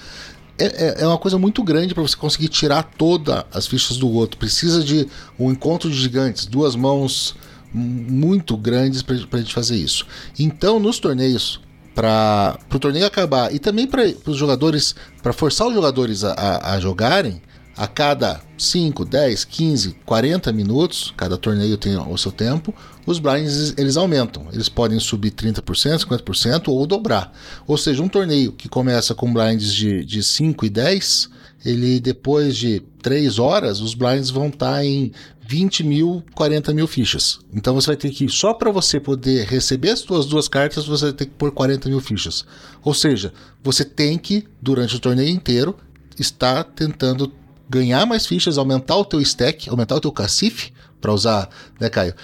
[0.58, 4.08] É, é- é uma coisa muito grande para você conseguir tirar todas as fichas do
[4.10, 4.38] outro.
[4.38, 5.06] Precisa de
[5.38, 7.34] um encontro de gigantes, duas mãos
[7.74, 10.06] muito grandes para a gente fazer isso.
[10.38, 11.60] Então, nos torneios,
[11.96, 16.74] para o torneio acabar e também para os jogadores, para forçar os jogadores a, a-
[16.74, 17.40] a jogarem,
[17.76, 22.74] a cada 5, 10, 15, 40 minutos, cada torneio tem o seu tempo,
[23.06, 24.46] os blinds eles aumentam.
[24.52, 27.32] Eles podem subir 30%, 50% ou dobrar.
[27.66, 31.28] Ou seja, um torneio que começa com blinds de, de 5 e 10,
[31.64, 35.12] ele depois de 3 horas, os blinds vão estar em
[35.46, 37.38] 20 mil, 40 mil fichas.
[37.54, 41.06] Então você vai ter que, só para você poder receber as suas duas cartas, você
[41.06, 42.44] vai ter que pôr 40 mil fichas.
[42.82, 45.76] Ou seja, você tem que, durante o torneio inteiro,
[46.18, 47.32] estar tentando
[47.68, 51.48] ganhar mais fichas, aumentar o teu stack, aumentar o teu cacife, para usar,
[51.80, 52.14] né, Caio?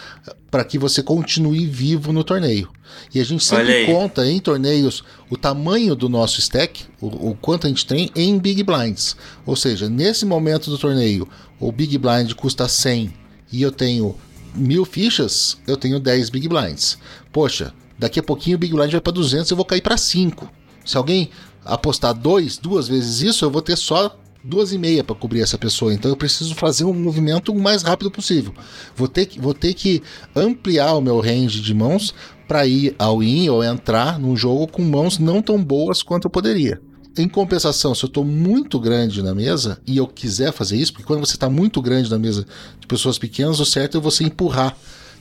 [0.51, 2.71] Para que você continue vivo no torneio.
[3.15, 7.67] E a gente sempre conta em torneios o tamanho do nosso stack, o, o quanto
[7.67, 9.17] a gente tem em Big Blinds.
[9.47, 11.29] Ou seja, nesse momento do torneio,
[11.59, 13.13] o Big Blind custa 100
[13.51, 14.17] e eu tenho
[14.55, 16.99] mil fichas, eu tenho 10 Big Blinds.
[17.33, 20.51] Poxa, daqui a pouquinho o Big Blind vai para 200 eu vou cair para 5.
[20.85, 21.31] Se alguém
[21.65, 25.59] apostar dois, duas vezes isso, eu vou ter só duas e meia para cobrir essa
[25.59, 25.93] pessoa.
[25.95, 28.53] Então eu preciso fazer um movimento o mais rápido possível.
[28.97, 30.03] Vou ter que, vou ter que
[30.35, 32.15] ampliar o meu range de mãos
[32.49, 36.31] para ir ao in ou entrar num jogo com mãos não tão boas quanto eu
[36.31, 36.81] poderia.
[37.17, 41.07] Em compensação, se eu estou muito grande na mesa e eu quiser fazer isso, porque
[41.07, 42.47] quando você está muito grande na mesa
[42.81, 44.77] de pessoas pequenas, o certo é você empurrar,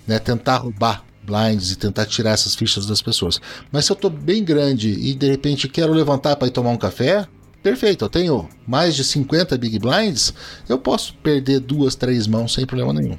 [0.07, 3.39] né, tentar roubar blinds e tentar tirar essas fichas das pessoas.
[3.71, 6.77] Mas se eu estou bem grande e de repente quero levantar para ir tomar um
[6.77, 7.27] café,
[7.61, 10.33] perfeito, eu tenho mais de 50 big blinds,
[10.67, 13.17] eu posso perder duas, três mãos sem problema nenhum.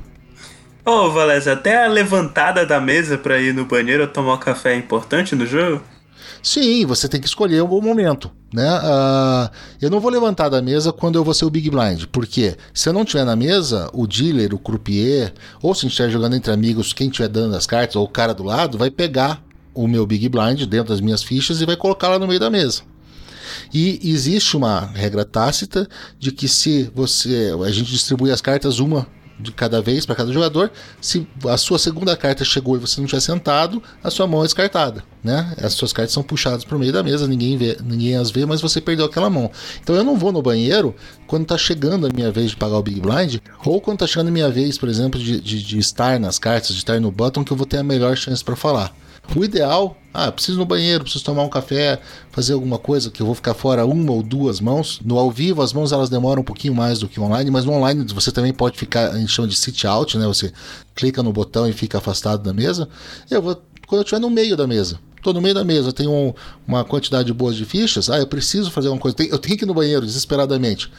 [0.85, 4.77] Ô, Valézia, até a levantada da mesa pra ir no banheiro tomar um café é
[4.77, 5.83] importante no jogo?
[6.43, 8.33] Sim, você tem que escolher um bom momento.
[8.53, 8.69] Né?
[8.69, 9.51] Ah,
[9.81, 12.89] eu não vou levantar da mesa quando eu vou ser o Big Blind, porque se
[12.89, 15.33] eu não estiver na mesa, o dealer, o croupier,
[15.63, 18.09] ou se a gente estiver jogando entre amigos, quem estiver dando as cartas, ou o
[18.09, 19.41] cara do lado, vai pegar
[19.73, 22.51] o meu Big Blind dentro das minhas fichas e vai colocar lá no meio da
[22.51, 22.83] mesa.
[23.73, 25.89] E existe uma regra tácita
[26.19, 29.07] de que se você a gente distribui as cartas uma
[29.43, 30.71] de cada vez para cada jogador,
[31.01, 34.45] se a sua segunda carta chegou e você não tiver sentado, a sua mão é
[34.45, 35.55] descartada, né?
[35.61, 38.47] As suas cartas são puxadas para o meio da mesa, ninguém vê, ninguém as vê,
[38.47, 39.51] mas você perdeu aquela mão.
[39.83, 40.95] Então eu não vou no banheiro
[41.27, 44.29] quando tá chegando a minha vez de pagar o Big Blind, ou quando tá chegando
[44.29, 47.45] a minha vez, por exemplo, de, de, de estar nas cartas, de estar no button,
[47.45, 48.95] que eu vou ter a melhor chance para falar.
[49.35, 52.01] O ideal, ah, preciso no banheiro, preciso tomar um café,
[52.31, 55.01] fazer alguma coisa que eu vou ficar fora uma ou duas mãos.
[55.03, 57.73] No ao vivo, as mãos elas demoram um pouquinho mais do que online, mas no
[57.73, 60.27] online você também pode ficar, gente chama de sit out, né?
[60.27, 60.53] Você
[60.95, 62.89] clica no botão e fica afastado da mesa.
[63.31, 63.55] Eu vou,
[63.87, 66.35] quando eu estiver no meio da mesa, Tô no meio da mesa, tenho um-
[66.67, 68.11] uma quantidade boa de fichas.
[68.11, 69.17] Ah, eu preciso fazer uma coisa.
[69.21, 70.91] Eu tenho que ir no banheiro desesperadamente.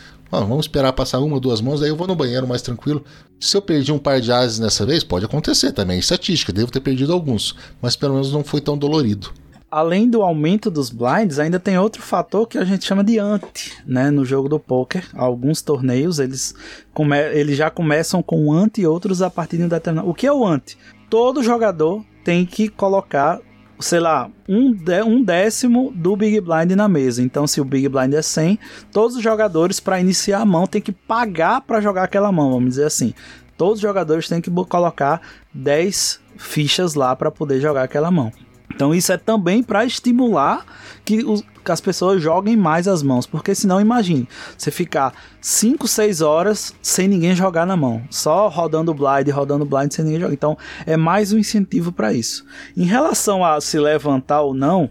[0.41, 3.03] Vamos esperar passar uma, duas mãos, daí eu vou no banheiro mais tranquilo.
[3.39, 5.97] Se eu perdi um par de ases nessa vez, pode acontecer também.
[5.97, 7.55] é Estatística, devo ter perdido alguns.
[7.81, 9.31] Mas pelo menos não foi tão dolorido.
[9.69, 13.73] além do aumento dos blinds, ainda tem outro fator que a gente chama de ante,
[13.87, 14.11] né?
[14.11, 16.53] No jogo do poker, alguns torneios eles,
[16.93, 20.07] come eles já começam com ante e outros a partir de um determinado.
[20.07, 20.77] O que é o ante?
[21.09, 23.41] Todo jogador tem que colocar,
[23.83, 27.21] sei lá, um, dé- um décimo do Big Blind na mesa.
[27.21, 28.57] Então, se o Big Blind é 100,
[28.91, 32.69] todos os jogadores para iniciar a mão tem que pagar para jogar aquela mão, vamos
[32.71, 33.13] dizer assim.
[33.57, 35.21] Todos os jogadores têm que colocar
[35.53, 38.31] 10 fichas lá para poder jogar aquela mão.
[38.75, 40.65] Então isso é também para estimular
[41.05, 44.27] que, os- que as pessoas joguem mais as mãos, porque senão imagine,
[44.57, 49.91] você ficar 5, 6 horas sem ninguém jogar na mão, só rodando blind, rodando blind
[49.91, 50.33] sem ninguém jogar.
[50.33, 52.45] Então é mais um incentivo para isso.
[52.75, 54.89] Em relação a se levantar ou não,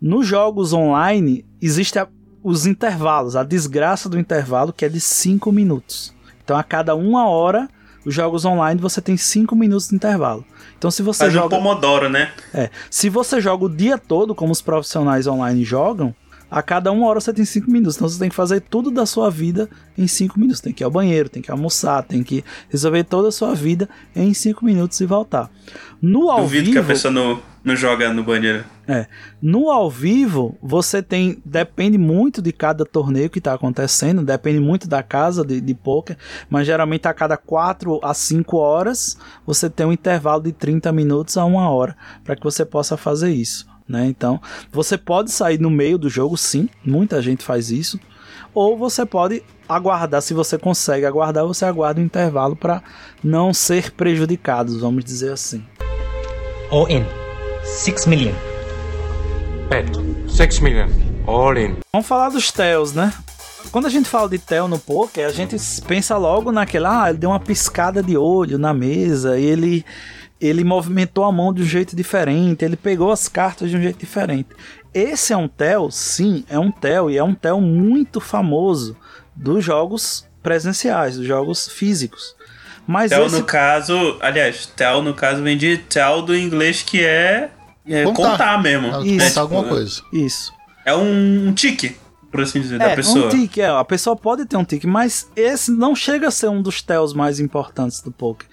[0.00, 2.08] nos jogos online existe a-
[2.42, 6.14] os intervalos, a desgraça do intervalo que é de 5 minutos.
[6.44, 7.68] Então a cada uma hora
[8.04, 10.44] os jogos online você tem 5 minutos de intervalo.
[10.78, 12.32] Então se você Faz um joga pomodoro, né?
[12.52, 16.14] é, se você joga o dia todo, como os profissionais online jogam,
[16.50, 17.96] a cada uma hora você tem cinco minutos.
[17.96, 20.60] Então você tem que fazer tudo da sua vida em cinco minutos.
[20.60, 23.88] Tem que ir ao banheiro, tem que almoçar, tem que resolver toda a sua vida
[24.14, 25.50] em cinco minutos e voltar.
[26.00, 28.64] No ao Duvido vivo, que a pessoa não, não joga no banheiro.
[28.86, 29.06] é,
[29.42, 31.42] no ao vivo, você tem.
[31.44, 36.16] Depende muito de cada torneio que está acontecendo, depende muito da casa de, de poker,
[36.48, 41.36] mas geralmente a cada 4 a 5 horas você tem um intervalo de 30 minutos
[41.36, 43.66] a uma hora para que você possa fazer isso.
[43.88, 44.06] Né?
[44.06, 44.40] Então,
[44.70, 47.98] você pode sair no meio do jogo, sim, muita gente faz isso,
[48.54, 52.80] ou você pode aguardar, se você consegue aguardar, você aguarda o intervalo para
[53.22, 55.64] não ser prejudicados, vamos dizer assim.
[56.70, 57.25] All in.
[57.66, 58.34] 6 million.
[59.68, 59.90] Bet.
[60.28, 60.88] 6 million.
[61.26, 61.76] All in.
[61.92, 63.12] Vamos falar dos Tells, né?
[63.72, 65.56] Quando a gente fala de Tel no poker, a gente
[65.86, 69.84] pensa logo naquela, ah, ele deu uma piscada de olho na mesa, ele
[70.40, 73.98] ele movimentou a mão de um jeito diferente, ele pegou as cartas de um jeito
[73.98, 74.50] diferente.
[74.92, 78.96] Esse é um Tel, sim, é um Tel e é um Tel muito famoso
[79.34, 82.36] dos jogos presenciais, dos jogos físicos.
[82.86, 87.04] Mas Tel, esse no caso, aliás, tel no caso vem de tel do inglês que
[87.04, 87.50] é,
[87.88, 88.30] é Contar.
[88.32, 88.62] contar.
[88.62, 88.86] mesmo.
[88.94, 89.08] Ah, Isso.
[89.08, 90.02] É, Contar tipo, alguma coisa.
[90.12, 90.52] isso.
[90.84, 91.96] É um, um tique,
[92.30, 93.26] por assim dizer, da É, pessoa.
[93.26, 93.68] um tique, é.
[93.68, 97.14] A pessoa pode ter um tique, mas esse não chega a ser um dos tells
[97.14, 98.46] mais importantes do poker.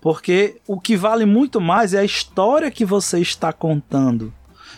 [0.00, 4.32] Porque o que vale muito mais é a história que você está contando.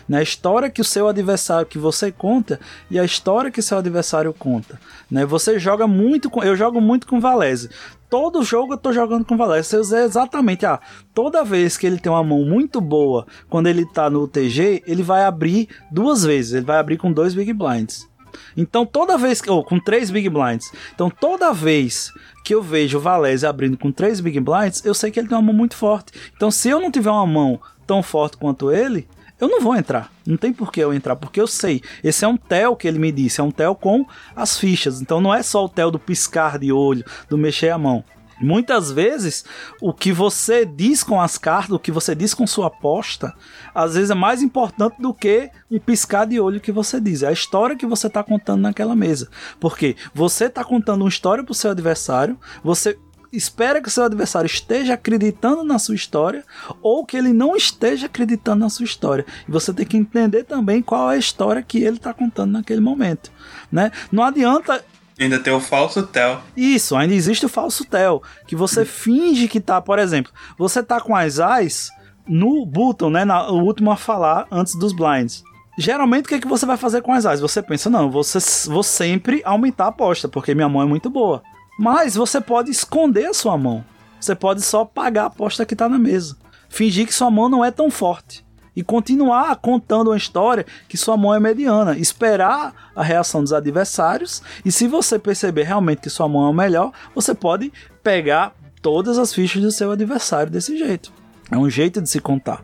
[0.07, 0.19] Né?
[0.19, 2.59] A história que o seu adversário, que você conta,
[2.89, 4.79] e a história que seu adversário conta.
[5.09, 5.25] Né?
[5.25, 6.43] Você joga muito com.
[6.43, 7.69] Eu jogo muito com Valese.
[8.09, 9.75] Todo jogo eu tô jogando com Valese.
[9.75, 10.79] Eu sei exatamente, ah,
[11.13, 15.03] toda vez que ele tem uma mão muito boa, quando ele tá no TG, ele
[15.03, 16.53] vai abrir duas vezes.
[16.53, 18.09] Ele vai abrir com dois Big Blinds.
[18.57, 19.49] Então toda vez que.
[19.49, 20.71] Ou com três Big Blinds.
[20.93, 22.11] Então toda vez
[22.43, 25.37] que eu vejo o Valese abrindo com três Big Blinds, eu sei que ele tem
[25.37, 26.11] uma mão muito forte.
[26.35, 29.07] Então se eu não tiver uma mão tão forte quanto ele,
[29.39, 30.11] eu não vou entrar.
[30.25, 31.81] Não tem por que eu entrar, porque eu sei.
[32.03, 34.05] Esse é um tel que ele me disse, é um tel com
[34.35, 35.01] as fichas.
[35.01, 38.03] Então não é só o tel do piscar de olho, do mexer a mão.
[38.41, 39.43] Muitas vezes,
[39.81, 43.33] o que você diz com as cartas, o que você diz com sua aposta,
[43.75, 47.21] às vezes é mais importante do que um piscar de olho que você diz.
[47.21, 49.29] É a história que você está contando naquela mesa.
[49.59, 52.97] Porque você está contando uma história para o seu adversário, você
[53.31, 56.43] espera que seu adversário esteja acreditando na sua história
[56.81, 59.25] ou que ele não esteja acreditando na sua história.
[59.47, 62.81] E você tem que entender também qual é a história que ele está contando naquele
[62.81, 63.31] momento.
[63.71, 63.91] Né?
[64.11, 64.83] Não adianta
[65.19, 66.41] Ainda tem o falso Tel.
[66.55, 71.01] isso, ainda existe o falso tel, que você finge que tá, por exemplo, você tá
[71.01, 71.89] com as eyes
[72.25, 75.43] no button, né, na, o último a falar antes dos blinds.
[75.77, 77.41] Geralmente, o que, é que você vai fazer com as eyes?
[77.41, 78.39] Você pensa, não, você,
[78.69, 81.41] vou sempre aumentar a aposta, porque minha mão é muito boa.
[81.79, 83.85] Mas você pode esconder a sua mão.
[84.19, 86.35] Você pode só pagar a aposta que tá na mesa.
[86.67, 88.45] Fingir que sua mão não é tão forte.
[88.75, 91.97] E continuar contando uma história que sua mão é mediana.
[91.97, 94.43] Esperar a reação dos adversários.
[94.65, 97.71] E se você perceber realmente que sua mão é o melhor, você pode
[98.03, 101.13] pegar todas as fichas do seu adversário desse jeito.
[101.49, 102.61] É um jeito de se contar.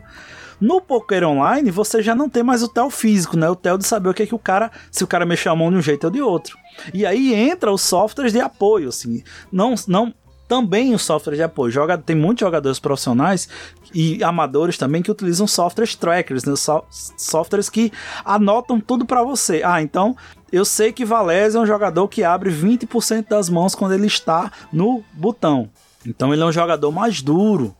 [0.60, 3.48] No poker online, você já não tem mais o tel físico, né?
[3.50, 5.54] O tel de saber o que é que o cara, se o cara mexer a
[5.54, 6.56] mão de um jeito ou de outro.
[6.94, 9.22] E aí entra os softwares de apoio, assim.
[9.52, 10.14] Não, não
[10.48, 11.70] também os softwares de apoio.
[11.72, 13.48] Joga, tem muitos jogadores profissionais
[13.92, 16.54] e amadores também que utilizam softwares trackers, né?
[16.56, 17.92] So- softwares que
[18.24, 19.62] anotam tudo para você.
[19.64, 20.16] Ah, então
[20.52, 24.50] eu sei que Valese é um jogador que abre 20% das mãos quando ele está
[24.72, 25.68] no botão.
[26.06, 27.74] Então ele é um jogador mais duro.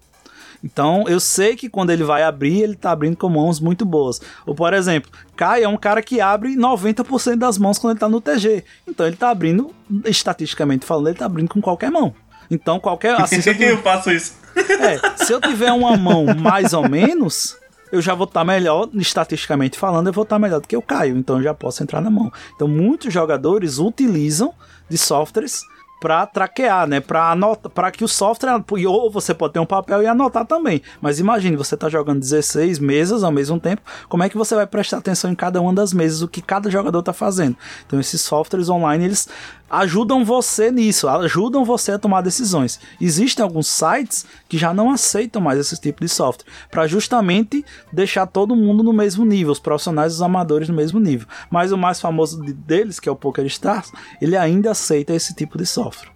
[0.62, 4.20] Então eu sei que quando ele vai abrir, ele tá abrindo com mãos muito boas.
[4.44, 8.08] Ou por exemplo, Kai é um cara que abre 90% das mãos quando ele tá
[8.08, 8.64] no TG.
[8.86, 9.74] Então ele tá abrindo,
[10.04, 12.14] estatisticamente falando, ele tá abrindo com qualquer mão.
[12.50, 13.20] Então qualquer.
[13.20, 14.34] Assim, se eu eu faço isso.
[14.56, 17.56] é, se eu tiver uma mão mais ou menos,
[17.92, 21.16] eu já vou estar melhor, estatisticamente falando, eu vou estar melhor do que o Caio,
[21.16, 22.32] então eu já posso entrar na mão.
[22.54, 24.52] Então muitos jogadores utilizam
[24.88, 25.62] de softwares
[26.06, 30.04] para traquear, né, para anotar, para que o software ou você pode ter um papel
[30.04, 30.80] e anotar também.
[31.00, 34.68] Mas imagine, você tá jogando 16 mesas ao mesmo tempo, como é que você vai
[34.68, 37.56] prestar atenção em cada uma das mesas, o que cada jogador tá fazendo?
[37.84, 39.28] Então esses softwares online, eles
[39.70, 42.78] ajudam você nisso, ajudam você a tomar decisões.
[43.00, 48.26] Existem alguns sites que já não aceitam mais esse tipo de software, para justamente deixar
[48.26, 51.26] todo mundo no mesmo nível, os profissionais e os amadores no mesmo nível.
[51.50, 55.58] Mas o mais famoso de- deles, que é o PokerStars, ele ainda aceita esse tipo
[55.58, 56.10] de software.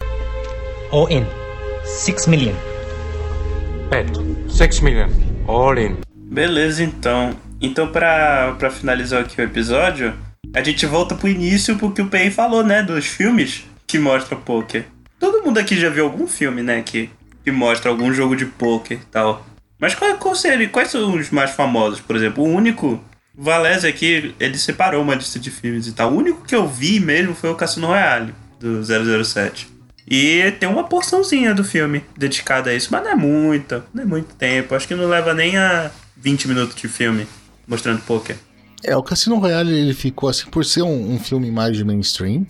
[0.91, 1.25] All in.
[1.85, 2.53] 6 million.
[3.89, 4.09] Bet.
[4.49, 5.09] 6 million.
[5.47, 5.97] All in.
[6.15, 7.31] Beleza, então.
[7.59, 10.13] Então, pra finalizar aqui o episódio,
[10.53, 12.83] a gente volta pro início porque o PEI falou, né?
[12.83, 14.85] Dos filmes que mostram poker.
[15.19, 16.81] Todo mundo aqui já viu algum filme, né?
[16.81, 17.09] Que,
[17.43, 19.45] que mostra algum jogo de poker e tal.
[19.79, 21.99] Mas qual, qual seria, quais são os mais famosos?
[21.99, 23.03] Por exemplo, o único.
[23.33, 26.11] Valese aqui, ele separou uma lista de filmes e tal.
[26.11, 29.69] O único que eu vi mesmo foi o Cassino Royale, do 007.
[30.05, 34.05] E tem uma porçãozinha do filme dedicada a isso, mas não é muita, não é
[34.05, 34.75] muito tempo.
[34.75, 37.25] Acho que não leva nem a 20 minutos de filme
[37.65, 38.35] mostrando poker.
[38.83, 42.45] É, o Cassino Royale ele ficou assim por ser um, um filme mais de mainstream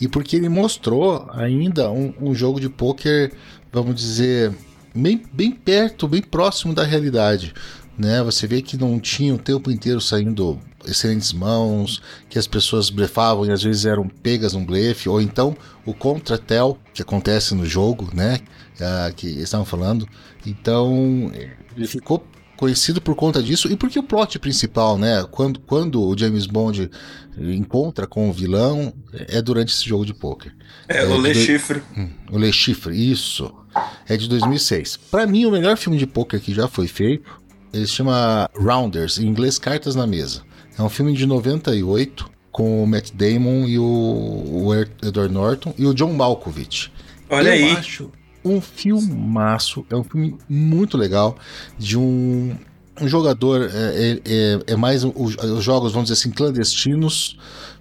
[0.00, 3.32] e porque ele mostrou ainda um, um jogo de pôquer,
[3.72, 4.54] vamos dizer,
[4.94, 7.54] bem, bem perto, bem próximo da realidade.
[7.98, 8.22] Né?
[8.22, 13.46] Você vê que não tinha o tempo inteiro saindo excelentes mãos, que as pessoas blefavam
[13.46, 18.08] e às vezes eram pegas num blefe, ou então o contra-tel que acontece no jogo,
[18.14, 18.38] né?
[18.80, 20.06] Ah, que eles estavam falando.
[20.46, 21.32] Então,
[21.76, 22.24] ele ficou
[22.56, 25.24] conhecido por conta disso e porque o plot principal, né?
[25.30, 26.90] Quando, quando o James Bond
[27.38, 30.54] encontra com o vilão, é durante esse jogo de pôquer.
[30.88, 31.82] É, o Le de- Chiffre.
[31.96, 33.52] Hum, O Le Chiffre, isso.
[34.08, 34.96] É de 2006.
[35.10, 37.30] Pra mim, o melhor filme de poker que já foi feito,
[37.72, 40.42] ele se chama Rounders, em inglês Cartas na Mesa.
[40.78, 45.84] É um filme de 98 com o Matt Damon e o, o Edward Norton e
[45.84, 46.90] o John Malkovich.
[47.28, 47.72] Olha Eu aí.
[47.76, 48.10] acho
[48.46, 51.36] um filmaço, é um filme muito legal
[51.78, 52.56] de um,
[53.00, 57.38] um jogador, é, é- é- é mais os, os jogos, vamos dizer assim, clandestinos,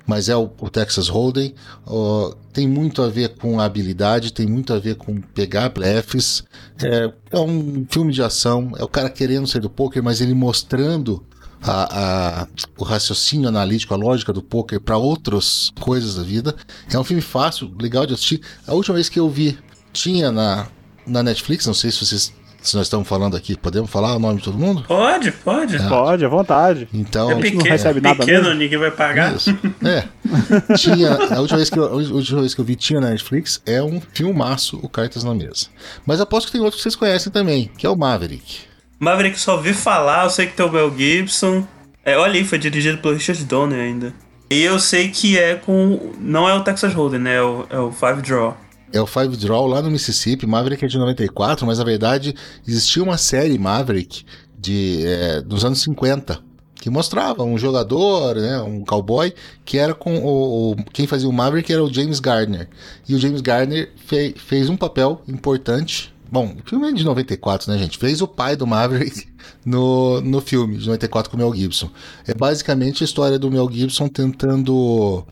[0.07, 1.53] mas é o, o Texas Hold'em.
[1.85, 6.43] Ó, tem muito a ver com habilidade, tem muito a ver com pegar blefs.
[6.81, 10.33] É, é um filme de ação, é o cara querendo sair do poker, mas ele
[10.33, 11.23] mostrando
[11.63, 12.47] a- a-
[12.77, 16.55] o raciocínio analítico, a lógica do poker para outras coisas da vida.
[16.93, 18.41] É um filme fácil, legal de assistir.
[18.67, 19.57] A última vez que eu vi
[19.95, 20.67] tinha na,
[21.07, 24.37] na Netflix, não sei se vocês Se nós estamos falando aqui, podemos falar o nome
[24.37, 24.83] de todo mundo?
[24.87, 25.77] Pode, pode.
[25.87, 26.87] Pode, à vontade.
[26.93, 28.59] Então, É pequeno, recebe nada pequeno mesmo?
[28.59, 29.35] ninguém vai pagar.
[29.35, 29.57] Isso.
[29.83, 30.03] É.
[30.75, 33.61] Tinha, a, última vez que eu, a última vez que eu vi tinha na Netflix
[33.65, 35.67] é um filmaço, o Cartas na Mesa.
[36.05, 38.61] Mas aposto que tem outro que vocês conhecem também, que é o Maverick.
[38.99, 41.67] Maverick só ouvi falar, eu sei que tem o Mel Gibson.
[42.03, 44.13] É, olha aí, foi dirigido pelo Richard Donner ainda.
[44.49, 46.13] E eu sei que é com.
[46.19, 47.35] Não é o Texas Hold'em, né?
[47.35, 48.55] É o, é o Five Draw.
[48.95, 50.45] É o Five Draw lá no Mississippi.
[50.47, 52.33] Maverick é de 94, mas na verdade
[52.67, 54.23] existia uma série Maverick
[54.57, 56.39] de, é, dos anos 50
[56.75, 59.33] que mostrava um jogador, né, um cowboy,
[59.65, 62.69] que era com o, o- quem fazia o Maverick era o James Gardner.
[63.09, 66.13] E o James Gardner fe- fez um papel importante.
[66.31, 67.97] Bom, o filme é de 94, né, gente?
[67.97, 69.27] Fez o pai do Maverick
[69.65, 71.89] no, no filme de 94 com o Mel Gibson.
[72.27, 75.25] É basicamente a história do Mel Gibson tentando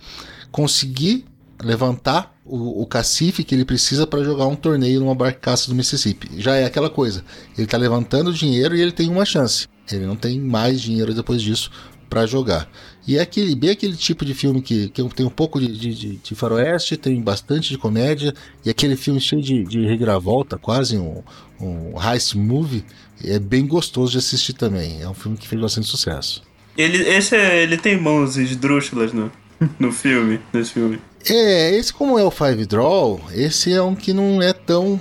[0.51, 1.25] conseguir
[1.63, 6.29] levantar o, o cacife que ele precisa para jogar um torneio numa barcaça do Mississippi.
[6.37, 7.23] Já é aquela coisa.
[7.57, 9.67] Ele tá levantando dinheiro e ele tem uma chance.
[9.91, 11.71] Ele não tem mais dinheiro depois disso
[12.09, 12.69] para jogar.
[13.07, 15.93] E é aquele, bem aquele tipo de filme que, que tem um pouco de, de,
[15.95, 18.33] de- de faroeste, tem bastante de comédia,
[18.63, 21.23] e aquele filme cheio de, de reviravolta, quase um,
[21.59, 22.85] um heist movie,
[23.23, 25.01] é bem gostoso de assistir também.
[25.01, 26.43] É um filme que fez bastante sucesso.
[26.77, 29.31] Ele, esse é, ele tem mãos esdrúxulas no,
[29.79, 30.99] no filme, nesse filme.
[31.29, 34.99] É, esse como é o Five Draw, esse é um que não é tão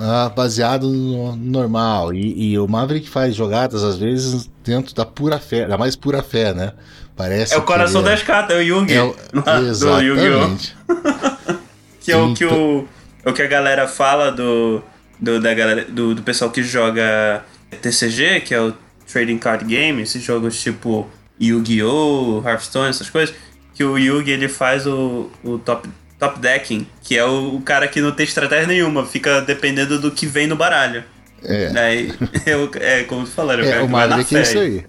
[0.00, 2.14] ah, baseado no normal.
[2.14, 6.22] E, e o Maverick faz jogadas, às vezes, dentro da pura fé, da mais pura
[6.22, 6.72] fé, né?
[7.16, 8.94] Parece É o coração ele das cartas, é o Yugi.
[8.94, 10.38] é o- lá do Yu-Gi-Oh!
[10.38, 10.76] Exatamente.
[12.00, 12.86] Que é o que, o,
[13.24, 14.82] é o que a galera fala do,
[15.18, 17.42] do, da galera, do, do pessoal que joga
[17.80, 18.74] TCG, que é o
[19.10, 21.08] Trading Card Game, esses jogos tipo
[21.40, 23.34] Yu-Gi-Oh!, Hearthstone, essas coisas,
[23.74, 25.88] que o Yugi ele faz o, o top,
[26.18, 30.10] top decking, que é o, o cara que não tem estratégia nenhuma, fica dependendo do
[30.10, 31.04] que vem no baralho.
[31.42, 31.66] É.
[31.78, 32.12] Aí,
[32.46, 33.86] é, é como tu falaram, o É, cara o
[34.24, 34.86] que vai é isso aí.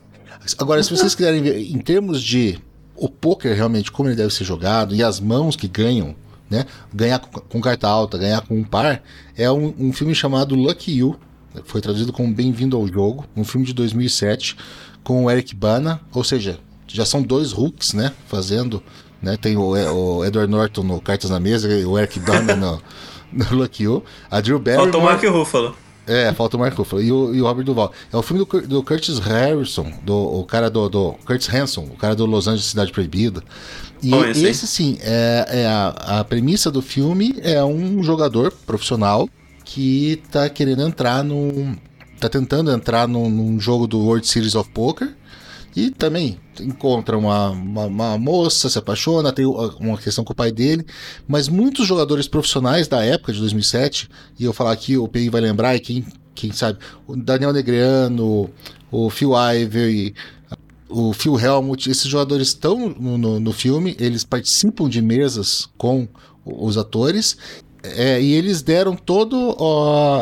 [0.59, 2.59] Agora, se vocês quiserem ver, em termos de
[2.95, 6.15] o poker realmente, como ele deve ser jogado, e as mãos que ganham,
[6.49, 6.65] né?
[6.93, 9.01] Ganhar com, com carta alta, ganhar com um par,
[9.35, 11.19] é um, um filme chamado Lucky You.
[11.65, 14.55] Foi traduzido como Bem-vindo ao Jogo, um filme de 2007,
[15.03, 16.59] com o Eric Bana, ou seja,
[16.95, 18.13] já são dois hooks, né?
[18.27, 18.81] Fazendo,
[19.21, 19.37] né?
[19.37, 22.81] Tem o, o Edward Norton no Cartas na Mesa e o Eric Bana no,
[23.31, 24.03] no Lucky You.
[24.31, 24.91] A Drew Barrymore...
[24.91, 25.75] Faltou o Mark Ruffalo.
[26.07, 27.91] É, falta o Mark Ruffalo e o, e o Robert Duval.
[28.13, 31.97] É o filme do, do Curtis Harrison, do o cara do, do Curtis Hanson, o
[31.97, 33.43] cara do Los Angeles Cidade Proibida.
[34.01, 38.51] E Bom, esse esse sim, é, é a, a premissa do filme é um jogador
[38.65, 39.27] profissional
[39.63, 41.75] que tá querendo entrar num.
[42.19, 45.15] tá tentando entrar num, num jogo do World Series of Poker.
[45.75, 50.51] E também encontra uma, uma, uma moça, se apaixona, tem uma questão com o pai
[50.51, 50.85] dele.
[51.27, 55.41] Mas muitos jogadores profissionais da época de 2007, e eu falar aqui, o PI vai
[55.41, 58.49] lembrar, e quem, quem sabe, o Daniel Negreano,
[58.89, 60.13] o Phil Ivey,
[60.87, 66.07] o Phil Helmut, esses jogadores estão no, no, no filme, eles participam de mesas com
[66.45, 67.35] os atores.
[67.83, 69.35] é, e eles deram toda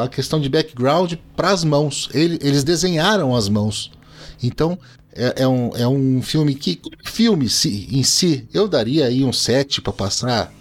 [0.03, 2.09] a questão de background para as mãos.
[2.13, 3.91] Ele- eles desenharam as mãos.
[4.41, 4.77] Então,
[5.15, 6.79] é, é um, é um filme que.
[7.03, 10.51] Filme em si, eu daria aí um 7 para passar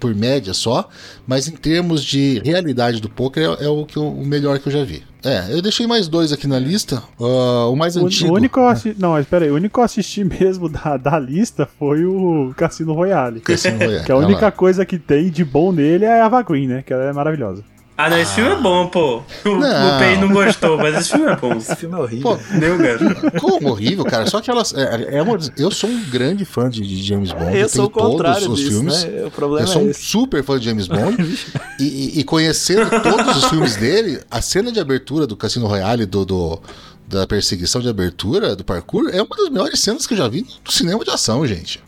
[0.00, 0.88] por média só,
[1.26, 4.68] mas em termos de realidade do poker é, é o, que eu- o melhor que
[4.68, 5.02] eu já vi.
[5.24, 7.02] É, eu deixei mais dois aqui na lista.
[7.20, 8.30] Ah, o mais O, antigo.
[8.32, 10.96] o único eu assisti, não, mas pera aí, o único que eu assisti mesmo da,
[10.96, 13.40] da lista foi o Cassino Royale.
[13.40, 16.66] Cassino Royale, Que a única coisa que tem de bom nele é a Ava Green,
[16.66, 16.82] né?
[16.82, 17.62] Que ela é maravilhosa.
[17.96, 19.22] Ah, não, esse filme é bom, pô.
[19.44, 19.96] O, Não.
[19.96, 21.52] o Pei não gostou, mas esse filme é bom.
[21.56, 22.22] Esse filme é horrível.
[22.36, 23.30] Pô, Deu, cara.
[23.38, 24.26] Como horrível, cara.
[24.26, 24.72] Só que elas.
[24.74, 27.56] É, é uma- eu sou um grande fã de, de James Bond.
[27.56, 29.04] eu sou o contrário todos os disso, filmes.
[29.04, 29.24] né?
[29.26, 30.04] O problema Eu sou é um esse.
[30.04, 31.16] super fã de James Bond.
[31.78, 36.06] e, e- e conhecendo todos os filmes dele, a cena de abertura do Cassino Royale,
[36.06, 36.62] do, do-
[37.06, 40.46] da perseguição de abertura, do parkour, é uma das melhores cenas que eu já vi
[40.64, 41.78] no cinema de ação, gente.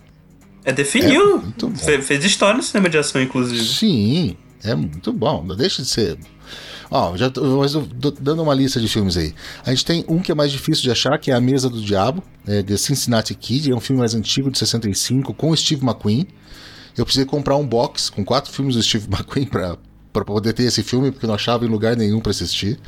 [0.67, 1.39] É, definiu.
[1.39, 1.77] muito bom.
[1.77, 3.65] Fe- fez história no cinema de ação, inclusive.
[3.65, 5.45] Sim, é muito bom.
[5.45, 6.19] Não deixa de ser.
[6.91, 9.35] Ó, já tô, mas eu tô dando uma lista de filmes aí.
[9.65, 11.81] A gente tem um que é mais difícil de achar, que é A Mesa do
[11.81, 13.71] Diabo, é The Cincinnati Kid.
[13.71, 16.27] É um filme mais antigo, de 65, com Steve McQueen.
[16.97, 19.77] Eu precisei comprar um box com quatro filmes do Steve McQueen pra,
[20.13, 22.79] pra poder ter esse filme, porque eu não achava em lugar nenhum pra assistir.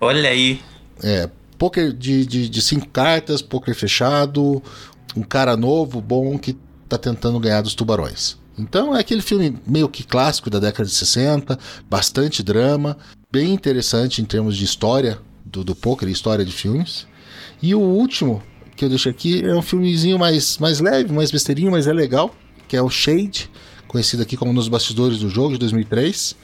[0.00, 0.60] Olha aí.
[1.02, 4.62] É, poker de, de, de cinco cartas, poker fechado,
[5.16, 6.56] um cara novo, bom, que
[6.88, 8.36] tá tentando ganhar dos tubarões.
[8.58, 11.58] Então é aquele filme meio que clássico da década de 60,
[11.88, 12.96] bastante drama,
[13.30, 17.06] bem interessante em termos de história do, do poker e história de filmes.
[17.62, 18.42] E o último
[18.76, 22.34] que eu deixo aqui é um filmezinho mais, mais leve, mais besteirinho, mas é legal,
[22.68, 23.50] que é o Shade,
[23.88, 26.34] conhecido aqui como Nos Bastidores do Jogo, de 2003,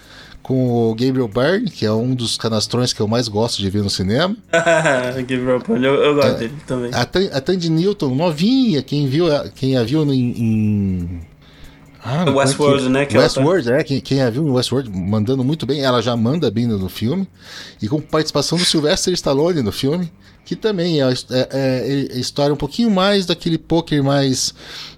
[0.43, 3.83] com o Gabriel Byrne, que é um dos canastrões que eu mais gosto de ver
[3.83, 4.37] no cinema.
[5.29, 6.91] Give Up, eu, eu gosto dele também.
[6.95, 10.31] A, a Tandy Newton, novinha, quem viu, a- quem a viu em.
[10.43, 11.21] em...
[12.11, 15.45] Ah, é Westworld, né, que tá- Westworld, é, quem, quem a viu em Westworld mandando
[15.45, 17.29] muito bem, ela já manda bem no, filme.
[17.83, 20.11] E com participação do Sylvester Stallone no filme,
[20.45, 24.55] que também é, é, é, é história um pouquinho mais daquele poker mais,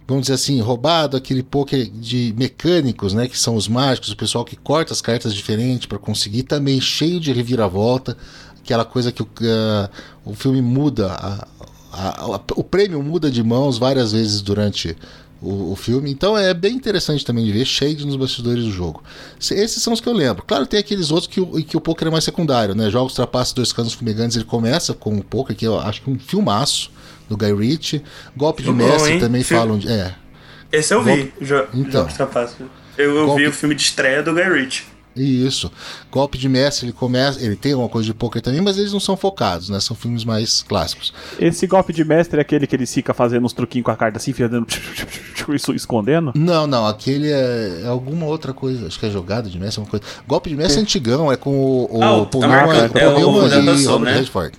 [0.06, 4.44] vamos dizer assim, roubado, aquele poker de mecânicos, né, que são os mágicos, o pessoal
[4.44, 8.16] que corta as cartas diferente para conseguir, também cheio de reviravolta,
[8.62, 9.90] aquela coisa que o, ah,
[10.24, 11.48] o filme muda, a-
[11.92, 14.96] a- a- o prêmio muda de mãos várias vezes durante
[15.42, 19.02] o, o filme, então é bem interessante também de ver, cheio nos bastidores do jogo.
[19.38, 20.42] Se- Esses são os que eu lembro.
[20.46, 22.90] Claro, tem aqueles outros que, o- que o poker é mais secundário, né?
[22.90, 26.12] Jogos Trapaços, Dois Canos Fumegantes, ele começa com o poker, que eu acho que é
[26.12, 26.90] um filmaço
[27.28, 28.02] do Guy Ritchie.
[28.36, 29.88] Golpe de Mestre também Filme- falam de.
[29.88, 30.14] É,
[30.72, 32.02] Esse eu vi, jo Então.
[32.02, 32.56] Jogos Trapaços.
[32.98, 34.84] Eu, eu Golpe- vi o filme de estreia do Guy Ritchie.
[35.22, 35.70] Isso.
[36.10, 37.40] Golpe de Mestre, ele começa.
[37.44, 39.78] Ele tem uma coisa de poker também, mas eles não são focados, né?
[39.80, 41.12] São filmes mais clássicos.
[41.38, 44.18] Esse golpe de mestre é aquele que ele fica fazendo uns truquinhos com a carta
[44.18, 44.66] assim, fazendo
[45.54, 46.32] isso escondendo?
[46.34, 48.86] Não, não, aquele é, é alguma outra coisa.
[48.86, 50.04] Acho que é jogada de mestre, alguma coisa.
[50.26, 53.12] Golpe de mestre é antigão, é com o, o Ah, o- Paul Newman, é Paul
[53.12, 54.18] o Newman da e Russell, Robert né?
[54.18, 54.58] Redford.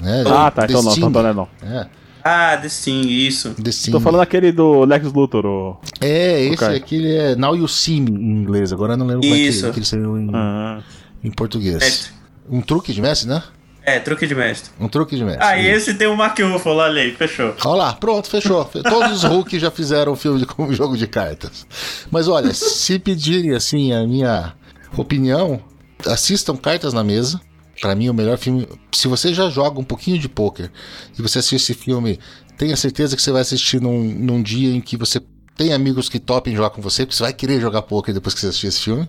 [0.00, 0.24] Né?
[0.26, 1.48] Ah, tá, então não, então não é não.
[1.62, 1.86] É,
[2.24, 3.50] Ah, The Sting, isso.
[3.54, 3.90] The Sting.
[3.90, 5.80] Tô falando aquele do Lex Luthor, o...
[6.00, 6.76] É, esse Ok.
[6.76, 8.72] aquele é Now You See Me em inglês.
[8.72, 9.70] Agora eu não lembro como é que, Isso.
[9.72, 10.80] que ele saiu em, Ah,
[11.22, 11.76] em português.
[11.78, 12.10] Mestre.
[12.48, 13.42] Um truque de mestre, né?
[13.84, 14.70] É, truque de mestre.
[14.78, 15.42] Um truque de mestre.
[15.44, 17.54] Ah, e esse tem o Mark Ruffalo, olha aí, fechou.
[17.64, 18.64] Olha lá, pronto, fechou.
[18.88, 21.66] Todos os Hulk já fizeram filme de como jogo de cartas.
[22.10, 24.54] Mas olha, se pedirem assim a minha
[24.96, 25.60] opinião,
[26.06, 27.40] assistam Cartas na Mesa.
[27.82, 28.64] Pra mim, o melhor filme.
[28.92, 30.70] Se você já joga um pouquinho de poker
[31.18, 32.16] e você assiste esse filme,
[32.56, 35.20] tenha certeza que você vai assistir num, num dia em que você
[35.56, 38.40] tem amigos que topem jogar com você, porque você vai querer jogar poker depois que
[38.40, 39.08] você assistir esse filme.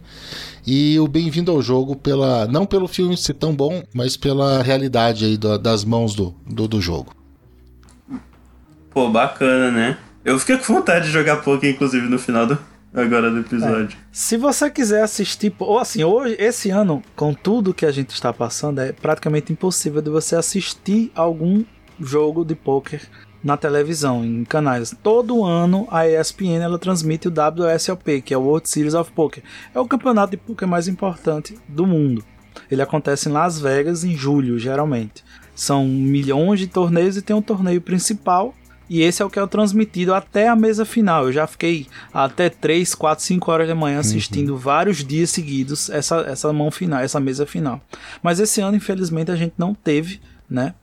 [0.65, 5.23] E o Bem-vindo ao Jogo, pela não pelo filme ser tão bom, mas pela realidade
[5.23, 7.13] aí da- das mãos do, do, do jogo.
[8.89, 9.97] Pô, bacana, né?
[10.25, 12.57] Eu fiquei com vontade de jogar poker, inclusive, no final do,
[12.93, 13.97] agora do episódio.
[14.11, 18.31] Se você quiser assistir, ou assim, hoje, esse ano, com tudo que a gente está
[18.31, 21.63] passando, é praticamente impossível de você assistir algum
[21.99, 23.01] jogo de poker
[23.43, 24.95] na televisão, em canais.
[25.03, 29.43] Todo ano a ESPN ela transmite o WSOP, que é o World Series of Poker.
[29.73, 32.23] É o campeonato de poker mais importante do mundo.
[32.71, 35.23] Ele acontece em Las Vegas em julho, geralmente.
[35.55, 38.53] São milhões de torneios e tem um torneio principal
[38.89, 41.25] e esse é o que é o transmitido até a mesa final.
[41.25, 46.17] Eu já fiquei até 3, 4, 5 horas da manhã assistindo vários dias seguidos essa,
[46.21, 47.81] essa mão final, essa mesa final.
[48.21, 50.19] Mas esse ano, infelizmente, a gente não teve,
[50.49, 50.73] né?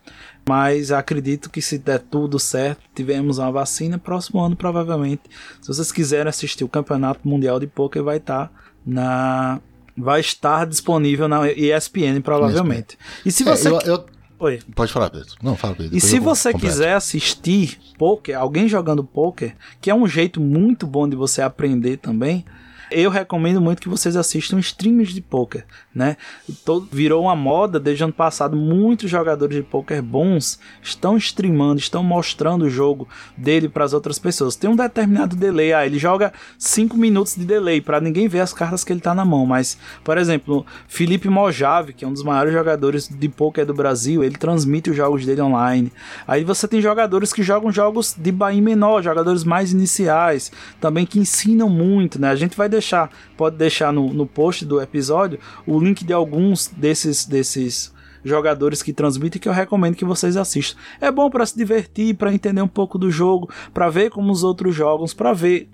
[0.49, 5.23] Mas acredito que se der tudo certo, tivemos uma vacina, próximo ano provavelmente.
[5.61, 8.51] Se vocês quiserem assistir o Campeonato Mundial de Poker, vai estar
[8.85, 9.61] na
[9.97, 12.97] vai estar disponível na ESPN provavelmente.
[13.27, 14.07] E se É, você eu- eu-
[14.41, 14.59] Oi.
[14.75, 15.35] Pode falar, Pedro.
[15.43, 15.95] Não, fala, Pedro.
[15.95, 16.73] E se você completo.
[16.73, 21.99] quiser assistir poker, alguém jogando poker, que é um jeito muito bom de você aprender
[21.99, 22.47] também,
[22.91, 25.65] eu recomendo muito que vocês assistam streams de poker,
[25.95, 26.17] né?
[26.65, 31.79] Todo, virou uma moda desde o ano passado, muitos jogadores de poker bons estão streamando,
[31.79, 34.57] estão mostrando o jogo dele para as outras pessoas.
[34.57, 38.53] Tem um determinado delay, ah, ele joga 5 minutos de delay para ninguém ver as
[38.53, 42.23] cartas que ele tá na mão, mas por exemplo, Felipe Mojave, que é um dos
[42.23, 45.93] maiores jogadores de poker do Brasil, ele transmite os jogos dele online.
[46.27, 50.51] Aí você tem jogadores que jogam jogos de bain menor, jogadores mais iniciais,
[50.81, 52.31] também que ensinam muito, né?
[52.31, 56.67] A gente vai deixar, pode deixar no, no post do episódio o link de alguns
[56.67, 57.93] desses desses
[58.25, 60.79] jogadores que transmitem que eu recomendo que vocês assistam.
[61.01, 64.45] É bom para se divertir, para entender um pouco do jogo, para ver como os
[64.45, 65.69] outros jogam, para ver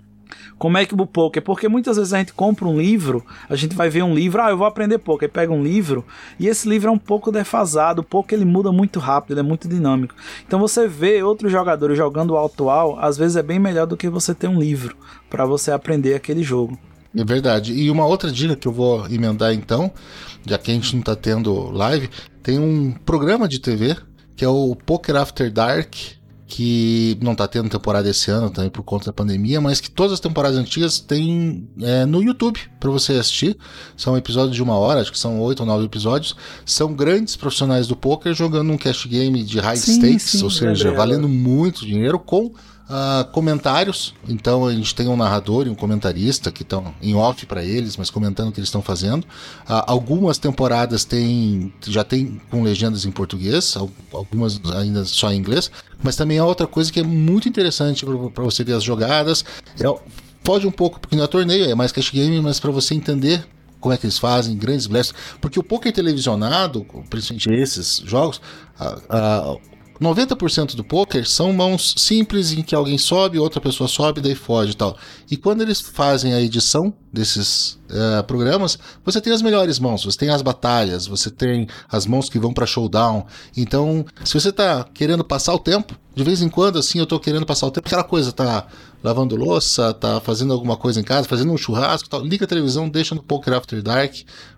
[0.57, 3.75] como é que o poker, porque muitas vezes a gente compra um livro, a gente
[3.75, 6.05] vai ver um livro, ah, eu vou aprender poker, pega um livro,
[6.39, 9.43] e esse livro é um pouco defasado, o poker ele muda muito rápido, ele é
[9.43, 10.15] muito dinâmico.
[10.45, 14.09] Então você vê outros jogadores jogando o atual, às vezes é bem melhor do que
[14.09, 14.95] você ter um livro
[15.29, 16.77] para você aprender aquele jogo.
[17.17, 17.73] É verdade.
[17.73, 19.91] E uma outra dica que eu vou emendar então,
[20.45, 22.09] já que a gente não tá tendo live,
[22.43, 23.97] tem um programa de TV
[24.35, 25.95] que é o Poker After Dark,
[26.45, 30.13] que não tá tendo temporada esse ano também por conta da pandemia, mas que todas
[30.13, 33.57] as temporadas antigas tem é, no YouTube para você assistir.
[33.97, 36.35] São episódios de uma hora, acho que são oito ou nove episódios.
[36.65, 40.49] São grandes profissionais do poker jogando um cash game de high Sim, stakes, sim, ou
[40.49, 42.53] seja, valendo muito dinheiro com
[42.89, 44.13] ah, comentários.
[44.27, 47.97] Então a gente tem um narrador e um comentarista que estão em off para eles,
[47.97, 49.25] mas comentando o que eles estão fazendo.
[49.67, 55.37] Ah, algumas temporadas tem, já tem com legendas em português, al- algumas ainda só em
[55.37, 55.69] inglês.
[56.01, 59.43] Mas também é outra coisa que é muito interessante para você ver as jogadas.
[59.79, 59.93] É,
[60.43, 63.45] foge um pouco porque não é torneio, é mais cash game, mas para você entender
[63.79, 65.13] como é que eles fazem, grandes blefs.
[65.41, 68.41] Porque o poker televisionado, principalmente esses jogos,
[68.79, 69.55] a-
[69.99, 74.71] 90% do poker são mãos simples em que alguém sobe, outra pessoa sobe, daí foge
[74.71, 74.97] e tal.
[75.29, 80.17] E quando eles fazem a edição desses eh, programas, você tem as melhores mãos, você
[80.17, 83.25] tem as batalhas, você tem as mãos que vão pra showdown.
[83.55, 87.19] Então, se você tá querendo passar o tempo, de vez em quando, assim, eu tô
[87.19, 88.67] querendo passar o tempo, aquela coisa, tá
[89.03, 92.87] lavando louça, tá fazendo alguma coisa em casa, fazendo um churrasco tal, liga a televisão,
[92.87, 94.13] deixa no Poker After Dark,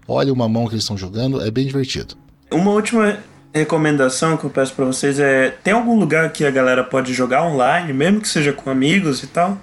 [0.08, 2.16] olha uma mão que eles estão jogando, é bem divertido.
[2.52, 3.20] Uma última
[3.54, 7.44] recomendação que eu peço pra vocês é: tem algum lugar que a galera pode jogar
[7.44, 9.58] online, mesmo que seja com amigos e tal?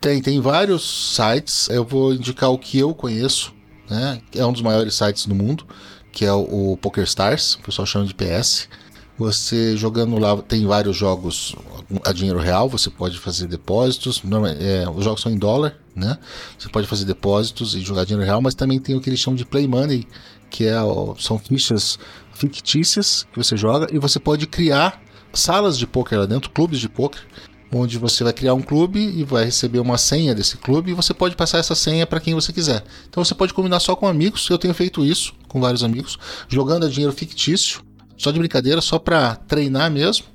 [0.00, 1.68] Tem, tem vários sites.
[1.68, 3.54] Eu vou indicar o que eu conheço,
[3.88, 4.20] né?
[4.34, 5.64] É um dos maiores sites do mundo,
[6.10, 8.68] que é o, o PokerStars, o pessoal chama de PS.
[9.18, 11.54] Você jogando lá tem vários jogos
[12.04, 14.22] a dinheiro real, você pode fazer depósitos.
[14.58, 16.18] É, os jogos são em dólar, né?
[16.58, 19.36] Você pode fazer depósitos e jogar dinheiro real, mas também tem o que eles chamam
[19.36, 20.08] de Play Money,
[20.50, 20.74] que é,
[21.18, 21.98] são fichas
[22.42, 25.00] fictícias que você joga e você pode criar
[25.32, 27.22] salas de poker lá dentro, clubes de poker,
[27.72, 31.14] onde você vai criar um clube e vai receber uma senha desse clube e você
[31.14, 32.84] pode passar essa senha para quem você quiser.
[33.08, 36.84] Então você pode combinar só com amigos, eu tenho feito isso com vários amigos, jogando
[36.84, 37.80] a dinheiro fictício,
[38.16, 40.26] só de brincadeira, só para treinar mesmo.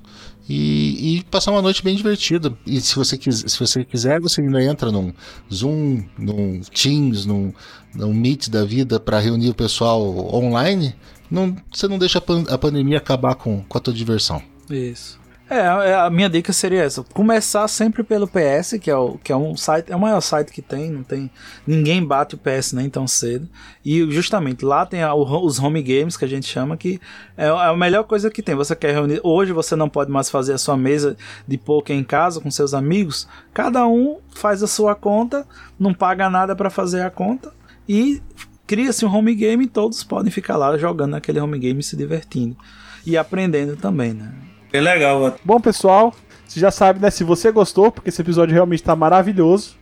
[0.50, 2.56] E, e passar uma noite bem divertida.
[2.66, 5.12] E se você, quis, se você quiser, você ainda entra num
[5.52, 7.52] Zoom, num Teams, num,
[7.94, 10.02] num Meet da vida para reunir o pessoal
[10.34, 10.94] online.
[11.30, 14.42] Não, você não deixa a, pan- a pandemia acabar com, com a tua diversão.
[14.70, 15.18] Isso.
[15.50, 19.32] É, a a minha dica seria essa: começar sempre pelo PS, que é, o, que
[19.32, 21.30] é um site, é o maior site que tem, não tem.
[21.66, 23.48] Ninguém bate o PS nem tão cedo.
[23.82, 27.00] E justamente lá tem a- os home games que a gente chama, que
[27.34, 28.54] é a melhor coisa que tem.
[28.54, 29.20] Você quer reunir.
[29.24, 32.74] Hoje você não pode mais fazer a sua mesa de poker em casa com seus
[32.74, 33.26] amigos.
[33.54, 35.46] Cada um faz a sua conta,
[35.80, 37.50] não paga nada para fazer a conta
[37.88, 38.20] e
[38.68, 41.96] cria-se um home game e todos podem ficar lá jogando aquele home game e se
[41.96, 42.56] divertindo.
[43.04, 44.32] E aprendendo também, né?
[44.70, 46.14] Bem legal, Bom, pessoal,
[46.46, 47.10] você já sabe, né?
[47.10, 49.78] Se você gostou, porque esse episódio realmente tá maravilhoso.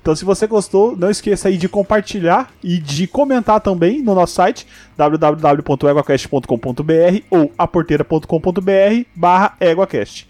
[0.00, 4.32] Então, se você gostou, não esqueça aí de compartilhar e de comentar também no nosso
[4.32, 10.26] site www.eguacast.com.br ou aporteira.com.br barra eguacast.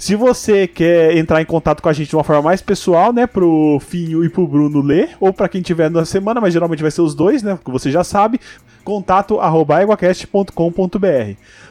[0.00, 3.26] Se você quer entrar em contato com a gente de uma forma mais pessoal, né,
[3.26, 6.90] pro Finho e pro Bruno ler, ou pra quem tiver na semana, mas geralmente vai
[6.90, 8.40] ser os dois, né, que você já sabe,
[8.82, 9.76] contato arroba.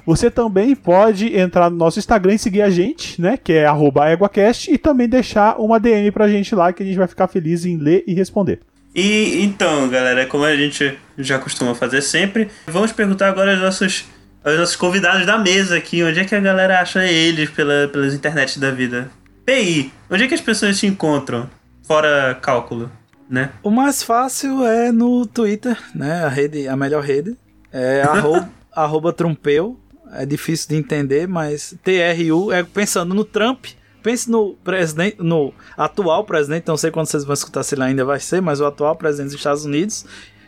[0.05, 4.11] Você também pode entrar no nosso Instagram e seguir a gente, né, que é arroba
[4.11, 7.65] eguacast, e também deixar uma DM pra gente lá, que a gente vai ficar feliz
[7.65, 8.59] em ler e responder.
[8.93, 14.05] E então, galera, como a gente já costuma fazer sempre, vamos perguntar agora aos nossos,
[14.43, 18.13] aos nossos convidados da mesa aqui, onde é que a galera acha eles pela, pelas
[18.13, 19.09] internet da vida.
[19.45, 21.49] PI, onde é que as pessoas se encontram?
[21.83, 22.91] Fora cálculo,
[23.29, 23.51] né?
[23.63, 26.23] O mais fácil é no Twitter, né?
[26.23, 27.35] A rede, a melhor rede.
[27.71, 29.79] É arroba, arroba Trumpeu.
[30.13, 33.65] É difícil de entender, mas TRU é pensando no Trump.
[34.01, 38.05] Pense no presidente, no atual presidente, não sei quando vocês vão escutar se ele ainda
[38.05, 40.05] vai ser, mas o atual presidente dos Estados Unidos.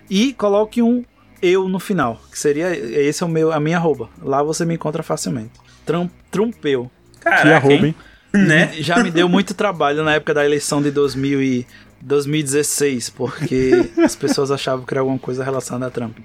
[0.09, 1.03] E coloque um
[1.41, 4.09] eu no final, que seria esse é o meu, a minha arroba.
[4.22, 5.51] Lá você me encontra facilmente.
[5.85, 6.89] Trump, Trumpeu.
[7.19, 7.95] Caraca, que arroba, hein?
[8.34, 8.73] Né?
[8.80, 11.68] Já me deu muito trabalho na época da eleição de 2000 e
[12.01, 16.18] 2016, porque as pessoas achavam que era alguma coisa relacionada a Trump.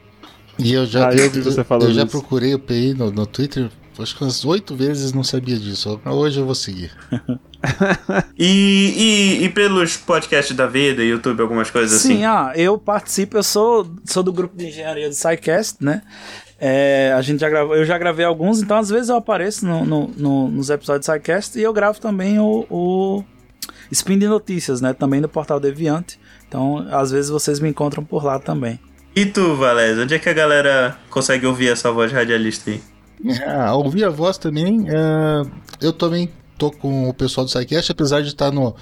[0.59, 3.69] E eu já, Ah, eu falando eu já procurei o PI no, no Twitter,
[4.03, 6.01] acho que umas oito vezes não sabia disso.
[6.05, 6.91] Hoje eu vou seguir.
[8.39, 12.25] E, e, e pelos podcasts da vida, YouTube, algumas coisas Sim, assim.
[12.25, 16.03] ah, eu participo, eu sou, sou do grupo de engenharia do SciCast, né?
[16.61, 19.85] É, a gente já gravou, eu já gravei alguns, então às vezes eu apareço no,
[19.85, 23.25] no- no- nos episódios do SciCast e eu gravo também o, o
[23.91, 24.93] Spin de Notícias, né?
[24.93, 26.21] Também no portal Deviante.
[26.47, 28.79] Então, às vezes vocês me encontram por lá também.
[29.15, 32.81] E tu, Valézio, onde é que a galera consegue ouvir essa voz radialista aí?
[33.47, 34.87] Ah, ouvir a voz também.
[34.89, 35.43] é,
[35.81, 36.29] eu também
[36.59, 38.75] tô com o pessoal do SciCast, apesar de estar no,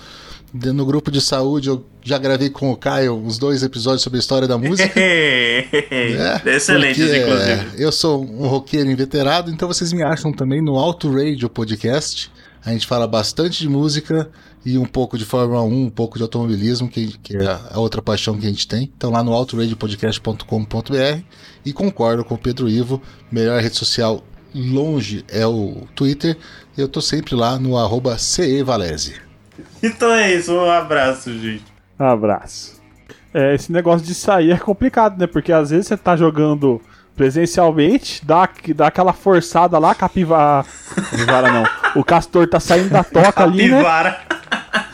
[0.52, 4.18] de- no grupo de saúde, eu já gravei com o Caio uns dois episódios sobre
[4.18, 4.92] a história da música.
[4.94, 6.42] né?
[6.54, 7.50] Excelentes, Porque, inclusive.
[7.52, 12.30] é, eu sou um roqueiro inveterado, então vocês me acham também no Auto Radio Podcast.
[12.64, 14.30] A gente fala bastante de música
[14.64, 18.00] e um pouco de Fórmula 1, um pouco de automobilismo, que, que é a outra
[18.00, 18.90] paixão que a gente tem.
[18.96, 21.22] Então lá no autoradiopodcast.com.br
[21.64, 24.22] e concordo com o Pedro Ivo, melhor rede social
[24.54, 26.36] longe é o Twitter.
[26.76, 29.16] E eu tô sempre lá no arroba CEValese.
[29.82, 31.64] Então é isso, um abraço, gente.
[31.98, 32.82] Abraço.
[33.32, 35.26] É, esse negócio de sair é complicado, né?
[35.26, 36.80] Porque às vezes você tá jogando
[37.16, 40.66] presencialmente, dá, dá aquela forçada lá, capivara.
[40.94, 41.64] Capivara não.
[41.94, 43.82] O castor tá saindo da toca ali, né?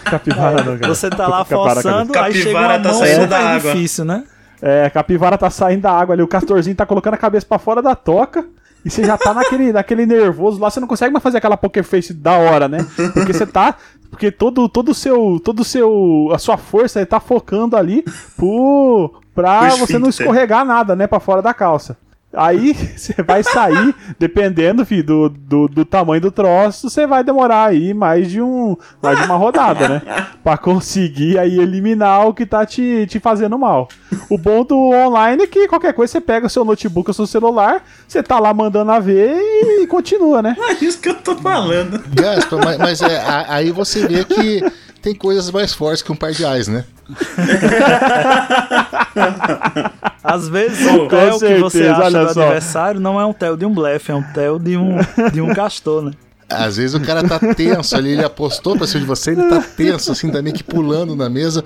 [0.04, 0.56] Capivara.
[0.56, 0.94] Capivara não, cara.
[0.94, 3.72] Você tá lá Capivara, forçando, aí chega Capivara uma tá mão saindo da água.
[3.72, 4.24] difícil, né?
[4.62, 7.58] É, a capivara tá saindo da água ali, o castorzinho tá colocando a cabeça pra
[7.58, 8.44] fora da toca.
[8.84, 11.84] E você já tá naquele, naquele nervoso lá, você não consegue mais fazer aquela poker
[11.84, 12.86] face da hora, né?
[13.14, 13.74] Porque você tá.
[14.10, 15.40] Porque todo todo o seu.
[15.42, 16.30] Todo o seu.
[16.34, 18.04] A sua força tá focando ali
[18.36, 21.06] pro, pra você não escorregar nada, né?
[21.06, 21.96] Pra fora da calça.
[22.32, 27.66] Aí você vai sair, dependendo, filho, do, do, do tamanho do troço, você vai demorar
[27.66, 30.02] aí mais de um mais de uma rodada, né?
[30.42, 33.88] Pra conseguir aí eliminar o que tá te, te fazendo mal.
[34.28, 37.26] O bom do online é que qualquer coisa você pega o seu notebook ou seu
[37.26, 40.56] celular, você tá lá mandando a ver e, continua, né?
[40.58, 42.02] É isso que eu tô falando.
[42.14, 44.62] Gaspa, mas, mas é, aí você vê que
[45.02, 46.84] tem coisas mais fortes que um par de ais, né?
[50.22, 52.42] Às vezes o tel com que você acha do só.
[52.42, 54.98] adversário não é um tel de um blefe, é um tel de um,
[55.32, 56.12] de um castor, né?
[56.50, 59.62] Às vezes o cara tá tenso ali, ele apostou pra cima de você, ele tá
[59.62, 61.62] tenso, assim, também que pulando na mesa.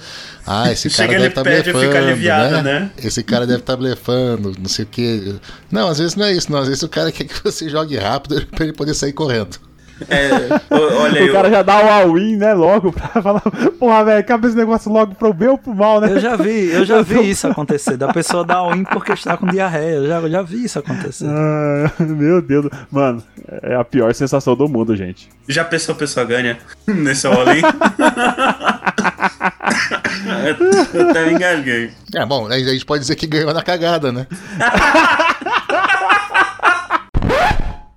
[0.47, 2.63] Ah, esse cara Chega, deve tá blefando, fica aliviado, né?
[2.63, 2.91] né?
[2.99, 5.37] Esse cara deve estar tá blefando, não sei o quê.
[5.71, 6.59] Não, às vezes não é isso, não.
[6.59, 9.57] Às vezes o cara quer que você jogue rápido pra ele poder sair correndo.
[10.09, 12.53] É, o- olha aí, O cara já dá o all-in, né?
[12.53, 13.41] Logo pra falar,
[13.79, 16.11] porra, velho, acaba esse negócio logo pro bem ou pro mal, né?
[16.11, 19.47] Eu já vi, eu já vi isso acontecer, da pessoa dar all-in porque está com
[19.47, 19.95] diarreia.
[19.97, 21.27] Eu já, eu já vi isso acontecer.
[21.29, 22.67] Ah, meu Deus.
[22.91, 23.23] Mano,
[23.63, 25.29] é a pior sensação do mundo, gente.
[25.49, 27.63] já pensou a pessoa ganha nesse all-in?
[30.95, 31.91] eu, eu até me engasguei.
[32.15, 34.27] É, bom, a gente pode dizer que ganhou na cagada, né?